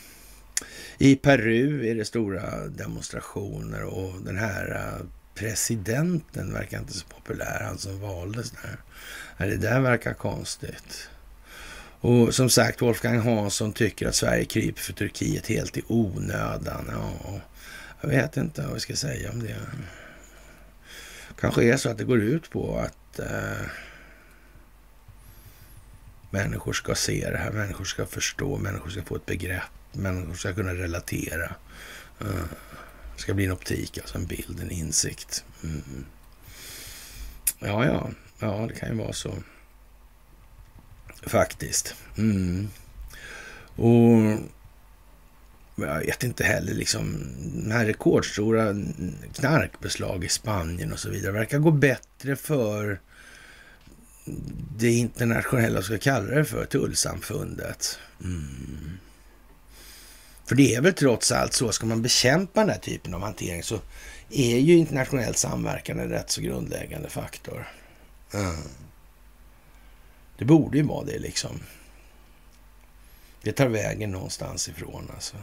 [0.98, 7.62] i Peru är det stora demonstrationer och den här äh, presidenten verkar inte så populär,
[7.64, 8.76] han som valdes där.
[9.46, 11.08] Det där verkar konstigt.
[12.00, 16.90] Och som sagt, Wolfgang Hansson tycker att Sverige kryper för Turkiet helt i onödan.
[16.92, 17.40] Ja,
[18.00, 19.56] jag vet inte vad vi ska säga om det.
[21.40, 23.66] Kanske är så att det går ut på att eh,
[26.30, 29.62] människor ska se det här, människor ska förstå, människor ska få ett begrepp,
[29.92, 31.54] människor ska kunna relatera.
[32.22, 32.44] Uh,
[33.16, 35.44] det ska bli en optik, alltså en bild, en insikt.
[35.64, 36.04] Mm.
[37.58, 39.34] Ja, ja, ja, det kan ju vara så.
[41.22, 41.94] Faktiskt.
[42.18, 42.68] Mm.
[43.76, 44.40] Och
[45.76, 47.26] jag vet inte heller, liksom,
[47.64, 48.74] de här rekordstora
[49.34, 53.00] knarkbeslag i Spanien och så vidare verkar gå bättre för
[54.76, 57.98] det internationella, ska kalla det för, tullsamfundet.
[58.24, 58.98] Mm.
[60.46, 63.62] För det är väl trots allt så, ska man bekämpa den här typen av hantering
[63.62, 63.80] så
[64.30, 67.68] är ju internationellt samverkan en rätt så grundläggande faktor.
[68.34, 68.56] Mm.
[70.38, 71.60] Det borde ju vara det liksom.
[73.42, 75.36] Det tar vägen någonstans ifrån alltså.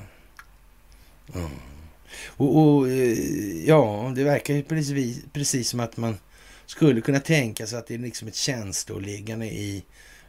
[1.35, 1.49] Mm.
[2.27, 3.17] Och, och, eh,
[3.67, 6.17] ja, det verkar ju precis, precis som att man
[6.67, 9.83] skulle kunna tänka sig att det är liksom ett tjänsteåliggande i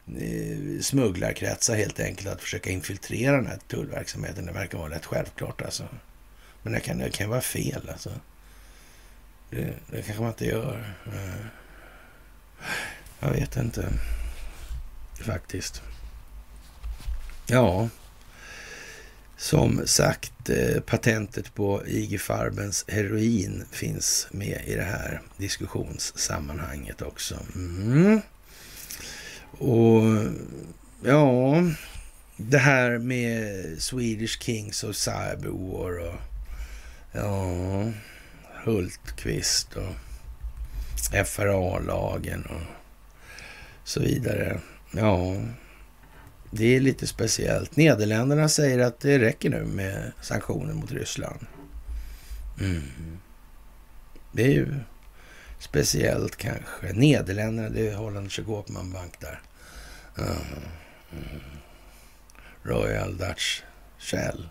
[0.07, 4.47] eh, smugglarkretsar helt enkelt att försöka infiltrera den här tullverksamheten.
[4.47, 5.89] Det verkar vara rätt självklart alltså.
[6.63, 8.11] Men det kan, det kan vara fel alltså.
[9.51, 10.95] Det, det kanske man inte gör.
[11.07, 11.47] Eh,
[13.21, 13.93] jag vet inte
[15.21, 15.83] faktiskt.
[17.47, 17.89] Ja,
[19.39, 27.39] som sagt, eh, patentet på IG Farbens heroin finns med i det här diskussionssammanhanget också.
[27.55, 28.21] Mm.
[29.51, 30.03] Och
[31.05, 31.55] ja,
[32.37, 36.21] det här med Swedish Kings of Cyberwar och
[37.13, 37.93] ja,
[38.65, 39.95] Hultqvist och
[41.27, 42.63] FRA-lagen och
[43.85, 44.61] så vidare.
[44.91, 45.37] Ja,
[46.51, 47.77] det är lite speciellt.
[47.77, 51.47] Nederländerna säger att det räcker nu med sanktioner mot Ryssland.
[52.61, 52.83] Mm.
[54.33, 54.75] Det är ju
[55.59, 56.93] speciellt kanske.
[56.93, 58.41] Nederländerna, det är Hollanders
[58.93, 59.41] Bank där.
[60.19, 61.41] Mm.
[62.63, 63.63] Royal Dutch
[63.99, 64.49] Shell.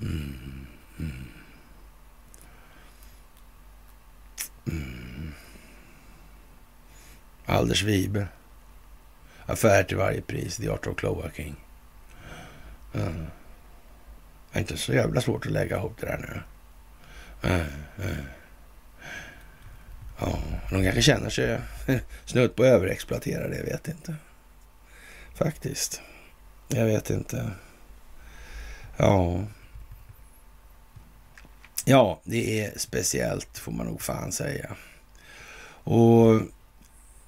[0.00, 0.66] Mm.
[0.98, 1.24] Mm.
[4.66, 5.32] Mm.
[7.46, 8.26] Alders Wibe.
[9.52, 10.56] Affär till varje pris.
[10.56, 11.56] The Art of Cloaking.
[12.94, 13.26] Mm.
[14.52, 16.42] Det är inte så jävla svårt att lägga ihop det där nu.
[17.48, 17.66] Mm.
[18.02, 18.24] Mm.
[20.18, 20.38] Ja,
[20.70, 21.60] de kanske känner sig
[22.24, 24.14] snudd på överexploaterade, jag vet inte.
[25.34, 26.00] Faktiskt.
[26.68, 27.50] Jag vet inte.
[28.96, 29.44] Ja.
[31.84, 34.76] Ja, det är speciellt får man nog fan säga.
[35.84, 36.40] Och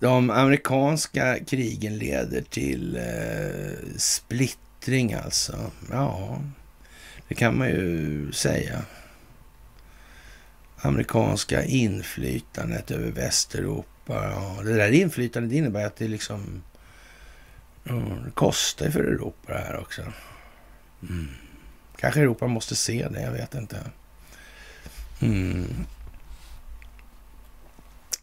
[0.05, 5.71] de amerikanska krigen leder till eh, splittring alltså.
[5.91, 6.41] Ja,
[7.29, 8.83] det kan man ju säga.
[10.77, 14.31] Amerikanska inflytandet över Västeuropa.
[14.31, 16.63] Ja, det där inflytandet innebär att det liksom
[17.85, 17.95] ja,
[18.25, 20.03] det kostar för Europa det här också.
[21.03, 21.29] Mm.
[21.97, 23.91] Kanske Europa måste se det, jag vet inte.
[25.21, 25.87] Mm.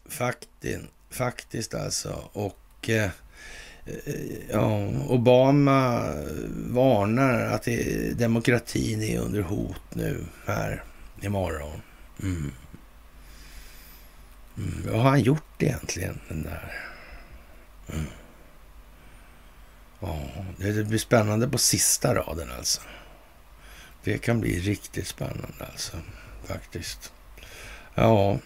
[0.06, 2.28] Faktin, faktiskt alltså.
[2.32, 3.10] Och eh,
[3.84, 4.14] eh,
[4.50, 6.12] ja, Obama
[6.54, 10.84] varnar att det, demokratin är under hot nu här
[11.20, 11.82] imorgon.
[12.22, 12.52] Mm.
[14.56, 14.82] Mm.
[14.86, 16.72] Vad har han gjort egentligen, den där?
[17.92, 18.06] Mm.
[20.00, 20.18] Ja,
[20.56, 22.80] det blir spännande på sista raden alltså.
[24.04, 25.96] Det kan bli riktigt spännande alltså,
[26.44, 27.12] faktiskt.
[27.94, 28.38] Ja,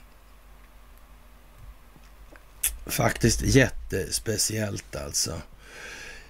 [2.87, 5.33] faktiskt jättespeciellt alltså.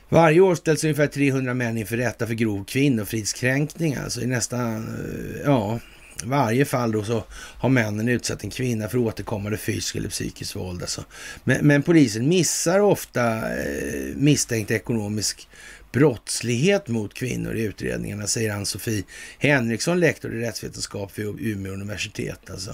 [0.08, 3.94] Varje år ställs ungefär 300 män inför rätta för grov kvinnofridskränkning.
[3.94, 5.80] Alltså i nästan, eh, ja,
[6.24, 10.82] varje fall då så har männen utsatt en kvinna för återkommande fysisk eller psykisk våld.
[10.82, 11.04] Alltså.
[11.44, 15.48] Men, men polisen missar ofta eh, misstänkt ekonomisk
[15.92, 19.04] brottslighet mot kvinnor i utredningarna, säger Ann-Sofie
[19.38, 22.50] Henriksson, lektor i rättsvetenskap vid Umeå universitet.
[22.50, 22.70] Alltså.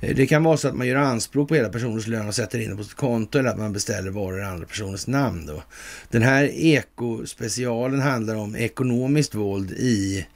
[0.00, 2.58] Eh, det kan vara så att man gör anspråk på hela personens lön och sätter
[2.58, 5.46] in det på sitt konto eller att man beställer varor i andra personens namn.
[5.46, 5.62] Då.
[6.10, 10.26] Den här ekospecialen handlar om ekonomiskt våld i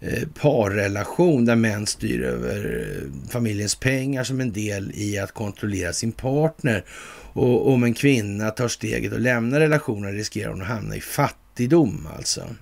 [0.00, 5.92] eh, parrelation där män styr över eh, familjens pengar som en del i att kontrollera
[5.92, 6.84] sin partner.
[7.32, 11.47] Och om en kvinna tar steget och lämnar relationen riskerar hon att hamna i fattigdom
[11.58, 12.54] fattigdom alltså.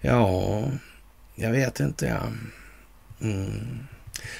[0.00, 0.70] Ja,
[1.34, 2.06] jag vet inte.
[2.06, 2.22] Ja.
[3.26, 3.78] Mm.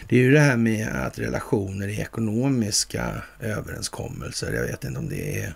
[0.09, 4.53] Det är ju det här med att relationer är ekonomiska överenskommelser.
[4.53, 5.55] Jag vet inte om det är...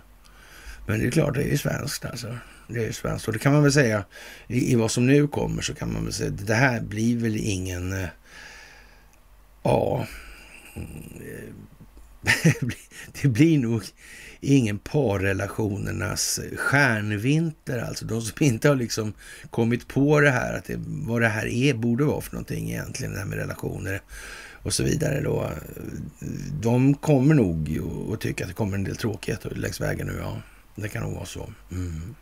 [0.87, 2.37] Men det är klart, det är ju svenskt alltså.
[2.67, 3.27] Det är svenskt.
[3.27, 4.05] Och det kan man väl säga,
[4.47, 7.35] i, i vad som nu kommer så kan man väl säga, det här blir väl
[7.37, 7.93] ingen...
[7.93, 8.09] Eh,
[9.63, 10.07] ja...
[10.75, 11.53] Mm,
[13.21, 13.83] det blir nog
[14.45, 17.79] ingen parrelationernas stjärnvinter.
[17.79, 19.13] Alltså de som inte har liksom
[19.49, 23.13] kommit på det här, att det, vad det här är, borde vara för någonting egentligen,
[23.13, 24.01] det här med relationer
[24.63, 25.51] och så vidare då.
[26.61, 27.79] De kommer nog
[28.13, 30.41] att tycka att det kommer en del tråkigheter längs vägen nu, ja.
[30.75, 31.53] Det kan nog vara så.
[31.71, 32.15] Mm.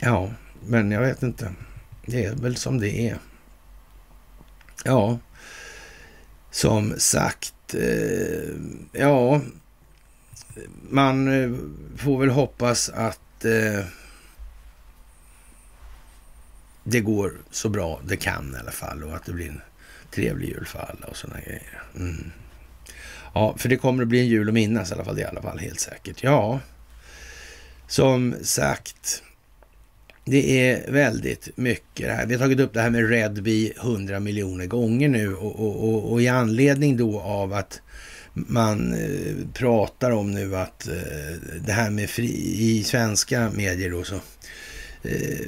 [0.00, 0.30] Ja,
[0.66, 1.52] men jag vet inte.
[2.06, 3.18] Det är väl som det är.
[4.84, 5.18] Ja,
[6.50, 7.74] som sagt.
[7.74, 8.54] Eh,
[8.92, 9.40] ja,
[10.90, 11.50] man eh,
[11.96, 13.84] får väl hoppas att eh,
[16.84, 19.60] det går så bra det kan i alla fall och att det blir en
[20.10, 21.82] trevlig jul för alla och sådana grejer.
[21.96, 22.30] Mm.
[23.34, 25.26] Ja, för det kommer att bli en jul att minnas i alla fall, det är
[25.26, 26.22] i alla fall helt säkert.
[26.22, 26.60] Ja,
[27.86, 29.22] som sagt,
[30.24, 32.26] det är väldigt mycket det här.
[32.26, 36.12] Vi har tagit upp det här med Redby hundra miljoner gånger nu och, och, och,
[36.12, 37.80] och i anledning då av att
[38.34, 40.94] man eh, pratar om nu att eh,
[41.66, 44.14] det här med fri, i svenska medier då så
[45.02, 45.46] eh,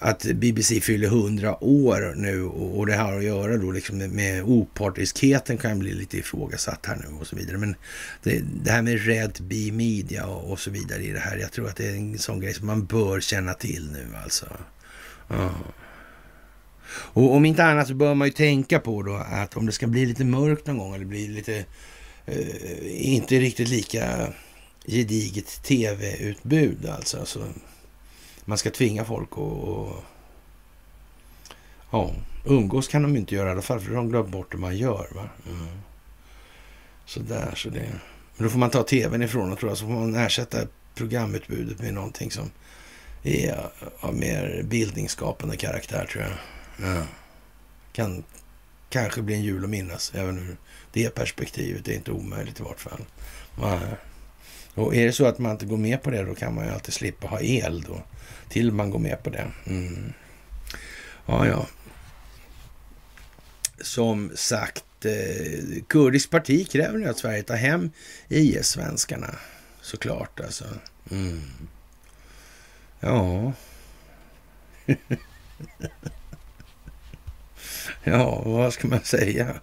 [0.00, 5.58] att BBC fyller 100 år nu och, det har att göra då liksom med, opartiskheten
[5.58, 7.58] kan bli lite ifrågasatt här nu och så vidare.
[7.58, 7.76] Men
[8.22, 11.52] det, det här med Red B Media och, och, så vidare i det här, jag
[11.52, 14.46] tror att det är en sån grej som man bör känna till nu alltså.
[15.30, 15.50] Uh.
[16.94, 19.86] Och om inte annat så bör man ju tänka på då att om det ska
[19.86, 21.64] bli lite mörkt någon gång eller bli lite
[22.26, 24.32] eh, inte riktigt lika
[24.86, 27.18] gediget tv-utbud alltså.
[27.18, 27.48] alltså.
[28.44, 30.04] Man ska tvinga folk att och,
[31.90, 32.10] ja,
[32.44, 35.08] umgås kan de inte göra i alla fall för de glömt bort hur man gör.
[35.14, 35.28] Va?
[35.46, 35.66] Mm.
[37.06, 37.88] Så där, så det.
[38.36, 40.58] Men då får man ta tvn ifrån och tror jag, så får man ersätta
[40.94, 42.50] programutbudet med någonting som
[43.22, 46.32] är av mer bildningsskapande karaktär tror jag.
[46.76, 47.02] Ja.
[47.92, 48.24] Kan
[48.88, 50.56] kanske bli en jul att minnas även ur
[50.92, 51.84] det perspektivet.
[51.84, 53.04] Det är inte omöjligt i vart fall.
[53.60, 53.80] Ja.
[54.74, 56.70] Och är det så att man inte går med på det då kan man ju
[56.70, 58.02] alltid slippa ha el då.
[58.48, 59.50] Till man går med på det.
[59.66, 60.12] Mm.
[61.26, 61.66] Ja, ja.
[63.80, 67.90] Som sagt, eh, kurdiskt parti kräver nu att Sverige tar hem
[68.28, 69.34] IS-svenskarna.
[69.80, 70.64] Såklart alltså.
[71.10, 71.42] Mm.
[73.00, 73.52] Ja.
[78.04, 79.54] ja, vad ska man säga?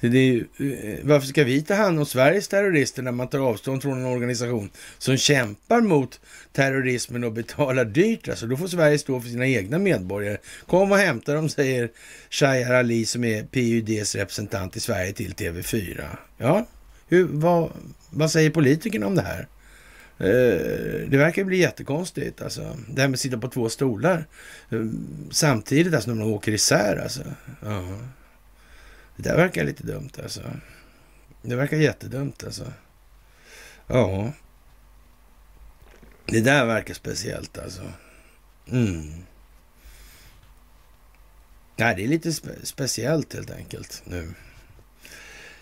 [0.00, 3.38] Det är ju, eh, varför ska vi ta hand om Sveriges terrorister när man tar
[3.38, 6.20] avstånd från en organisation som kämpar mot
[6.52, 8.28] terrorismen och betalar dyrt?
[8.28, 10.36] Alltså, då får Sverige stå för sina egna medborgare.
[10.66, 11.90] Kom och hämta dem, säger
[12.30, 16.04] Shahar Ali som är PUDs representant i Sverige till TV4.
[16.38, 16.66] Ja,
[17.08, 17.70] Hur, vad,
[18.10, 19.46] vad säger politikerna om det här?
[20.18, 22.42] Eh, det verkar bli jättekonstigt.
[22.42, 22.76] Alltså.
[22.88, 24.26] Det här med att sitta på två stolar
[24.70, 24.86] eh,
[25.30, 26.96] samtidigt alltså, när de åker isär.
[27.02, 27.22] Alltså.
[27.62, 27.98] Ja.
[29.16, 30.40] Det där verkar lite dumt alltså.
[31.42, 32.72] Det verkar jättedumt alltså.
[33.86, 34.32] Ja.
[36.26, 37.82] Det där verkar speciellt alltså.
[38.70, 39.12] Mm.
[41.76, 44.34] Nej, det är lite spe speciellt helt enkelt nu.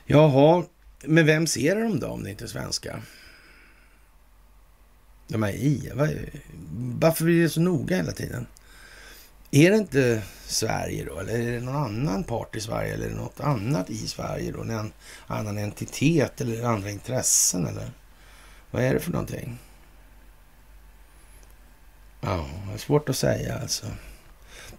[0.06, 0.64] Jaha,
[1.04, 3.02] men vem ser de då om det inte är svenska?
[5.30, 5.90] De här i,
[7.00, 8.46] varför blir det så noga hela tiden?
[9.50, 11.18] Är det inte Sverige då?
[11.18, 12.94] Eller är det någon annan part i Sverige?
[12.94, 14.62] Eller något annat i Sverige då?
[14.62, 14.92] En
[15.26, 17.66] annan entitet eller andra intressen?
[17.66, 17.90] Eller
[18.70, 19.58] vad är det för någonting?
[22.20, 23.86] Ja, det är svårt att säga alltså.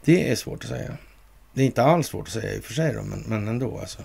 [0.04, 0.98] Det är svårt att säga.
[1.54, 3.80] Det är inte alls svårt att säga i och för sig då, men, men ändå
[3.80, 4.02] alltså.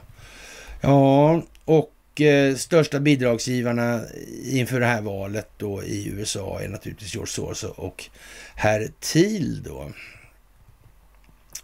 [0.81, 4.01] Ja, och Eh, största bidragsgivarna
[4.45, 8.05] inför det här valet då i USA är naturligtvis George Soros och
[8.55, 9.93] herr Thiel då.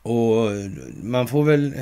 [0.03, 0.51] Och
[1.03, 1.75] man får väl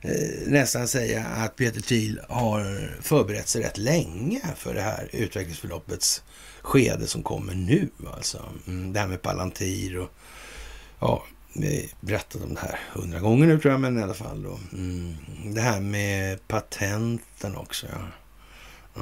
[0.00, 0.10] eh,
[0.46, 6.22] nästan säga att Peter Thiel har förberett sig rätt länge för det här utvecklingsförloppets
[6.62, 7.88] skede som kommer nu.
[8.16, 8.44] Alltså.
[8.66, 10.10] Mm, det här med Palantir och
[11.00, 11.24] ja,
[11.62, 14.58] Eh, berättat om det här hundra gånger nu tror jag, men i alla fall då.
[14.72, 15.16] Mm.
[15.54, 18.08] Det här med patenten också, ja.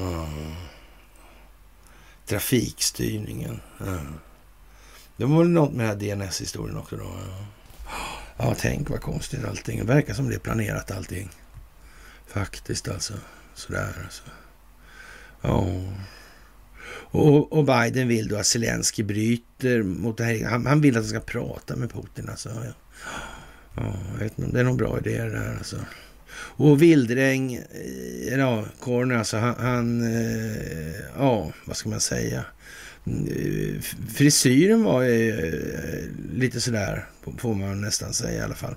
[0.00, 0.54] Mm.
[2.26, 3.60] Trafikstyrningen.
[3.80, 4.14] Mm.
[5.16, 7.04] Det var väl något med den här DNS-historien också då.
[7.04, 7.46] Ja.
[8.36, 9.78] ja, tänk vad konstigt allting.
[9.78, 11.30] Det verkar som det är planerat allting.
[12.26, 13.14] Faktiskt alltså.
[13.54, 14.22] Sådär alltså.
[15.40, 15.66] Ja.
[17.12, 20.44] Och, och, Biden vill då att Zelensky bryter mot det här.
[20.44, 22.28] Han, han vill att han ska prata med Putin.
[22.28, 22.48] Alltså.
[22.48, 22.72] Ja,
[23.76, 25.76] ja, jag vet inte, det är någon bra idé det där alltså.
[26.34, 32.44] Och Vildräng, eh, ja, Corner, alltså han, han, eh, ja, vad ska man säga?
[33.06, 33.80] Mm, eh,
[34.14, 35.52] frisyren var ju
[36.34, 37.06] lite sådär,
[37.38, 38.74] får man nästan säga i alla fall.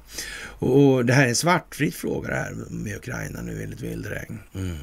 [0.60, 4.40] Och det här är en svartfritt fråga det här med Ukraina nu enligt Vildräng.
[4.56, 4.78] Mm.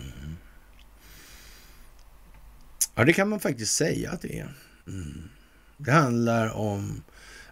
[2.95, 4.55] Ja, det kan man faktiskt säga att det är.
[4.87, 5.29] Mm.
[5.77, 7.03] Det handlar om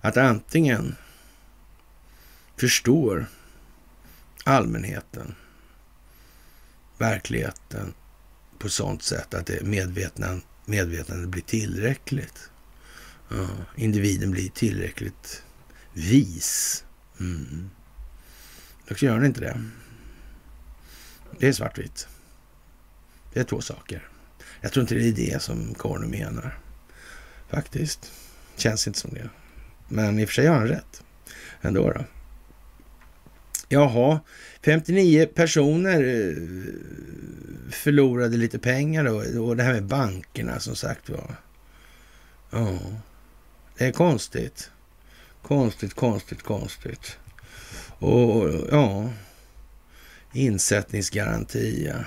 [0.01, 0.97] att antingen
[2.57, 3.27] förstår
[4.45, 5.35] allmänheten
[6.99, 7.95] verkligheten
[8.59, 12.51] på sånt sätt att det medvetna, medvetandet blir tillräckligt.
[13.29, 15.43] Ja, individen blir tillräckligt
[15.93, 16.85] vis.
[17.21, 17.71] Mm.
[18.89, 19.65] Då gör den inte det.
[21.39, 22.09] Det är svartvitt.
[23.33, 24.09] Det är två saker.
[24.61, 26.59] Jag tror inte det är det som Corny menar.
[27.49, 28.13] Faktiskt.
[28.57, 29.31] Känns inte som det.
[29.89, 31.03] Men i och för sig har han rätt.
[31.61, 32.05] Ändå då.
[33.69, 34.21] Jaha,
[34.63, 36.35] 59 personer eh,
[37.71, 39.43] förlorade lite pengar då.
[39.43, 41.37] Och det här med bankerna som sagt var.
[42.51, 42.79] Ja,
[43.79, 44.71] det är konstigt.
[45.43, 47.19] Konstigt, konstigt, konstigt.
[47.99, 49.11] Och ja,
[50.33, 51.87] insättningsgaranti.
[51.87, 52.05] Ja.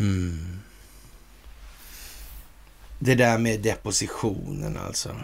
[0.00, 0.58] Mm.
[3.04, 5.16] Det där med depositionen alltså.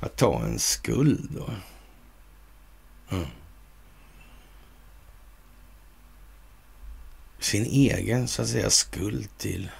[0.00, 1.50] Att ta en skuld då.
[3.16, 3.26] Mm.
[7.38, 9.70] Sin egen, så att säga, skuld till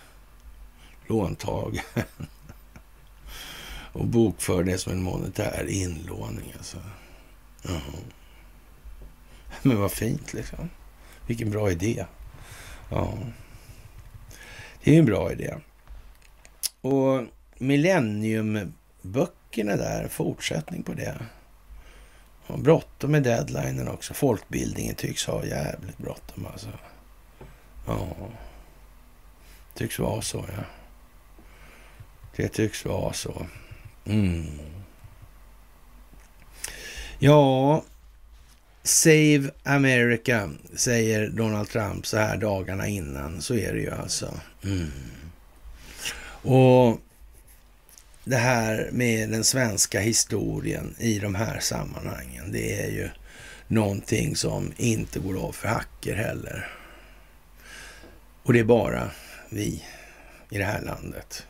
[1.07, 1.83] låntagaren.
[3.93, 6.79] Och bokför det som en monetär inlåning alltså.
[7.69, 7.81] Mm.
[9.63, 10.71] Men vad fint liksom.
[11.27, 12.07] Vilken bra idé.
[12.89, 13.19] Ja.
[14.85, 15.55] Det är en bra idé.
[16.81, 17.23] Och
[17.59, 21.17] Millenniumböckerna där, fortsättning på det.
[22.47, 24.15] Och bråttom med deadlinen också.
[24.15, 26.69] Folkbildningen tycks ha jävligt bråttom alltså.
[27.87, 28.17] Ja,
[29.75, 30.65] tycks vara så ja.
[32.37, 33.47] Det tycks vara så.
[34.05, 34.47] Mm.
[37.19, 37.85] Ja,
[38.83, 43.43] Save America, säger Donald Trump så här dagarna innan.
[43.43, 44.41] Så är det ju alltså.
[44.65, 44.91] Mm.
[46.45, 47.01] Och
[48.25, 53.09] det här med den svenska historien i de här sammanhangen, det är ju
[53.69, 56.71] någonting som inte går av för hacker heller.
[58.43, 59.11] Och det är bara
[59.51, 59.85] vi
[60.51, 61.47] i det här landet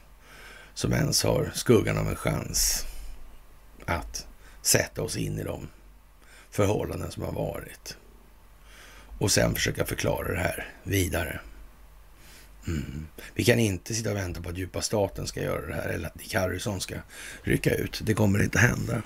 [0.74, 2.86] som ens har skuggan av en chans
[3.86, 4.26] att
[4.62, 5.68] sätta oss in i de
[6.50, 7.96] förhållanden som har varit.
[9.18, 11.40] Och sen försöka förklara det här vidare.
[12.66, 13.06] Mm.
[13.34, 16.06] Vi kan inte sitta och vänta på att djupa staten ska göra det här eller
[16.06, 16.94] att Dick Harrison ska
[17.42, 18.00] rycka ut.
[18.04, 19.02] Det kommer inte hända.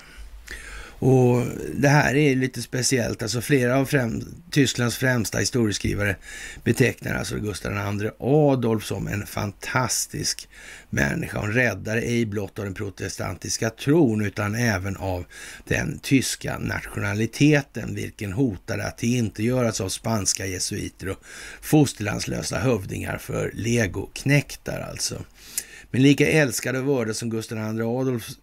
[0.99, 1.45] Och
[1.75, 3.21] det här är lite speciellt.
[3.21, 6.15] Alltså flera av främ Tysklands främsta historieskrivare
[6.63, 10.47] betecknar alltså Gustav II Adolf som en fantastisk
[10.89, 11.43] människa.
[11.43, 15.25] En räddare ej blott av den protestantiska tron utan även av
[15.67, 21.19] den tyska nationaliteten, vilken hotade att inte göras av spanska jesuiter och
[21.61, 25.21] fosterlandslösa hövdingar för legoknäktar alltså.
[25.91, 28.37] Men lika älskad och vördad som Gustav II Adolfs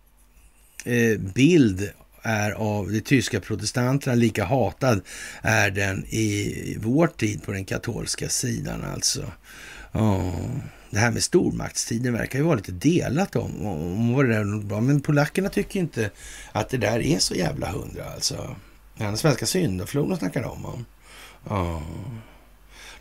[0.84, 1.90] eh, bild
[2.26, 5.00] är av de tyska protestanterna, lika hatad
[5.42, 9.24] är den i vår tid på den katolska sidan alltså.
[9.92, 10.50] Oh.
[10.90, 14.62] det här med stormaktstiden verkar ju vara lite delat om, om vad det där är
[14.62, 14.80] bra.
[14.80, 16.10] Men polackerna tycker inte
[16.52, 18.56] att det där är så jävla hundra alltså.
[18.98, 20.84] Den svenska syndafloden snackar de om.
[21.44, 21.82] Oh.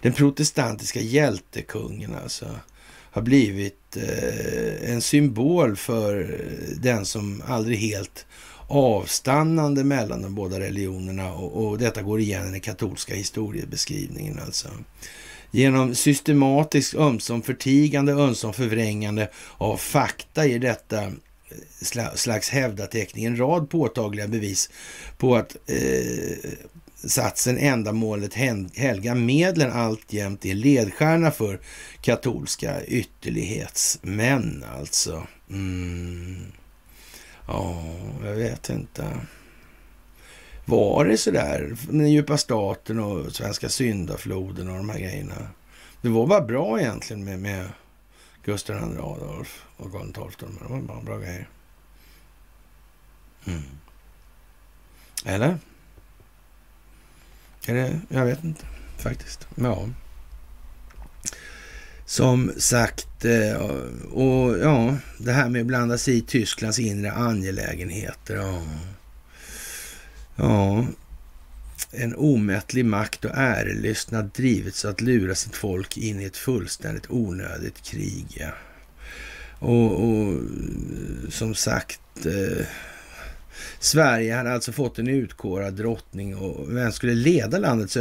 [0.01, 2.59] Den protestantiska hjältekungen alltså
[3.11, 6.39] har blivit eh, en symbol för
[6.81, 8.25] den som aldrig helt
[8.67, 14.69] avstannande mellan de båda religionerna och, och detta går igen i den katolska historiebeskrivningen alltså.
[15.51, 23.69] Genom systematiskt ömsom förtigande, ömsom förvrängande av fakta ger detta eh, slags hävdateckning en rad
[23.69, 24.69] påtagliga bevis
[25.17, 26.49] på att eh,
[26.95, 28.33] satsen ändamålet
[28.73, 31.59] helga medlen alltjämt är ledstjärna för
[32.01, 35.27] katolska ytterlighetsmän alltså.
[35.49, 36.51] Mm.
[37.47, 37.83] Ja,
[38.23, 39.19] jag vet inte.
[40.65, 45.47] Var det sådär med den djupa staten och svenska syndafloden och de här grejerna?
[46.01, 47.69] Det var bara bra egentligen med, med
[48.43, 50.49] Gustav II Adolf och Karl XII.
[50.61, 51.49] Det var bara bra grejer.
[53.45, 53.63] Mm.
[55.25, 55.57] Eller?
[57.67, 58.01] Är det?
[58.09, 58.65] Jag vet inte
[58.97, 59.47] faktiskt.
[59.55, 59.89] Ja.
[62.05, 63.55] Som sagt, eh,
[64.11, 68.35] och ja, det här med att blanda sig i Tysklands inre angelägenheter.
[68.35, 68.61] Ja.
[70.35, 70.85] ja.
[71.91, 77.81] En omättlig makt och ärelystnad drivits att lura sitt folk in i ett fullständigt onödigt
[77.81, 78.25] krig.
[78.39, 78.51] Ja.
[79.59, 80.41] Och, och,
[81.29, 82.65] som sagt, eh,
[83.79, 87.97] Sverige hade alltså fått en utkårad drottning och vem skulle leda landets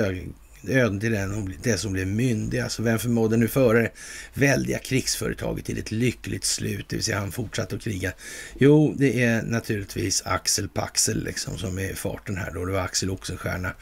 [0.69, 2.59] öden till den, det som blev myndig.
[2.59, 3.91] Alltså vem förmådde nu föra det
[4.35, 8.13] väldiga krigsföretaget till ett lyckligt slut, det vill säga han fortsatte att kriga.
[8.59, 12.65] Jo, det är naturligtvis Axel Paxel liksom som är farten här då.
[12.65, 13.73] Det var Axel Oxenstierna.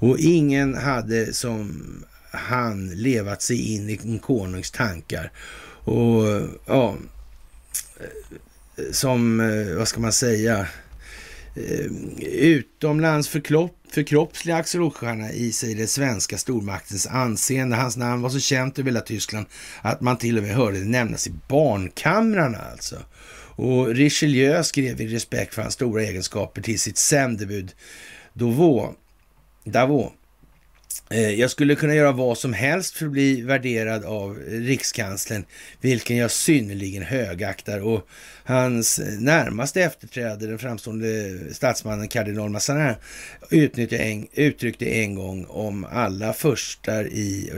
[0.00, 1.82] Och ingen hade som
[2.30, 5.32] han levat sig in i en konungs tankar.
[5.84, 6.24] Och
[6.66, 6.96] ja,
[8.00, 10.66] eh, som, eh, vad ska man säga,
[11.68, 11.90] Eh,
[12.32, 17.76] utomlands förklopp förkroppsliga Axel Oxenstierna i sig den svenska stormaktens anseende.
[17.76, 19.46] Hans namn var så känt över hela Tyskland
[19.82, 22.96] att man till och med hörde det nämnas i barnkamrarna alltså.
[23.56, 27.72] Och Richelieu skrev i respekt för hans stora egenskaper till sitt sändebud
[28.32, 28.94] Davos,
[29.64, 30.12] Davos
[31.12, 35.44] Eh, jag skulle kunna göra vad som helst för att bli värderad av rikskanslern,
[35.80, 37.80] vilken jag synnerligen högaktar.
[37.80, 38.08] Och
[38.44, 42.94] hans närmaste efterträdare, den framstående statsmannen kardinal Mazarin,
[44.32, 47.50] uttryckte en gång om alla förstar i,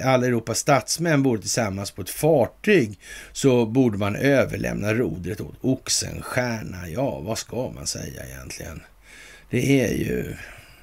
[0.00, 2.98] eh, alla Europas statsmän borde tillsammans på ett fartyg,
[3.32, 6.88] så borde man överlämna rodret åt Oxenstierna.
[6.88, 8.80] Ja, vad ska man säga egentligen?
[9.50, 10.34] Det är ju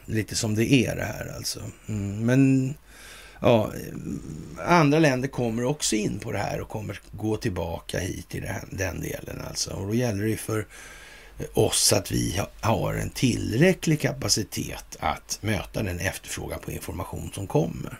[0.06, 1.60] lite som det är det här alltså.
[1.88, 2.74] Mm, men
[3.40, 3.72] ja,
[4.66, 8.70] andra länder kommer också in på det här och kommer gå tillbaka hit i den,
[8.72, 9.72] den delen alltså.
[9.72, 10.66] Och då gäller det för
[11.54, 18.00] oss att vi har en tillräcklig kapacitet att möta den efterfrågan på information som kommer.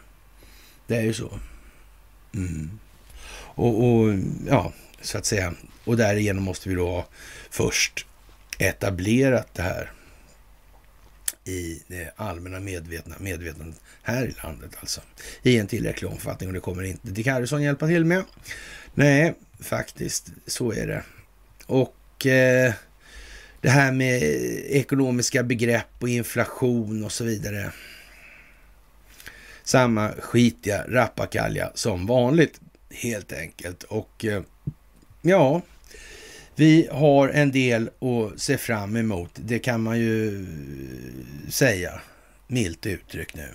[0.88, 1.40] Det är ju så.
[2.36, 2.80] Mm.
[3.56, 4.14] Och, och,
[4.48, 5.54] ja, så att säga.
[5.86, 7.06] Och därigenom måste vi då ha
[7.50, 8.06] först
[8.60, 9.92] etablerat det här
[11.46, 15.02] i det allmänna medvetna, medvetandet här i landet alltså.
[15.44, 18.24] I en tillräcklig omfattning och det kommer inte Dick Harrison hjälpa till med.
[18.94, 21.04] Nej, faktiskt så är det.
[21.66, 22.74] Och eh,
[23.62, 24.24] det här med
[24.70, 27.72] ekonomiska begrepp och inflation och så vidare.
[29.64, 32.60] Samma skitiga rappakalja som vanligt
[32.90, 33.84] helt enkelt.
[33.84, 34.42] Och eh,
[35.22, 35.62] ja,
[36.56, 40.46] vi har en del att se fram emot, det kan man ju
[41.50, 42.02] säga,
[42.48, 43.50] milt uttryckt nu.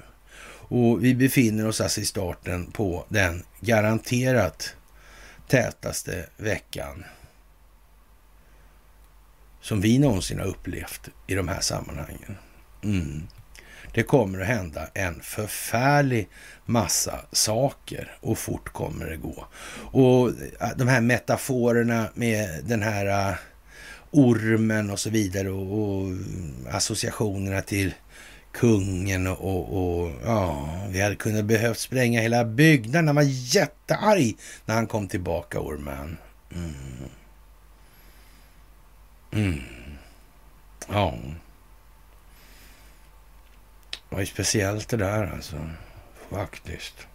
[0.72, 4.74] Och vi befinner oss alltså i starten på den garanterat
[5.48, 7.04] tätaste veckan
[9.60, 12.36] som vi någonsin har upplevt i de här sammanhangen.
[12.82, 13.22] Mm.
[13.94, 16.28] Det kommer att hända en förfärlig
[16.66, 19.46] massa saker och fort kommer det gå.
[19.92, 23.36] Och äh, de här metaforerna med den här äh,
[24.10, 26.16] ormen och så vidare och, och
[26.70, 27.94] associationerna till
[28.52, 33.06] kungen och, och, och, ja, vi hade kunnat behövt spränga hela byggnaden.
[33.06, 36.16] Han var jättearg när han kom tillbaka, ormen.
[36.54, 36.74] Mm.
[39.32, 39.60] Mm.
[40.88, 41.14] Ja.
[44.10, 45.70] Det var ju speciellt det där alltså.
[46.30, 47.06] Faktiskt.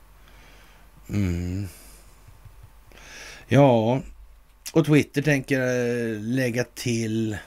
[1.10, 1.68] Mm.
[3.48, 4.02] Ja,
[4.74, 7.38] och Twitter tänker eh, lägga till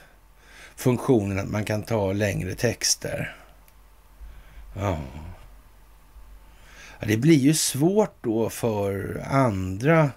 [0.75, 3.35] funktionen att man kan ta längre texter.
[4.75, 4.99] Ja.
[6.99, 7.07] ja.
[7.07, 10.11] Det blir ju svårt då för andra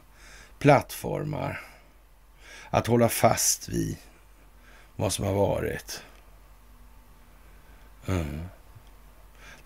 [0.59, 1.61] plattformar
[2.71, 3.97] att hålla fast vid
[4.97, 6.03] vad som har varit.
[8.07, 8.41] Mm.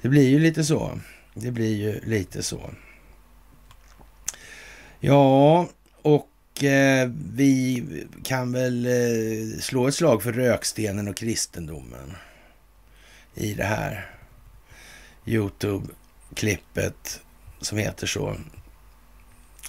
[0.02, 1.01] Det blir ju lite så.
[1.35, 2.70] Det blir ju lite så.
[5.01, 5.68] Ja,
[6.02, 7.85] och eh, vi
[8.23, 12.16] kan väl eh, slå ett slag för rökstenen och kristendomen
[13.35, 14.10] i det här
[15.24, 17.20] Youtube-klippet
[17.60, 18.36] som heter så.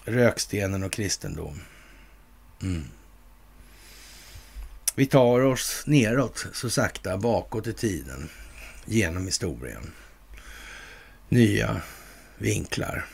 [0.06, 1.62] Rökstenen och kristendom.
[2.62, 2.84] Mm.
[4.96, 8.30] Vi tar oss neråt så sakta bakåt i tiden
[8.86, 9.92] genom historien.
[11.30, 11.82] Nya
[12.38, 13.06] vinklar.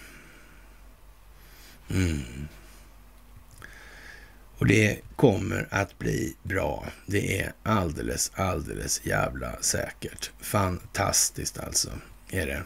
[1.89, 2.47] Mm.
[4.57, 6.85] Och det kommer att bli bra.
[7.05, 10.31] Det är alldeles, alldeles jävla säkert.
[10.41, 11.89] Fantastiskt alltså,
[12.29, 12.63] är det.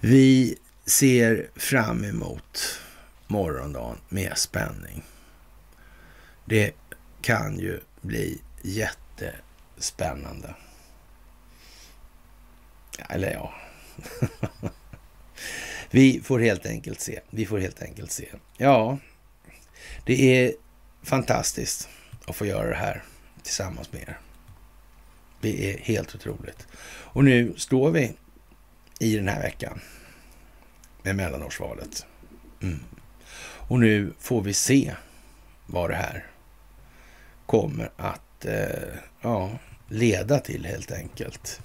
[0.00, 2.80] Vi ser fram emot
[3.26, 5.02] morgondagen med spänning.
[6.44, 6.74] Det
[7.22, 10.54] kan ju bli jättespännande.
[13.08, 13.54] Eller ja.
[15.90, 17.20] Vi får helt enkelt se.
[17.30, 18.28] Vi får helt enkelt se.
[18.56, 18.98] Ja,
[20.04, 20.54] det är
[21.02, 21.88] fantastiskt
[22.26, 23.02] att få göra det här
[23.42, 24.18] tillsammans med er.
[25.40, 26.66] Det är helt otroligt.
[26.86, 28.12] Och nu står vi
[28.98, 29.80] i den här veckan
[31.02, 32.06] med mellanårsvalet.
[32.62, 32.80] Mm.
[33.40, 34.94] Och nu får vi se
[35.66, 36.26] vad det här
[37.46, 39.50] kommer att eh, ja,
[39.88, 41.60] leda till helt enkelt.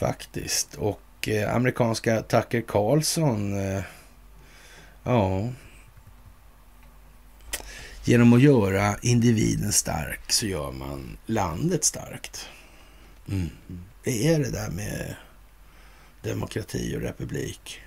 [0.00, 0.74] Faktiskt.
[0.74, 3.82] Och eh, amerikanska Tucker Carlson, eh,
[5.02, 5.48] ja,
[8.04, 12.48] genom att göra individen stark så gör man landet starkt.
[13.28, 13.50] Mm.
[14.04, 15.16] Det är det där med
[16.22, 17.80] demokrati och republik.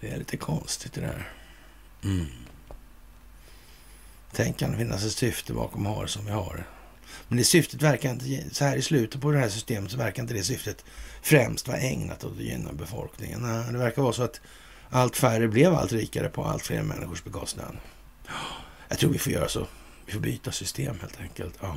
[0.00, 1.28] Det är lite konstigt det där.
[2.04, 2.26] Mm.
[4.32, 6.66] Tänk kan det finnas ett syfte bakom har som vi har.
[7.28, 10.22] Men det syftet verkar inte, så här i slutet på det här systemet så verkar
[10.22, 10.84] inte det syftet
[11.22, 13.42] främst vara ägnat åt att gynna befolkningen.
[13.72, 14.40] Det verkar vara så att
[14.90, 17.76] allt färre blev allt rikare på allt fler människors bekostnad.
[18.88, 19.66] Jag tror vi får göra så.
[20.06, 21.54] Vi får byta system helt enkelt.
[21.60, 21.76] Ja.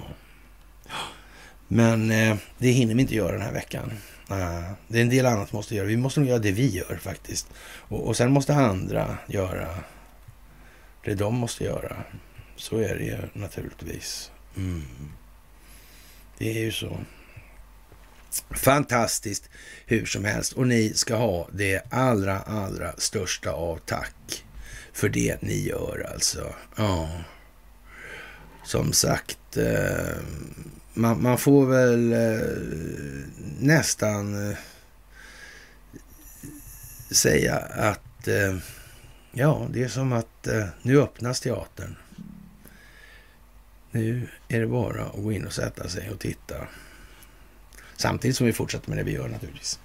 [1.68, 3.92] Men eh, det hinner vi inte göra den här veckan.
[4.32, 5.88] Uh, det är en del annat vi måste göra.
[5.88, 7.48] Vi måste nog göra det vi gör faktiskt.
[7.64, 9.76] Och, och sen måste andra göra
[11.04, 12.04] det de måste göra.
[12.56, 14.32] Så är det ju naturligtvis.
[14.58, 14.84] Mm.
[16.38, 17.00] Det är ju så.
[18.52, 19.50] Fantastiskt
[19.86, 20.54] hur som helst.
[20.54, 24.44] Och ni ska ha det allra, allra största av tack
[24.94, 26.54] för det ni gör alltså.
[26.76, 27.10] Ja.
[28.66, 30.18] Som sagt, eh,
[30.94, 32.48] man, man, får väl eh,
[33.60, 34.58] nästan eh,
[37.12, 38.28] säga att
[39.32, 40.48] ja, det är som att
[40.82, 41.96] nu öppnas teatern.
[43.94, 46.56] Nu är det bara att gå in och sätta sig och titta.
[47.96, 49.80] Samtidigt som vi fortsätter med det vi gör naturligtvis.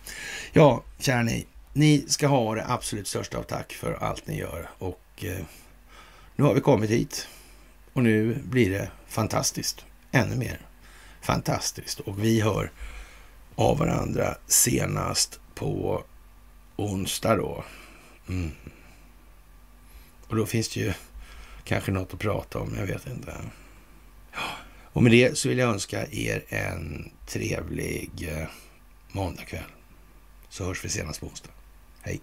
[0.53, 1.47] Ja, kära ni.
[1.73, 4.71] Ni ska ha det absolut största av tack för allt ni gör.
[4.79, 5.45] Och eh,
[6.37, 7.29] nu har vi kommit hit.
[7.93, 9.85] Och nu blir det fantastiskt.
[10.13, 10.61] Ännu mer
[11.21, 12.01] fantastiskt.
[12.01, 12.71] Och vi hör
[13.55, 16.05] av varandra senast på
[16.77, 17.65] onsdag då.
[18.29, 18.51] Mm.
[20.29, 20.93] Och då finns det ju
[21.65, 23.35] kanske något att prata om, jag vet inte.
[24.93, 28.49] Och med det så vill jag önska er en trevlig eh,
[29.13, 29.63] måndagkväll.
[30.49, 31.51] Så hörs vi senast på onsdag.
[32.03, 32.21] Hej!